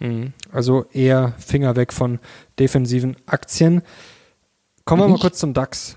Mhm. 0.00 0.32
Also 0.50 0.86
eher 0.92 1.34
Finger 1.38 1.76
weg 1.76 1.92
von 1.92 2.18
defensiven 2.58 3.16
Aktien. 3.26 3.82
Kommen 4.84 5.02
wir 5.02 5.08
mal 5.08 5.18
kurz 5.18 5.38
zum 5.38 5.54
DAX. 5.54 5.96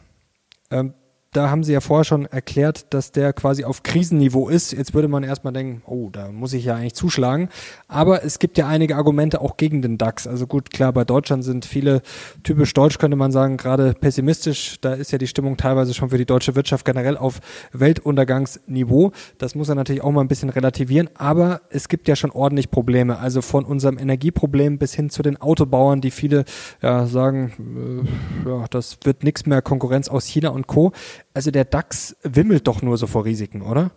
Ähm, 0.69 0.93
da 1.33 1.49
haben 1.49 1.63
Sie 1.63 1.73
ja 1.73 1.81
vorher 1.81 2.03
schon 2.03 2.25
erklärt, 2.25 2.93
dass 2.93 3.11
der 3.11 3.33
quasi 3.33 3.63
auf 3.63 3.83
Krisenniveau 3.83 4.49
ist. 4.49 4.71
Jetzt 4.71 4.93
würde 4.93 5.07
man 5.07 5.23
erstmal 5.23 5.51
denken, 5.51 5.81
oh, 5.85 6.09
da 6.11 6.31
muss 6.31 6.53
ich 6.53 6.65
ja 6.65 6.75
eigentlich 6.75 6.93
zuschlagen. 6.93 7.49
Aber 7.87 8.23
es 8.23 8.39
gibt 8.39 8.57
ja 8.57 8.67
einige 8.67 8.95
Argumente 8.95 9.41
auch 9.41 9.57
gegen 9.57 9.81
den 9.81 9.97
DAX. 9.97 10.27
Also 10.27 10.47
gut, 10.47 10.69
klar, 10.69 10.93
bei 10.93 11.03
Deutschland 11.03 11.43
sind 11.43 11.65
viele 11.65 12.01
typisch 12.43 12.73
deutsch, 12.73 12.99
könnte 12.99 13.17
man 13.17 13.31
sagen, 13.31 13.57
gerade 13.57 13.93
pessimistisch. 13.99 14.77
Da 14.79 14.93
ist 14.93 15.11
ja 15.11 15.17
die 15.17 15.27
Stimmung 15.27 15.57
teilweise 15.57 15.93
schon 15.93 16.09
für 16.09 16.17
die 16.17 16.25
deutsche 16.25 16.55
Wirtschaft 16.55 16.85
generell 16.85 17.17
auf 17.17 17.39
Weltuntergangsniveau. 17.71 19.11
Das 19.39 19.55
muss 19.55 19.69
er 19.69 19.75
natürlich 19.75 20.03
auch 20.03 20.11
mal 20.11 20.21
ein 20.21 20.27
bisschen 20.27 20.49
relativieren. 20.49 21.09
Aber 21.15 21.61
es 21.71 21.89
gibt 21.89 22.07
ja 22.07 22.15
schon 22.15 22.31
ordentlich 22.31 22.69
Probleme. 22.69 23.17
Also 23.17 23.41
von 23.41 23.65
unserem 23.65 23.97
Energieproblem 23.97 24.77
bis 24.77 24.93
hin 24.93 25.09
zu 25.09 25.23
den 25.23 25.41
Autobauern, 25.41 25.99
die 25.99 26.11
viele 26.11 26.45
ja, 26.81 27.07
sagen, 27.07 28.05
äh, 28.45 28.49
ja, 28.49 28.65
das 28.69 28.99
wird 29.03 29.23
nichts 29.23 29.47
mehr 29.47 29.63
Konkurrenz 29.63 30.09
aus 30.09 30.25
China 30.25 30.49
und 30.49 30.67
Co 30.67 30.91
also 31.33 31.51
der 31.51 31.65
DAX 31.65 32.15
wimmelt 32.23 32.67
doch 32.67 32.81
nur 32.81 32.97
so 32.97 33.07
vor 33.07 33.25
Risiken, 33.25 33.61
oder? 33.61 33.91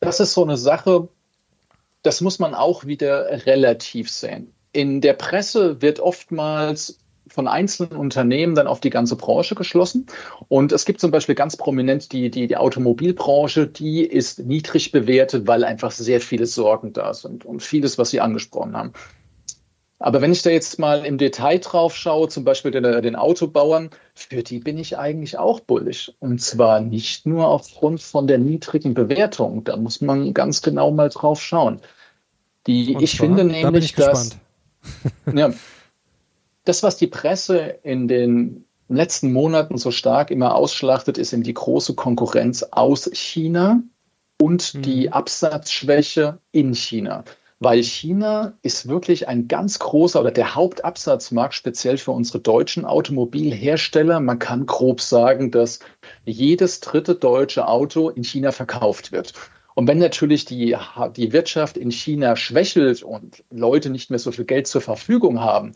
Das 0.00 0.20
ist 0.20 0.34
so 0.34 0.44
eine 0.44 0.56
Sache, 0.56 1.08
das 2.02 2.20
muss 2.20 2.38
man 2.38 2.54
auch 2.54 2.84
wieder 2.84 3.46
relativ 3.46 4.10
sehen. 4.10 4.52
In 4.72 5.00
der 5.00 5.14
Presse 5.14 5.80
wird 5.80 6.00
oftmals 6.00 6.98
von 7.28 7.48
einzelnen 7.48 7.96
Unternehmen 7.96 8.54
dann 8.54 8.66
auf 8.66 8.80
die 8.80 8.90
ganze 8.90 9.16
Branche 9.16 9.54
geschlossen. 9.54 10.06
Und 10.48 10.72
es 10.72 10.84
gibt 10.84 11.00
zum 11.00 11.10
Beispiel 11.10 11.34
ganz 11.34 11.56
prominent 11.56 12.12
die, 12.12 12.30
die, 12.30 12.46
die 12.46 12.56
Automobilbranche, 12.56 13.66
die 13.66 14.04
ist 14.04 14.38
niedrig 14.38 14.92
bewertet, 14.92 15.46
weil 15.46 15.64
einfach 15.64 15.90
sehr 15.90 16.20
viele 16.20 16.46
Sorgen 16.46 16.92
da 16.92 17.14
sind 17.14 17.44
und 17.44 17.62
vieles, 17.62 17.98
was 17.98 18.10
Sie 18.10 18.20
angesprochen 18.20 18.76
haben. 18.76 18.92
Aber 19.98 20.20
wenn 20.20 20.32
ich 20.32 20.42
da 20.42 20.50
jetzt 20.50 20.78
mal 20.78 21.06
im 21.06 21.16
Detail 21.16 21.58
drauf 21.58 21.96
schaue, 21.96 22.28
zum 22.28 22.44
Beispiel 22.44 22.70
den, 22.70 22.82
den, 22.82 23.16
Autobauern, 23.16 23.90
für 24.14 24.42
die 24.42 24.58
bin 24.58 24.76
ich 24.76 24.98
eigentlich 24.98 25.38
auch 25.38 25.60
bullig. 25.60 26.14
Und 26.18 26.42
zwar 26.42 26.80
nicht 26.80 27.24
nur 27.24 27.48
aufgrund 27.48 28.02
von 28.02 28.26
der 28.26 28.38
niedrigen 28.38 28.92
Bewertung. 28.92 29.64
Da 29.64 29.76
muss 29.76 30.02
man 30.02 30.34
ganz 30.34 30.60
genau 30.60 30.90
mal 30.90 31.08
drauf 31.08 31.42
schauen. 31.42 31.80
Die, 32.66 32.96
ich 33.00 33.16
zwar, 33.16 33.26
finde 33.26 33.44
nämlich, 33.44 33.94
da 33.94 34.08
dass 34.08 34.36
ja, 35.34 35.52
das, 36.64 36.82
was 36.82 36.98
die 36.98 37.06
Presse 37.06 37.78
in 37.82 38.06
den 38.06 38.66
letzten 38.88 39.32
Monaten 39.32 39.78
so 39.78 39.90
stark 39.90 40.30
immer 40.30 40.54
ausschlachtet, 40.54 41.16
ist 41.16 41.32
eben 41.32 41.42
die 41.42 41.54
große 41.54 41.94
Konkurrenz 41.94 42.64
aus 42.64 43.08
China 43.14 43.80
und 44.40 44.74
mhm. 44.74 44.82
die 44.82 45.10
Absatzschwäche 45.10 46.38
in 46.52 46.74
China 46.74 47.24
weil 47.58 47.82
China 47.82 48.58
ist 48.62 48.88
wirklich 48.88 49.28
ein 49.28 49.48
ganz 49.48 49.78
großer 49.78 50.20
oder 50.20 50.30
der 50.30 50.54
Hauptabsatzmarkt 50.54 51.54
speziell 51.54 51.96
für 51.96 52.10
unsere 52.10 52.40
deutschen 52.40 52.84
Automobilhersteller. 52.84 54.20
Man 54.20 54.38
kann 54.38 54.66
grob 54.66 55.00
sagen, 55.00 55.50
dass 55.50 55.80
jedes 56.24 56.80
dritte 56.80 57.14
deutsche 57.14 57.66
Auto 57.66 58.10
in 58.10 58.24
China 58.24 58.52
verkauft 58.52 59.10
wird. 59.10 59.32
Und 59.74 59.88
wenn 59.88 59.98
natürlich 59.98 60.44
die, 60.46 60.76
die 61.16 61.32
Wirtschaft 61.32 61.76
in 61.76 61.90
China 61.90 62.36
schwächelt 62.36 63.02
und 63.02 63.44
Leute 63.50 63.90
nicht 63.90 64.10
mehr 64.10 64.18
so 64.18 64.32
viel 64.32 64.46
Geld 64.46 64.66
zur 64.66 64.80
Verfügung 64.80 65.40
haben, 65.40 65.72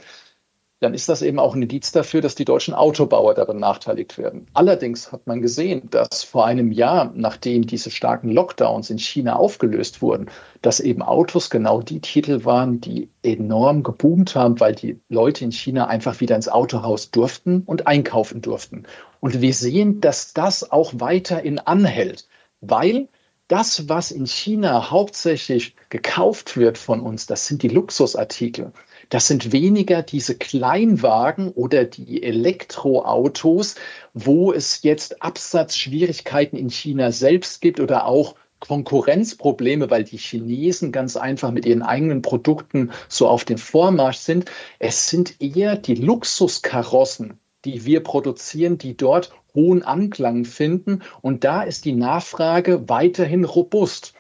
dann 0.81 0.95
ist 0.95 1.11
das 1.11 1.21
eben 1.21 1.39
auch 1.39 1.55
ein 1.55 1.63
Indiz 1.63 1.93
dafür, 1.93 2.23
dass 2.23 2.35
die 2.35 2.47
deutschen 2.47 2.73
Autobauer 2.73 3.35
da 3.35 3.45
benachteiligt 3.45 4.17
werden. 4.17 4.47
Allerdings 4.55 5.13
hat 5.13 5.27
man 5.27 5.43
gesehen, 5.43 5.89
dass 5.91 6.25
vor 6.25 6.47
einem 6.47 6.73
Jahr, 6.73 7.13
nachdem 7.15 7.67
diese 7.67 7.91
starken 7.91 8.31
Lockdowns 8.31 8.89
in 8.89 8.99
China 8.99 9.37
aufgelöst 9.37 10.01
wurden, 10.01 10.31
dass 10.63 10.81
eben 10.81 11.03
Autos 11.03 11.51
genau 11.51 11.83
die 11.83 12.01
Titel 12.01 12.47
waren, 12.47 12.81
die 12.81 13.11
enorm 13.23 13.83
geboomt 13.83 14.35
haben, 14.35 14.59
weil 14.59 14.75
die 14.75 14.99
Leute 15.11 15.45
in 15.45 15.53
China 15.53 15.87
einfach 15.87 16.21
wieder 16.21 16.35
ins 16.35 16.49
Autohaus 16.49 17.11
durften 17.11 17.63
und 17.67 17.87
einkaufen 17.87 18.41
durften. 18.41 18.85
Und 19.21 19.43
wir 19.43 19.53
sehen, 19.53 20.01
dass 20.01 20.33
das 20.33 20.71
auch 20.71 20.95
weiterhin 20.97 21.59
anhält, 21.59 22.27
weil 22.63 23.09
das, 23.49 23.89
was 23.89 24.13
in 24.13 24.27
China 24.27 24.91
hauptsächlich 24.91 25.75
gekauft 25.89 26.57
wird 26.57 26.79
von 26.79 27.01
uns, 27.01 27.27
das 27.27 27.47
sind 27.47 27.63
die 27.65 27.69
Luxusartikel. 27.69 28.73
Das 29.11 29.27
sind 29.27 29.53
weniger 29.53 30.03
diese 30.03 30.37
Kleinwagen 30.37 31.51
oder 31.51 31.85
die 31.85 32.23
Elektroautos, 32.23 33.75
wo 34.15 34.53
es 34.53 34.83
jetzt 34.83 35.21
Absatzschwierigkeiten 35.21 36.57
in 36.57 36.71
China 36.71 37.11
selbst 37.11 37.61
gibt 37.61 37.81
oder 37.81 38.07
auch 38.07 38.37
Konkurrenzprobleme, 38.61 39.91
weil 39.91 40.05
die 40.05 40.19
Chinesen 40.19 40.93
ganz 40.93 41.17
einfach 41.17 41.51
mit 41.51 41.67
ihren 41.67 41.83
eigenen 41.83 42.23
Produkten 42.23 42.93
so 43.09 43.27
auf 43.27 43.45
dem 43.45 43.59
Vormarsch 43.59 44.19
sind. 44.19 44.51
Es 44.79 45.09
sind 45.09 45.41
eher 45.41 45.77
die 45.77 45.97
Luxuskarossen, 45.97 47.41
die 47.65 47.85
wir 47.85 48.05
produzieren, 48.05 48.79
die 48.79 48.97
dort 48.97 49.33
hohen 49.55 49.83
Anklang 49.83 50.45
finden. 50.45 51.03
Und 51.21 51.43
da 51.43 51.63
ist 51.63 51.85
die 51.85 51.95
Nachfrage 51.95 52.89
weiterhin 52.89 53.45
robust. 53.45 54.15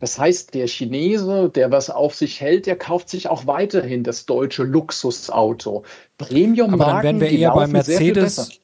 Das 0.00 0.18
heißt, 0.18 0.54
der 0.54 0.66
Chinese, 0.66 1.50
der 1.54 1.70
was 1.70 1.90
auf 1.90 2.14
sich 2.14 2.40
hält, 2.40 2.66
der 2.66 2.76
kauft 2.76 3.10
sich 3.10 3.28
auch 3.28 3.46
weiterhin 3.46 4.02
das 4.02 4.24
deutsche 4.26 4.64
Luxusauto. 4.64 5.84
Premium 6.16 6.72
Aber 6.72 6.86
dann 6.86 7.02
wären 7.02 7.20
wir 7.20 7.30
eher 7.30 7.52
bei 7.52 7.66
Mercedes. 7.66 8.60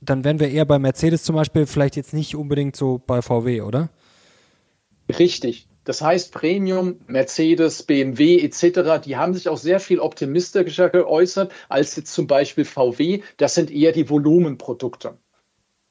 Dann 0.00 0.24
wären 0.24 0.38
wir 0.40 0.48
eher 0.48 0.64
bei 0.64 0.78
Mercedes 0.78 1.24
zum 1.24 1.34
Beispiel, 1.36 1.66
vielleicht 1.66 1.96
jetzt 1.96 2.14
nicht 2.14 2.34
unbedingt 2.34 2.74
so 2.76 3.02
bei 3.04 3.20
VW, 3.20 3.60
oder? 3.62 3.90
Richtig. 5.18 5.68
Das 5.84 6.02
heißt, 6.02 6.32
Premium, 6.32 7.00
Mercedes, 7.06 7.82
BMW 7.82 8.38
etc., 8.38 9.02
die 9.04 9.16
haben 9.16 9.34
sich 9.34 9.48
auch 9.48 9.56
sehr 9.58 9.80
viel 9.80 9.98
optimistischer 9.98 10.88
geäußert 10.88 11.52
als 11.68 11.96
jetzt 11.96 12.14
zum 12.14 12.26
Beispiel 12.26 12.64
VW. 12.64 13.22
Das 13.38 13.54
sind 13.54 13.70
eher 13.70 13.92
die 13.92 14.08
Volumenprodukte. 14.08 15.16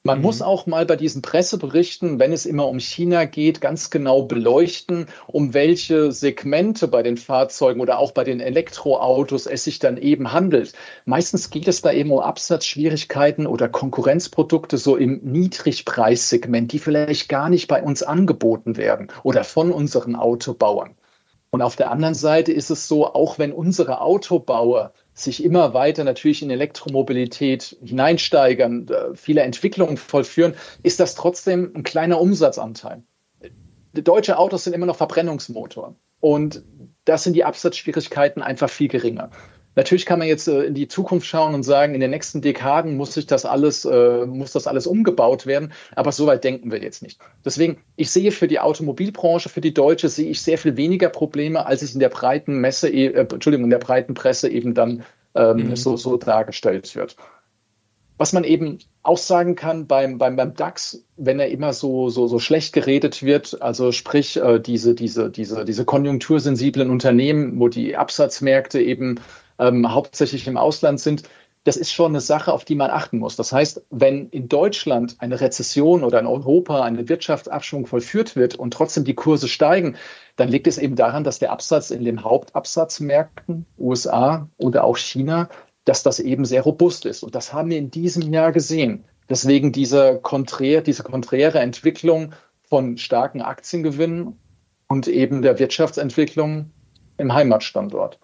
Man 0.02 0.18
mhm. 0.18 0.22
muss 0.22 0.40
auch 0.40 0.64
mal 0.64 0.86
bei 0.86 0.96
diesen 0.96 1.20
Presseberichten, 1.20 2.18
wenn 2.18 2.32
es 2.32 2.46
immer 2.46 2.66
um 2.68 2.80
China 2.80 3.26
geht, 3.26 3.60
ganz 3.60 3.90
genau 3.90 4.22
beleuchten, 4.22 5.06
um 5.26 5.52
welche 5.52 6.10
Segmente 6.10 6.88
bei 6.88 7.02
den 7.02 7.18
Fahrzeugen 7.18 7.82
oder 7.82 7.98
auch 7.98 8.12
bei 8.12 8.24
den 8.24 8.40
Elektroautos 8.40 9.44
es 9.44 9.64
sich 9.64 9.78
dann 9.78 9.98
eben 9.98 10.32
handelt. 10.32 10.72
Meistens 11.04 11.50
geht 11.50 11.68
es 11.68 11.82
da 11.82 11.92
eben 11.92 12.12
um 12.12 12.20
Absatzschwierigkeiten 12.20 13.46
oder 13.46 13.68
Konkurrenzprodukte 13.68 14.78
so 14.78 14.96
im 14.96 15.20
Niedrigpreissegment, 15.22 16.72
die 16.72 16.78
vielleicht 16.78 17.28
gar 17.28 17.50
nicht 17.50 17.68
bei 17.68 17.82
uns 17.82 18.02
angeboten 18.02 18.78
werden 18.78 19.08
oder 19.22 19.44
von 19.44 19.70
unseren 19.70 20.16
Autobauern. 20.16 20.96
Und 21.50 21.60
auf 21.60 21.76
der 21.76 21.90
anderen 21.90 22.14
Seite 22.14 22.52
ist 22.52 22.70
es 22.70 22.88
so, 22.88 23.06
auch 23.06 23.38
wenn 23.38 23.52
unsere 23.52 24.00
Autobauer 24.00 24.92
sich 25.22 25.44
immer 25.44 25.74
weiter 25.74 26.04
natürlich 26.04 26.42
in 26.42 26.50
Elektromobilität 26.50 27.76
hineinsteigern, 27.82 28.88
viele 29.14 29.42
Entwicklungen 29.42 29.96
vollführen, 29.96 30.54
ist 30.82 31.00
das 31.00 31.14
trotzdem 31.14 31.72
ein 31.74 31.82
kleiner 31.82 32.20
Umsatzanteil. 32.20 33.02
deutsche 34.02 34.38
Autos 34.38 34.64
sind 34.64 34.72
immer 34.72 34.86
noch 34.86 34.96
Verbrennungsmotor. 34.96 35.96
Und 36.20 36.62
das 37.04 37.24
sind 37.24 37.34
die 37.34 37.44
Absatzschwierigkeiten 37.44 38.42
einfach 38.42 38.70
viel 38.70 38.88
geringer. 38.88 39.30
Natürlich 39.80 40.04
kann 40.04 40.18
man 40.18 40.28
jetzt 40.28 40.46
äh, 40.46 40.64
in 40.64 40.74
die 40.74 40.88
Zukunft 40.88 41.26
schauen 41.26 41.54
und 41.54 41.62
sagen, 41.62 41.94
in 41.94 42.00
den 42.00 42.10
nächsten 42.10 42.42
Dekaden 42.42 42.98
muss 42.98 43.14
sich 43.14 43.26
das 43.26 43.46
alles, 43.46 43.86
äh, 43.86 44.26
muss 44.26 44.52
das 44.52 44.66
alles 44.66 44.86
umgebaut 44.86 45.46
werden. 45.46 45.72
Aber 45.96 46.12
so 46.12 46.26
weit 46.26 46.44
denken 46.44 46.70
wir 46.70 46.82
jetzt 46.82 47.02
nicht. 47.02 47.18
Deswegen, 47.46 47.78
ich 47.96 48.10
sehe 48.10 48.30
für 48.30 48.46
die 48.46 48.60
Automobilbranche, 48.60 49.48
für 49.48 49.62
die 49.62 49.72
Deutsche, 49.72 50.10
sehe 50.10 50.28
ich 50.28 50.42
sehr 50.42 50.58
viel 50.58 50.76
weniger 50.76 51.08
Probleme, 51.08 51.64
als 51.64 51.80
es 51.80 51.94
in 51.94 52.00
der 52.00 52.10
breiten 52.10 52.60
Messe, 52.60 52.90
äh, 52.90 53.06
Entschuldigung, 53.06 53.64
in 53.64 53.70
der 53.70 53.78
breiten 53.78 54.12
Presse 54.12 54.50
eben 54.50 54.74
dann 54.74 55.02
ähm, 55.34 55.68
mhm. 55.68 55.76
so, 55.76 55.96
so 55.96 56.18
dargestellt 56.18 56.94
wird. 56.94 57.16
Was 58.18 58.34
man 58.34 58.44
eben 58.44 58.80
auch 59.02 59.16
sagen 59.16 59.54
kann 59.54 59.86
beim, 59.86 60.18
beim, 60.18 60.36
beim 60.36 60.52
DAX, 60.52 61.06
wenn 61.16 61.40
er 61.40 61.48
immer 61.48 61.72
so, 61.72 62.10
so, 62.10 62.26
so 62.26 62.38
schlecht 62.38 62.74
geredet 62.74 63.22
wird, 63.22 63.62
also 63.62 63.92
sprich 63.92 64.36
äh, 64.36 64.58
diese, 64.60 64.94
diese, 64.94 65.30
diese, 65.30 65.64
diese 65.64 65.86
konjunktursensiblen 65.86 66.90
Unternehmen, 66.90 67.58
wo 67.58 67.68
die 67.68 67.96
Absatzmärkte 67.96 68.78
eben 68.78 69.18
ähm, 69.60 69.94
hauptsächlich 69.94 70.48
im 70.48 70.56
Ausland 70.56 70.98
sind, 70.98 71.22
das 71.64 71.76
ist 71.76 71.92
schon 71.92 72.12
eine 72.12 72.22
Sache, 72.22 72.52
auf 72.52 72.64
die 72.64 72.74
man 72.74 72.90
achten 72.90 73.18
muss. 73.18 73.36
Das 73.36 73.52
heißt, 73.52 73.82
wenn 73.90 74.30
in 74.30 74.48
Deutschland 74.48 75.16
eine 75.18 75.40
Rezession 75.40 76.02
oder 76.02 76.18
in 76.18 76.26
Europa 76.26 76.82
eine 76.82 77.08
Wirtschaftsabschwung 77.08 77.86
vollführt 77.86 78.34
wird 78.34 78.56
und 78.56 78.72
trotzdem 78.72 79.04
die 79.04 79.14
Kurse 79.14 79.46
steigen, 79.46 79.96
dann 80.36 80.48
liegt 80.48 80.66
es 80.66 80.78
eben 80.78 80.96
daran, 80.96 81.22
dass 81.22 81.38
der 81.38 81.52
Absatz 81.52 81.90
in 81.90 82.02
den 82.02 82.24
Hauptabsatzmärkten 82.24 83.66
USA 83.78 84.48
oder 84.56 84.84
auch 84.84 84.96
China 84.96 85.50
dass 85.84 86.02
das 86.02 86.20
eben 86.20 86.44
sehr 86.44 86.62
robust 86.62 87.06
ist. 87.06 87.22
Und 87.22 87.34
das 87.34 87.52
haben 87.52 87.70
wir 87.70 87.78
in 87.78 87.90
diesem 87.90 88.32
Jahr 88.32 88.52
gesehen. 88.52 89.04
Deswegen 89.28 89.72
diese, 89.72 90.18
konträr, 90.20 90.82
diese 90.82 91.02
konträre 91.02 91.60
Entwicklung 91.60 92.32
von 92.62 92.96
starken 92.96 93.42
Aktiengewinnen 93.42 94.38
und 94.88 95.08
eben 95.08 95.42
der 95.42 95.58
Wirtschaftsentwicklung 95.58 96.70
im 97.16 97.32
Heimatstandort. 97.32 98.18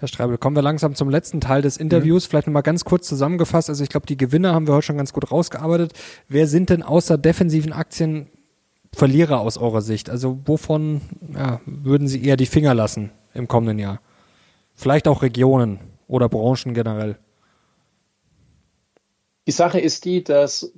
Herr 0.00 0.08
Streibel, 0.08 0.38
kommen 0.38 0.56
wir 0.56 0.62
langsam 0.62 0.94
zum 0.94 1.10
letzten 1.10 1.42
Teil 1.42 1.60
des 1.60 1.76
Interviews. 1.76 2.24
Mhm. 2.26 2.30
Vielleicht 2.30 2.46
nochmal 2.46 2.62
ganz 2.62 2.86
kurz 2.86 3.06
zusammengefasst. 3.06 3.68
Also 3.68 3.82
ich 3.82 3.90
glaube, 3.90 4.06
die 4.06 4.16
Gewinner 4.16 4.54
haben 4.54 4.66
wir 4.66 4.72
heute 4.72 4.86
schon 4.86 4.96
ganz 4.96 5.12
gut 5.12 5.30
rausgearbeitet. 5.30 5.92
Wer 6.26 6.46
sind 6.46 6.70
denn 6.70 6.82
außer 6.82 7.18
defensiven 7.18 7.74
Aktien 7.74 8.30
Verlierer 8.94 9.40
aus 9.40 9.58
eurer 9.58 9.82
Sicht? 9.82 10.08
Also 10.08 10.40
wovon 10.46 11.02
ja, 11.34 11.60
würden 11.66 12.08
Sie 12.08 12.24
eher 12.24 12.38
die 12.38 12.46
Finger 12.46 12.72
lassen 12.72 13.12
im 13.34 13.46
kommenden 13.46 13.78
Jahr? 13.78 14.00
Vielleicht 14.74 15.06
auch 15.06 15.20
Regionen 15.20 15.80
oder 16.08 16.30
Branchen 16.30 16.72
generell? 16.72 17.18
Die 19.46 19.52
Sache 19.52 19.80
ist 19.80 20.06
die, 20.06 20.24
dass 20.24 20.72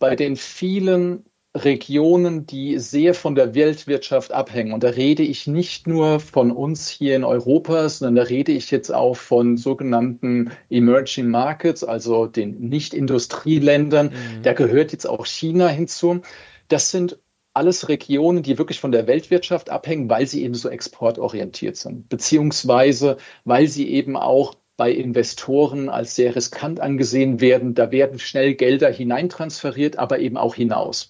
bei 0.00 0.16
den 0.16 0.34
vielen 0.34 1.24
Regionen, 1.64 2.46
die 2.46 2.78
sehr 2.78 3.14
von 3.14 3.34
der 3.34 3.54
Weltwirtschaft 3.54 4.32
abhängen. 4.32 4.72
Und 4.72 4.84
da 4.84 4.88
rede 4.88 5.22
ich 5.22 5.46
nicht 5.46 5.86
nur 5.86 6.20
von 6.20 6.50
uns 6.50 6.88
hier 6.88 7.16
in 7.16 7.24
Europa, 7.24 7.88
sondern 7.88 8.16
da 8.16 8.22
rede 8.22 8.52
ich 8.52 8.70
jetzt 8.70 8.92
auch 8.92 9.16
von 9.16 9.56
sogenannten 9.56 10.50
Emerging 10.70 11.28
Markets, 11.28 11.84
also 11.84 12.26
den 12.26 12.60
Nicht-Industrieländern. 12.68 14.08
Mhm. 14.08 14.42
Da 14.42 14.52
gehört 14.52 14.92
jetzt 14.92 15.08
auch 15.08 15.26
China 15.26 15.68
hinzu. 15.68 16.20
Das 16.68 16.90
sind 16.90 17.18
alles 17.54 17.88
Regionen, 17.88 18.42
die 18.42 18.58
wirklich 18.58 18.80
von 18.80 18.92
der 18.92 19.06
Weltwirtschaft 19.06 19.70
abhängen, 19.70 20.10
weil 20.10 20.26
sie 20.26 20.44
eben 20.44 20.54
so 20.54 20.68
exportorientiert 20.68 21.76
sind, 21.76 22.08
beziehungsweise 22.08 23.16
weil 23.44 23.66
sie 23.66 23.88
eben 23.88 24.16
auch 24.16 24.54
bei 24.76 24.92
Investoren 24.92 25.88
als 25.88 26.14
sehr 26.14 26.36
riskant 26.36 26.80
angesehen 26.80 27.40
werden. 27.40 27.74
Da 27.74 27.90
werden 27.90 28.18
schnell 28.18 28.54
Gelder 28.54 28.90
hineintransferiert, 28.90 29.98
aber 29.98 30.18
eben 30.18 30.36
auch 30.36 30.54
hinaus. 30.54 31.08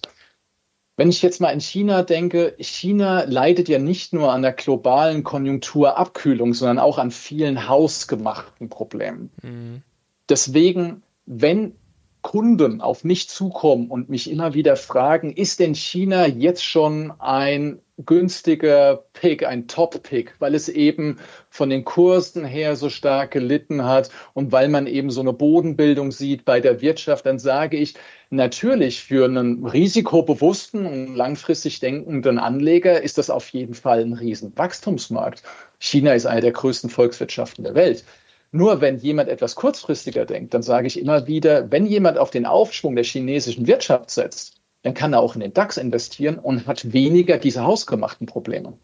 Wenn 0.97 1.09
ich 1.09 1.21
jetzt 1.21 1.39
mal 1.39 1.51
in 1.51 1.61
China 1.61 2.01
denke, 2.01 2.55
China 2.59 3.23
leidet 3.23 3.69
ja 3.69 3.77
nicht 3.77 4.13
nur 4.13 4.33
an 4.33 4.41
der 4.41 4.53
globalen 4.53 5.23
Konjunkturabkühlung, 5.23 6.55
sondern 6.55 6.79
auch 6.79 6.97
an 6.97 7.11
vielen 7.11 7.69
hausgemachten 7.69 8.69
Problemen. 8.69 9.29
Mhm. 9.43 9.83
Deswegen, 10.27 11.03
wenn 11.27 11.75
Kunden 12.23 12.81
auf 12.81 13.03
mich 13.03 13.29
zukommen 13.29 13.91
und 13.91 14.09
mich 14.09 14.29
immer 14.29 14.55
wieder 14.55 14.75
fragen, 14.75 15.31
ist 15.31 15.59
denn 15.59 15.75
China 15.75 16.25
jetzt 16.25 16.63
schon 16.63 17.13
ein 17.19 17.79
günstiger 18.05 19.05
Pick, 19.13 19.45
ein 19.45 19.67
Top-Pick, 19.67 20.35
weil 20.39 20.53
es 20.53 20.69
eben 20.69 21.17
von 21.49 21.69
den 21.69 21.83
Kursen 21.83 22.45
her 22.45 22.75
so 22.75 22.89
stark 22.89 23.31
gelitten 23.31 23.85
hat 23.85 24.11
und 24.33 24.51
weil 24.51 24.69
man 24.69 24.85
eben 24.85 25.09
so 25.09 25.21
eine 25.21 25.33
Bodenbildung 25.33 26.11
sieht 26.11 26.45
bei 26.45 26.59
der 26.59 26.81
Wirtschaft, 26.81 27.25
dann 27.25 27.39
sage 27.39 27.77
ich, 27.77 27.95
natürlich 28.29 29.01
für 29.01 29.25
einen 29.25 29.65
risikobewussten 29.65 30.85
und 30.85 31.15
langfristig 31.15 31.79
denkenden 31.79 32.37
Anleger 32.37 33.01
ist 33.01 33.17
das 33.17 33.29
auf 33.29 33.49
jeden 33.49 33.73
Fall 33.73 34.01
ein 34.01 34.13
Riesenwachstumsmarkt. 34.13 35.41
China 35.79 36.13
ist 36.13 36.27
eine 36.27 36.41
der 36.41 36.51
größten 36.51 36.89
Volkswirtschaften 36.89 37.63
der 37.63 37.73
Welt. 37.73 38.03
Nur 38.51 38.79
wenn 38.79 38.97
jemand 38.97 39.29
etwas 39.29 39.55
kurzfristiger 39.55 40.25
denkt, 40.25 40.53
dann 40.53 40.61
sage 40.61 40.87
ich 40.87 40.99
immer 40.99 41.27
wieder, 41.27 41.71
wenn 41.71 41.85
jemand 41.85 42.17
auf 42.17 42.29
den 42.29 42.45
Aufschwung 42.45 42.95
der 42.95 43.03
chinesischen 43.03 43.67
Wirtschaft 43.67 44.09
setzt, 44.09 44.57
dann 44.87 44.93
kann 44.93 45.11
er 45.11 45.19
auch 45.19 45.35
in 45.35 45.41
den 45.41 45.53
DAX 45.53 45.75
investieren 45.75 46.39
und 46.39 46.65
hat 46.65 46.93
weniger 46.93 47.37
diese 47.37 47.65
hausgemachten 47.65 48.25
Probleme. 48.25 48.77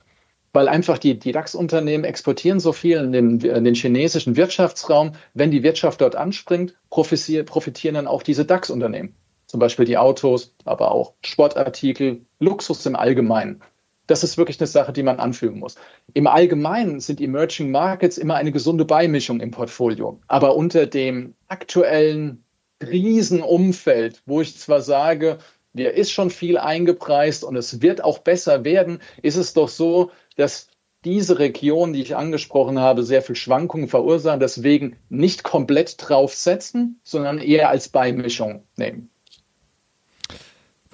Weil 0.51 0.67
einfach 0.67 0.97
die, 0.97 1.17
die 1.17 1.31
DAX-Unternehmen 1.31 2.03
exportieren 2.03 2.59
so 2.59 2.73
viel 2.73 2.97
in 2.97 3.13
den, 3.13 3.39
in 3.39 3.63
den, 3.63 3.73
chinesischen 3.73 4.35
Wirtschaftsraum. 4.35 5.13
Wenn 5.33 5.49
die 5.49 5.63
Wirtschaft 5.63 6.01
dort 6.01 6.17
anspringt, 6.17 6.75
profitieren 6.89 7.95
dann 7.95 8.07
auch 8.07 8.21
diese 8.21 8.43
DAX-Unternehmen. 8.43 9.15
Zum 9.45 9.61
Beispiel 9.61 9.85
die 9.85 9.97
Autos, 9.97 10.53
aber 10.65 10.91
auch 10.91 11.13
Sportartikel, 11.23 12.25
Luxus 12.39 12.85
im 12.85 12.97
Allgemeinen. 12.97 13.61
Das 14.05 14.25
ist 14.25 14.37
wirklich 14.37 14.59
eine 14.59 14.67
Sache, 14.67 14.91
die 14.91 15.03
man 15.03 15.21
anfügen 15.21 15.59
muss. 15.59 15.75
Im 16.13 16.27
Allgemeinen 16.27 16.99
sind 16.99 17.21
Emerging 17.21 17.71
Markets 17.71 18.17
immer 18.17 18.35
eine 18.35 18.51
gesunde 18.51 18.83
Beimischung 18.83 19.39
im 19.39 19.51
Portfolio. 19.51 20.19
Aber 20.27 20.57
unter 20.57 20.85
dem 20.85 21.35
aktuellen 21.47 22.43
Riesenumfeld, 22.83 24.21
wo 24.25 24.41
ich 24.41 24.57
zwar 24.57 24.81
sage, 24.81 25.39
der 25.73 25.95
ist 25.95 26.11
schon 26.11 26.29
viel 26.29 26.57
eingepreist 26.57 27.43
und 27.43 27.55
es 27.55 27.81
wird 27.81 28.03
auch 28.03 28.19
besser 28.19 28.63
werden, 28.63 28.99
ist 29.21 29.37
es 29.37 29.53
doch 29.53 29.69
so, 29.69 30.11
dass 30.35 30.67
diese 31.03 31.39
Region, 31.39 31.93
die 31.93 32.01
ich 32.01 32.15
angesprochen 32.15 32.79
habe, 32.79 33.03
sehr 33.03 33.21
viel 33.21 33.35
Schwankungen 33.35 33.89
verursachen. 33.89 34.39
Deswegen 34.39 34.97
nicht 35.09 35.43
komplett 35.43 35.95
draufsetzen, 35.97 37.01
sondern 37.03 37.39
eher 37.39 37.69
als 37.69 37.89
Beimischung 37.89 38.63
nehmen. 38.77 39.09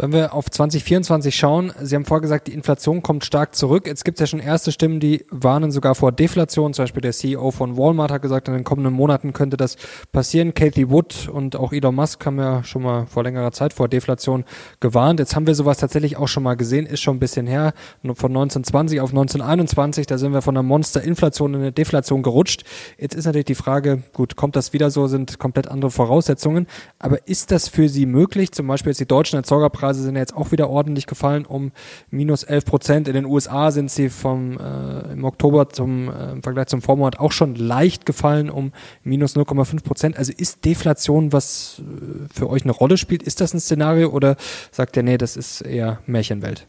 Wenn 0.01 0.13
wir 0.13 0.33
auf 0.33 0.49
2024 0.49 1.35
schauen, 1.35 1.73
Sie 1.81 1.93
haben 1.93 2.05
vorher 2.05 2.21
gesagt, 2.21 2.47
die 2.47 2.53
Inflation 2.53 3.03
kommt 3.03 3.25
stark 3.25 3.53
zurück. 3.53 3.85
Jetzt 3.85 4.05
gibt 4.05 4.17
es 4.17 4.21
ja 4.21 4.27
schon 4.27 4.39
erste 4.39 4.71
Stimmen, 4.71 5.01
die 5.01 5.25
warnen 5.29 5.71
sogar 5.71 5.93
vor 5.93 6.13
Deflation. 6.13 6.73
Zum 6.73 6.83
Beispiel 6.83 7.01
der 7.01 7.11
CEO 7.11 7.51
von 7.51 7.75
Walmart 7.75 8.09
hat 8.09 8.21
gesagt, 8.21 8.47
in 8.47 8.53
den 8.53 8.63
kommenden 8.63 8.93
Monaten 8.93 9.33
könnte 9.33 9.57
das 9.57 9.75
passieren. 10.13 10.53
Kathy 10.53 10.89
Wood 10.89 11.27
und 11.27 11.57
auch 11.57 11.73
Elon 11.73 11.93
Musk 11.93 12.25
haben 12.25 12.39
ja 12.39 12.63
schon 12.63 12.83
mal 12.83 13.07
vor 13.07 13.23
längerer 13.23 13.51
Zeit 13.51 13.73
vor 13.73 13.89
Deflation 13.89 14.45
gewarnt. 14.79 15.19
Jetzt 15.19 15.35
haben 15.35 15.47
wir 15.47 15.53
sowas 15.53 15.79
tatsächlich 15.79 16.15
auch 16.15 16.29
schon 16.29 16.43
mal 16.43 16.55
gesehen, 16.55 16.85
ist 16.85 17.01
schon 17.01 17.17
ein 17.17 17.19
bisschen 17.19 17.45
her. 17.45 17.73
Von 18.01 18.31
1920 18.31 19.01
auf 19.01 19.09
1921, 19.09 20.07
da 20.07 20.17
sind 20.17 20.31
wir 20.31 20.41
von 20.41 20.55
einer 20.55 20.63
Monsterinflation 20.63 21.55
in 21.55 21.59
eine 21.59 21.71
Deflation 21.73 22.23
gerutscht. 22.23 22.63
Jetzt 22.97 23.15
ist 23.15 23.25
natürlich 23.25 23.47
die 23.47 23.55
Frage, 23.55 24.01
gut, 24.13 24.37
kommt 24.37 24.55
das 24.55 24.71
wieder 24.71 24.91
so, 24.91 25.07
sind 25.07 25.39
komplett 25.39 25.67
andere 25.67 25.91
Voraussetzungen. 25.91 26.67
Aber 26.99 27.27
ist 27.27 27.51
das 27.51 27.67
für 27.67 27.89
Sie 27.89 28.05
möglich? 28.05 28.53
Zum 28.53 28.65
Beispiel 28.65 28.91
jetzt 28.91 29.01
die 29.01 29.05
deutschen 29.05 29.35
Erzeugerpreise 29.35 29.88
Ölpreise 29.89 30.03
sind 30.03 30.15
jetzt 30.15 30.35
auch 30.35 30.51
wieder 30.51 30.69
ordentlich 30.69 31.07
gefallen, 31.07 31.45
um 31.45 31.71
minus 32.09 32.43
11 32.43 32.65
Prozent. 32.65 33.07
In 33.07 33.13
den 33.13 33.25
USA 33.25 33.71
sind 33.71 33.91
sie 33.91 34.09
vom 34.09 34.57
äh, 34.57 35.13
im 35.13 35.23
Oktober 35.23 35.69
zum 35.69 36.09
äh, 36.09 36.31
im 36.31 36.43
Vergleich 36.43 36.67
zum 36.67 36.81
Vormonat 36.81 37.19
auch 37.19 37.31
schon 37.31 37.55
leicht 37.55 38.05
gefallen, 38.05 38.49
um 38.49 38.71
minus 39.03 39.35
0,5 39.35 39.83
Prozent. 39.83 40.17
Also 40.17 40.31
ist 40.35 40.65
Deflation, 40.65 41.33
was 41.33 41.81
äh, 41.81 42.33
für 42.33 42.49
euch 42.49 42.63
eine 42.63 42.71
Rolle 42.71 42.97
spielt, 42.97 43.23
ist 43.23 43.41
das 43.41 43.53
ein 43.53 43.59
Szenario 43.59 44.09
oder 44.09 44.35
sagt 44.71 44.95
ihr, 44.97 45.03
nee, 45.03 45.17
das 45.17 45.35
ist 45.37 45.61
eher 45.61 45.99
Märchenwelt? 46.05 46.67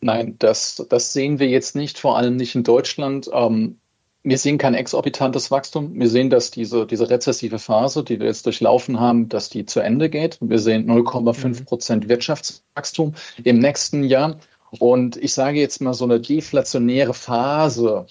Nein, 0.00 0.36
das, 0.38 0.84
das 0.90 1.12
sehen 1.14 1.38
wir 1.38 1.48
jetzt 1.48 1.76
nicht, 1.76 1.98
vor 1.98 2.18
allem 2.18 2.36
nicht 2.36 2.54
in 2.54 2.62
Deutschland. 2.62 3.30
Ähm, 3.32 3.78
wir 4.24 4.38
sehen 4.38 4.56
kein 4.56 4.72
exorbitantes 4.72 5.50
Wachstum. 5.50 6.00
Wir 6.00 6.08
sehen, 6.08 6.30
dass 6.30 6.50
diese, 6.50 6.86
diese 6.86 7.10
rezessive 7.10 7.58
Phase, 7.58 8.02
die 8.02 8.18
wir 8.18 8.26
jetzt 8.26 8.46
durchlaufen 8.46 8.98
haben, 8.98 9.28
dass 9.28 9.50
die 9.50 9.66
zu 9.66 9.80
Ende 9.80 10.08
geht. 10.08 10.38
Wir 10.40 10.58
sehen 10.58 10.90
0,5 10.90 11.46
mhm. 11.46 11.64
Prozent 11.66 12.08
Wirtschaftswachstum 12.08 13.14
im 13.44 13.58
nächsten 13.58 14.02
Jahr. 14.02 14.38
Und 14.78 15.18
ich 15.18 15.34
sage 15.34 15.60
jetzt 15.60 15.82
mal 15.82 15.92
so 15.92 16.04
eine 16.04 16.20
deflationäre 16.20 17.12
Phase, 17.12 18.06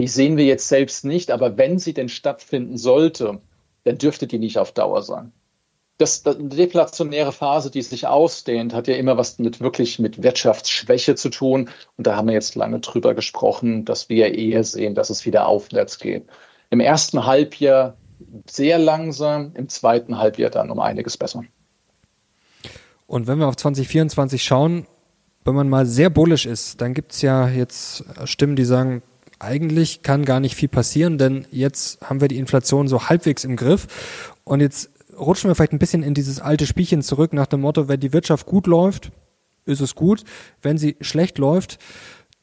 die 0.00 0.06
sehen 0.06 0.36
wir 0.36 0.44
jetzt 0.44 0.68
selbst 0.68 1.04
nicht. 1.04 1.32
Aber 1.32 1.58
wenn 1.58 1.80
sie 1.80 1.94
denn 1.94 2.08
stattfinden 2.08 2.78
sollte, 2.78 3.40
dann 3.82 3.98
dürfte 3.98 4.28
die 4.28 4.38
nicht 4.38 4.56
auf 4.56 4.70
Dauer 4.70 5.02
sein 5.02 5.32
das, 6.00 6.22
das, 6.22 6.36
deflationäre 6.38 7.32
Phase, 7.32 7.70
die 7.70 7.82
sich 7.82 8.06
ausdehnt, 8.06 8.74
hat 8.74 8.88
ja 8.88 8.94
immer 8.94 9.16
was 9.16 9.38
mit 9.38 9.60
wirklich 9.60 9.98
mit 9.98 10.22
Wirtschaftsschwäche 10.22 11.14
zu 11.14 11.28
tun. 11.28 11.68
Und 11.96 12.06
da 12.06 12.16
haben 12.16 12.28
wir 12.28 12.34
jetzt 12.34 12.54
lange 12.54 12.80
drüber 12.80 13.14
gesprochen, 13.14 13.84
dass 13.84 14.08
wir 14.08 14.34
eher 14.34 14.64
sehen, 14.64 14.94
dass 14.94 15.10
es 15.10 15.26
wieder 15.26 15.46
aufwärts 15.46 15.98
geht. 15.98 16.26
Im 16.70 16.80
ersten 16.80 17.26
Halbjahr 17.26 17.96
sehr 18.48 18.78
langsam, 18.78 19.52
im 19.54 19.68
zweiten 19.68 20.18
Halbjahr 20.18 20.50
dann 20.50 20.70
um 20.70 20.80
einiges 20.80 21.16
besser. 21.16 21.44
Und 23.06 23.26
wenn 23.26 23.38
wir 23.38 23.48
auf 23.48 23.56
2024 23.56 24.42
schauen, 24.42 24.86
wenn 25.44 25.54
man 25.54 25.68
mal 25.68 25.86
sehr 25.86 26.10
bullisch 26.10 26.46
ist, 26.46 26.80
dann 26.80 26.94
gibt 26.94 27.12
es 27.12 27.22
ja 27.22 27.48
jetzt 27.48 28.04
Stimmen, 28.24 28.56
die 28.56 28.64
sagen, 28.64 29.02
eigentlich 29.38 30.02
kann 30.02 30.24
gar 30.24 30.38
nicht 30.38 30.54
viel 30.54 30.68
passieren, 30.68 31.16
denn 31.18 31.46
jetzt 31.50 32.00
haben 32.02 32.20
wir 32.20 32.28
die 32.28 32.36
Inflation 32.36 32.88
so 32.88 33.08
halbwegs 33.08 33.44
im 33.44 33.56
Griff. 33.56 34.34
Und 34.44 34.60
jetzt 34.60 34.90
rutschen 35.20 35.50
wir 35.50 35.54
vielleicht 35.54 35.72
ein 35.72 35.78
bisschen 35.78 36.02
in 36.02 36.14
dieses 36.14 36.40
alte 36.40 36.66
Spielchen 36.66 37.02
zurück 37.02 37.32
nach 37.32 37.46
dem 37.46 37.60
Motto, 37.60 37.88
wenn 37.88 38.00
die 38.00 38.12
Wirtschaft 38.12 38.46
gut 38.46 38.66
läuft, 38.66 39.12
ist 39.66 39.80
es 39.80 39.94
gut. 39.94 40.24
Wenn 40.62 40.78
sie 40.78 40.96
schlecht 41.00 41.38
läuft, 41.38 41.78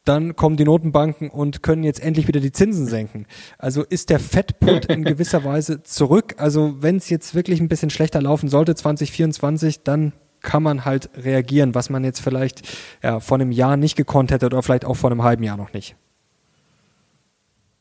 dann 0.06 0.36
kommen 0.36 0.56
die 0.56 0.64
Notenbanken 0.64 1.30
und 1.30 1.64
können 1.64 1.84
jetzt 1.84 2.02
endlich 2.02 2.28
wieder 2.28 2.40
die 2.40 2.52
Zinsen 2.52 2.86
senken. 2.86 3.26
Also 3.58 3.84
ist 3.84 4.10
der 4.10 4.20
Fettput 4.20 4.86
in 4.86 5.04
gewisser 5.04 5.44
Weise 5.44 5.84
zurück. 5.84 6.36
Also 6.38 6.76
wenn 6.80 6.96
es 6.96 7.10
jetzt 7.10 7.36
wirklich 7.36 7.60
ein 7.60 7.68
bisschen 7.68 7.90
schlechter 7.90 8.22
laufen 8.22 8.48
sollte 8.48 8.76
2024, 8.76 9.84
dann 9.84 10.14
kann 10.42 10.64
man 10.64 10.86
halt 10.86 11.10
reagieren, 11.16 11.76
was 11.76 11.90
man 11.90 12.06
jetzt 12.06 12.22
vielleicht 12.22 12.62
ja, 13.04 13.20
vor 13.20 13.36
einem 13.36 13.52
Jahr 13.52 13.76
nicht 13.76 13.98
gekonnt 13.98 14.32
hätte 14.32 14.46
oder 14.46 14.64
vielleicht 14.64 14.86
auch 14.86 14.96
vor 14.96 15.12
einem 15.12 15.24
halben 15.24 15.44
Jahr 15.44 15.58
noch 15.58 15.74
nicht. 15.74 15.96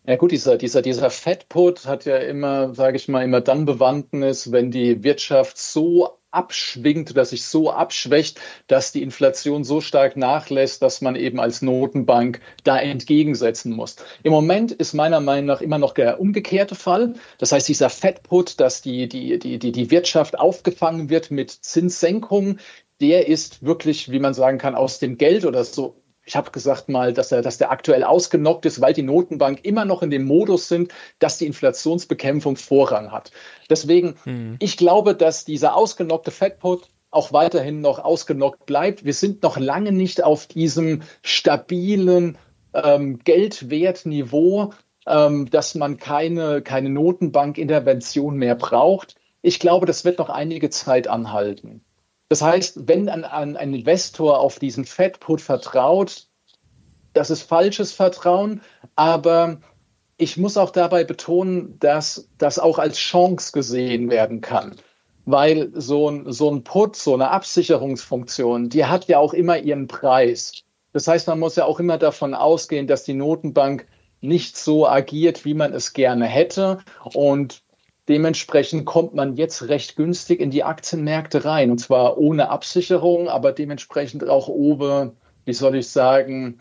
Ja 0.08 0.14
gut, 0.14 0.30
dieser, 0.30 0.56
dieser, 0.56 0.82
dieser 0.82 1.10
Fettput 1.10 1.86
hat 1.86 2.04
ja 2.04 2.16
immer, 2.18 2.72
sage 2.74 2.96
ich 2.96 3.08
mal, 3.08 3.24
immer 3.24 3.40
dann 3.40 3.64
Bewandtnis, 3.64 4.52
wenn 4.52 4.70
die 4.70 5.02
Wirtschaft 5.02 5.58
so 5.58 6.20
abschwingt 6.30 7.10
oder 7.10 7.24
sich 7.24 7.44
so 7.44 7.72
abschwächt, 7.72 8.38
dass 8.68 8.92
die 8.92 9.02
Inflation 9.02 9.64
so 9.64 9.80
stark 9.80 10.16
nachlässt, 10.16 10.80
dass 10.82 11.00
man 11.00 11.16
eben 11.16 11.40
als 11.40 11.60
Notenbank 11.60 12.40
da 12.62 12.78
entgegensetzen 12.78 13.72
muss. 13.72 13.96
Im 14.22 14.30
Moment 14.30 14.70
ist 14.70 14.92
meiner 14.92 15.20
Meinung 15.20 15.46
nach 15.46 15.60
immer 15.60 15.78
noch 15.78 15.92
der 15.92 16.20
umgekehrte 16.20 16.76
Fall. 16.76 17.14
Das 17.38 17.50
heißt, 17.50 17.66
dieser 17.66 17.90
Fettput, 17.90 18.60
dass 18.60 18.82
die, 18.82 19.08
die, 19.08 19.40
die, 19.40 19.58
die, 19.58 19.72
die 19.72 19.90
Wirtschaft 19.90 20.38
aufgefangen 20.38 21.10
wird 21.10 21.32
mit 21.32 21.50
Zinssenkungen, 21.50 22.60
der 23.00 23.26
ist 23.26 23.64
wirklich, 23.64 24.12
wie 24.12 24.20
man 24.20 24.34
sagen 24.34 24.58
kann, 24.58 24.76
aus 24.76 25.00
dem 25.00 25.18
Geld 25.18 25.44
oder 25.44 25.64
so 25.64 25.96
ich 26.26 26.34
habe 26.34 26.50
gesagt 26.50 26.88
mal, 26.88 27.12
dass, 27.12 27.30
er, 27.30 27.40
dass 27.40 27.56
der 27.56 27.70
aktuell 27.70 28.02
ausgenockt 28.02 28.66
ist, 28.66 28.80
weil 28.80 28.92
die 28.92 29.02
Notenbank 29.02 29.64
immer 29.64 29.84
noch 29.84 30.02
in 30.02 30.10
dem 30.10 30.24
Modus 30.24 30.68
sind, 30.68 30.92
dass 31.20 31.38
die 31.38 31.46
Inflationsbekämpfung 31.46 32.56
Vorrang 32.56 33.12
hat. 33.12 33.30
Deswegen, 33.70 34.16
hm. 34.24 34.56
ich 34.58 34.76
glaube, 34.76 35.14
dass 35.14 35.44
dieser 35.44 35.76
ausgenockte 35.76 36.32
Fedput 36.32 36.88
auch 37.12 37.32
weiterhin 37.32 37.80
noch 37.80 38.00
ausgenockt 38.00 38.66
bleibt. 38.66 39.04
Wir 39.04 39.14
sind 39.14 39.42
noch 39.44 39.56
lange 39.56 39.92
nicht 39.92 40.22
auf 40.24 40.46
diesem 40.48 41.02
stabilen 41.22 42.36
ähm, 42.74 43.20
Geldwertniveau, 43.20 44.72
ähm, 45.06 45.48
dass 45.48 45.76
man 45.76 45.96
keine, 45.96 46.60
keine 46.60 46.90
Notenbankintervention 46.90 48.36
mehr 48.36 48.56
braucht. 48.56 49.14
Ich 49.42 49.60
glaube, 49.60 49.86
das 49.86 50.04
wird 50.04 50.18
noch 50.18 50.28
einige 50.28 50.70
Zeit 50.70 51.06
anhalten. 51.06 51.82
Das 52.28 52.42
heißt, 52.42 52.88
wenn 52.88 53.08
ein, 53.08 53.24
ein, 53.24 53.74
Investor 53.74 54.40
auf 54.40 54.58
diesen 54.58 54.84
Fed-Put 54.84 55.40
vertraut, 55.40 56.26
das 57.12 57.30
ist 57.30 57.42
falsches 57.42 57.92
Vertrauen, 57.92 58.62
aber 58.96 59.60
ich 60.18 60.36
muss 60.36 60.56
auch 60.56 60.70
dabei 60.70 61.04
betonen, 61.04 61.78
dass 61.78 62.28
das 62.38 62.58
auch 62.58 62.78
als 62.78 62.98
Chance 62.98 63.52
gesehen 63.52 64.10
werden 64.10 64.40
kann. 64.40 64.76
Weil 65.24 65.70
so 65.74 66.08
ein, 66.08 66.32
so 66.32 66.50
ein 66.50 66.64
Put, 66.64 66.96
so 66.96 67.14
eine 67.14 67.30
Absicherungsfunktion, 67.30 68.68
die 68.68 68.84
hat 68.84 69.06
ja 69.06 69.18
auch 69.18 69.34
immer 69.34 69.58
ihren 69.58 69.88
Preis. 69.88 70.64
Das 70.92 71.08
heißt, 71.08 71.26
man 71.26 71.38
muss 71.38 71.56
ja 71.56 71.64
auch 71.64 71.80
immer 71.80 71.98
davon 71.98 72.34
ausgehen, 72.34 72.86
dass 72.86 73.04
die 73.04 73.14
Notenbank 73.14 73.86
nicht 74.20 74.56
so 74.56 74.88
agiert, 74.88 75.44
wie 75.44 75.54
man 75.54 75.72
es 75.72 75.92
gerne 75.92 76.26
hätte. 76.26 76.78
Und 77.12 77.62
Dementsprechend 78.08 78.84
kommt 78.84 79.14
man 79.14 79.34
jetzt 79.34 79.68
recht 79.68 79.96
günstig 79.96 80.40
in 80.40 80.50
die 80.50 80.62
Aktienmärkte 80.62 81.44
rein. 81.44 81.70
Und 81.70 81.78
zwar 81.78 82.18
ohne 82.18 82.50
Absicherung, 82.50 83.28
aber 83.28 83.52
dementsprechend 83.52 84.28
auch 84.28 84.48
ohne, 84.48 85.12
wie 85.44 85.52
soll 85.52 85.74
ich 85.76 85.88
sagen, 85.88 86.60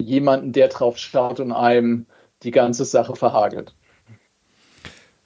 jemanden, 0.00 0.52
der 0.52 0.68
drauf 0.68 0.98
schaut 0.98 1.40
und 1.40 1.52
einem 1.52 2.06
die 2.42 2.52
ganze 2.52 2.84
Sache 2.84 3.16
verhagelt. 3.16 3.74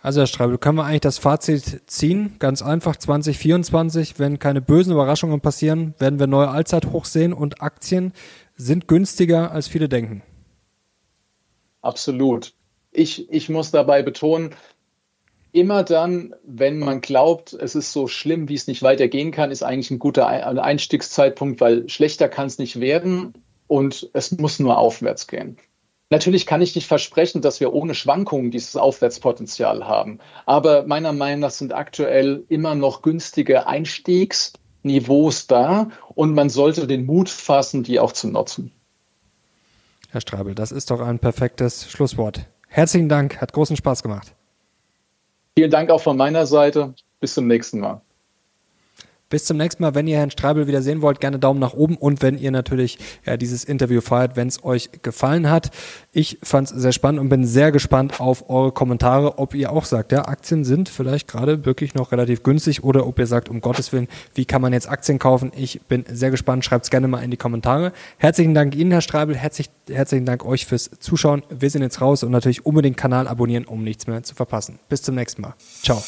Also 0.01 0.21
Herr 0.21 0.27
Streibel, 0.29 0.59
können 0.59 0.79
wir 0.79 0.85
eigentlich 0.85 1.01
das 1.01 1.19
Fazit 1.19 1.83
ziehen? 1.91 2.37
Ganz 2.39 2.63
einfach, 2.63 2.97
2024, 2.97 4.19
wenn 4.19 4.39
keine 4.39 4.61
bösen 4.61 4.93
Überraschungen 4.93 5.41
passieren, 5.41 5.95
werden 5.99 6.21
wir 6.21 6.29
neue 6.29 6.49
Allzeithochs 6.49 7.13
sehen 7.13 7.33
und 7.33 7.61
Aktien 7.61 8.13
sind 8.57 8.87
günstiger, 8.87 9.51
als 9.51 9.67
viele 9.67 9.89
denken. 9.89 10.23
Absolut. 11.83 12.55
Ich, 12.93 13.31
ich 13.31 13.49
muss 13.49 13.71
dabei 13.71 14.03
betonen, 14.03 14.55
immer 15.59 15.83
dann, 15.83 16.35
wenn 16.45 16.79
man 16.79 17.01
glaubt, 17.01 17.53
es 17.53 17.75
ist 17.75 17.93
so 17.93 18.09
schlimm, 18.09 18.49
wie 18.49 18.55
es 18.55 18.67
nicht 18.67 18.83
weitergehen 18.83 19.31
kann, 19.31 19.51
ist 19.51 19.63
eigentlich 19.63 19.91
ein 19.91 19.99
guter 19.99 20.27
Einstiegszeitpunkt, 20.27 21.61
weil 21.61 21.89
schlechter 21.89 22.29
kann 22.29 22.47
es 22.47 22.59
nicht 22.59 22.81
werden 22.81 23.35
und 23.67 24.11
es 24.13 24.33
muss 24.33 24.59
nur 24.59 24.79
aufwärts 24.79 25.27
gehen. 25.27 25.59
Natürlich 26.11 26.47
kann 26.47 26.63
ich 26.63 26.75
nicht 26.75 26.87
versprechen, 26.87 27.43
dass 27.43 27.61
wir 27.61 27.75
ohne 27.75 27.95
Schwankungen 27.95 28.51
dieses 28.51 28.77
Aufwärtspotenzial 28.77 29.87
haben. 29.87 30.21
Aber 30.47 30.87
meiner 30.87 31.13
Meinung 31.13 31.41
nach 31.41 31.51
sind 31.51 31.75
aktuell 31.75 32.45
immer 32.49 32.75
noch 32.75 33.03
günstige 33.03 33.67
Einstiegsniveaus 33.67 35.47
da 35.49 35.91
und 36.15 36.33
man 36.33 36.49
sollte 36.49 36.87
den 36.87 37.05
Mut 37.05 37.29
fassen, 37.29 37.83
die 37.83 38.01
auch 38.01 38.13
zu 38.13 38.29
nutzen. 38.29 38.73
Herr 40.09 40.23
Strabel, 40.23 40.55
das 40.55 40.73
ist 40.73 40.91
doch 40.91 41.01
ein 41.01 41.19
perfektes 41.19 41.91
Schlusswort. 41.91 42.47
Herzlichen 42.69 43.11
Dank, 43.11 43.43
hat 43.43 43.53
großen 43.53 43.77
Spaß 43.77 44.03
gemacht. 44.03 44.35
Vielen 45.59 45.73
Dank 45.73 45.91
auch 45.91 46.01
von 46.01 46.17
meiner 46.17 46.47
Seite. 46.47 46.95
Bis 47.19 47.35
zum 47.35 47.49
nächsten 47.49 47.81
Mal. 47.81 48.01
Bis 49.31 49.45
zum 49.45 49.59
nächsten 49.59 49.83
Mal. 49.83 49.95
Wenn 49.95 50.07
ihr 50.07 50.17
Herrn 50.17 50.31
Streibel 50.31 50.67
wieder 50.67 50.81
sehen 50.81 51.03
wollt, 51.03 51.21
gerne 51.21 51.39
Daumen 51.39 51.61
nach 51.61 51.75
oben 51.75 51.97
und 51.97 52.23
wenn 52.23 52.39
ihr 52.39 52.51
natürlich 52.51 52.99
ja, 53.27 53.37
dieses 53.37 53.63
Interview 53.65 54.01
feiert, 54.01 54.37
wenn 54.37 54.49
es 54.49 54.65
euch 54.65 54.89
gefallen 55.03 55.51
hat. 55.51 55.71
Ich 56.13 56.39
fand 56.43 56.71
es 56.71 56.77
sehr 56.81 56.93
spannend 56.93 57.21
und 57.21 57.29
bin 57.29 57.45
sehr 57.45 57.71
gespannt 57.71 58.21
auf 58.21 58.49
eure 58.49 58.73
Kommentare, 58.73 59.39
ob 59.39 59.55
ihr 59.55 59.71
auch 59.71 59.85
sagt, 59.85 60.13
ja, 60.13 60.27
Aktien 60.27 60.65
sind 60.65 60.89
vielleicht 60.89 61.29
gerade 61.29 61.67
wirklich 61.67 61.95
noch 61.95 62.11
relativ 62.13 62.43
günstig 62.43 62.85
oder 62.85 63.07
ob 63.07 63.19
ihr 63.19 63.27
sagt, 63.27 63.51
um 63.51 63.61
Gottes 63.61 63.93
Willen, 63.93 64.09
wie 64.35 64.47
kann 64.47 64.63
man 64.63 64.73
jetzt 64.73 64.89
Aktien 64.89 65.19
kaufen? 65.19 65.53
Ich 65.55 65.83
bin 65.83 66.05
sehr 66.11 66.31
gespannt. 66.31 66.65
Schreibt 66.65 66.85
es 66.85 66.91
gerne 66.91 67.07
mal 67.07 67.23
in 67.23 67.31
die 67.31 67.37
Kommentare. 67.37 67.93
Herzlichen 68.17 68.55
Dank 68.55 68.75
Ihnen, 68.75 68.93
Herr 68.93 69.03
Streibel. 69.03 69.37
Herzlich, 69.37 69.69
herzlichen 69.91 70.25
Dank 70.25 70.45
euch 70.45 70.65
fürs 70.65 70.91
Zuschauen. 71.01 71.43
Wir 71.51 71.69
sind 71.69 71.83
jetzt 71.83 72.01
raus 72.01 72.23
und 72.23 72.31
natürlich 72.31 72.65
unbedingt 72.65 72.97
Kanal 72.97 73.29
abonnieren, 73.29 73.67
um 73.67 73.85
nichts 73.85 74.07
mehr 74.07 74.23
zu 74.23 74.35
verpassen. 74.35 74.79
Bis 74.89 75.03
zum 75.03 75.15
nächsten 75.15 75.43
Mal. 75.43 75.55
Ciao. 75.83 76.03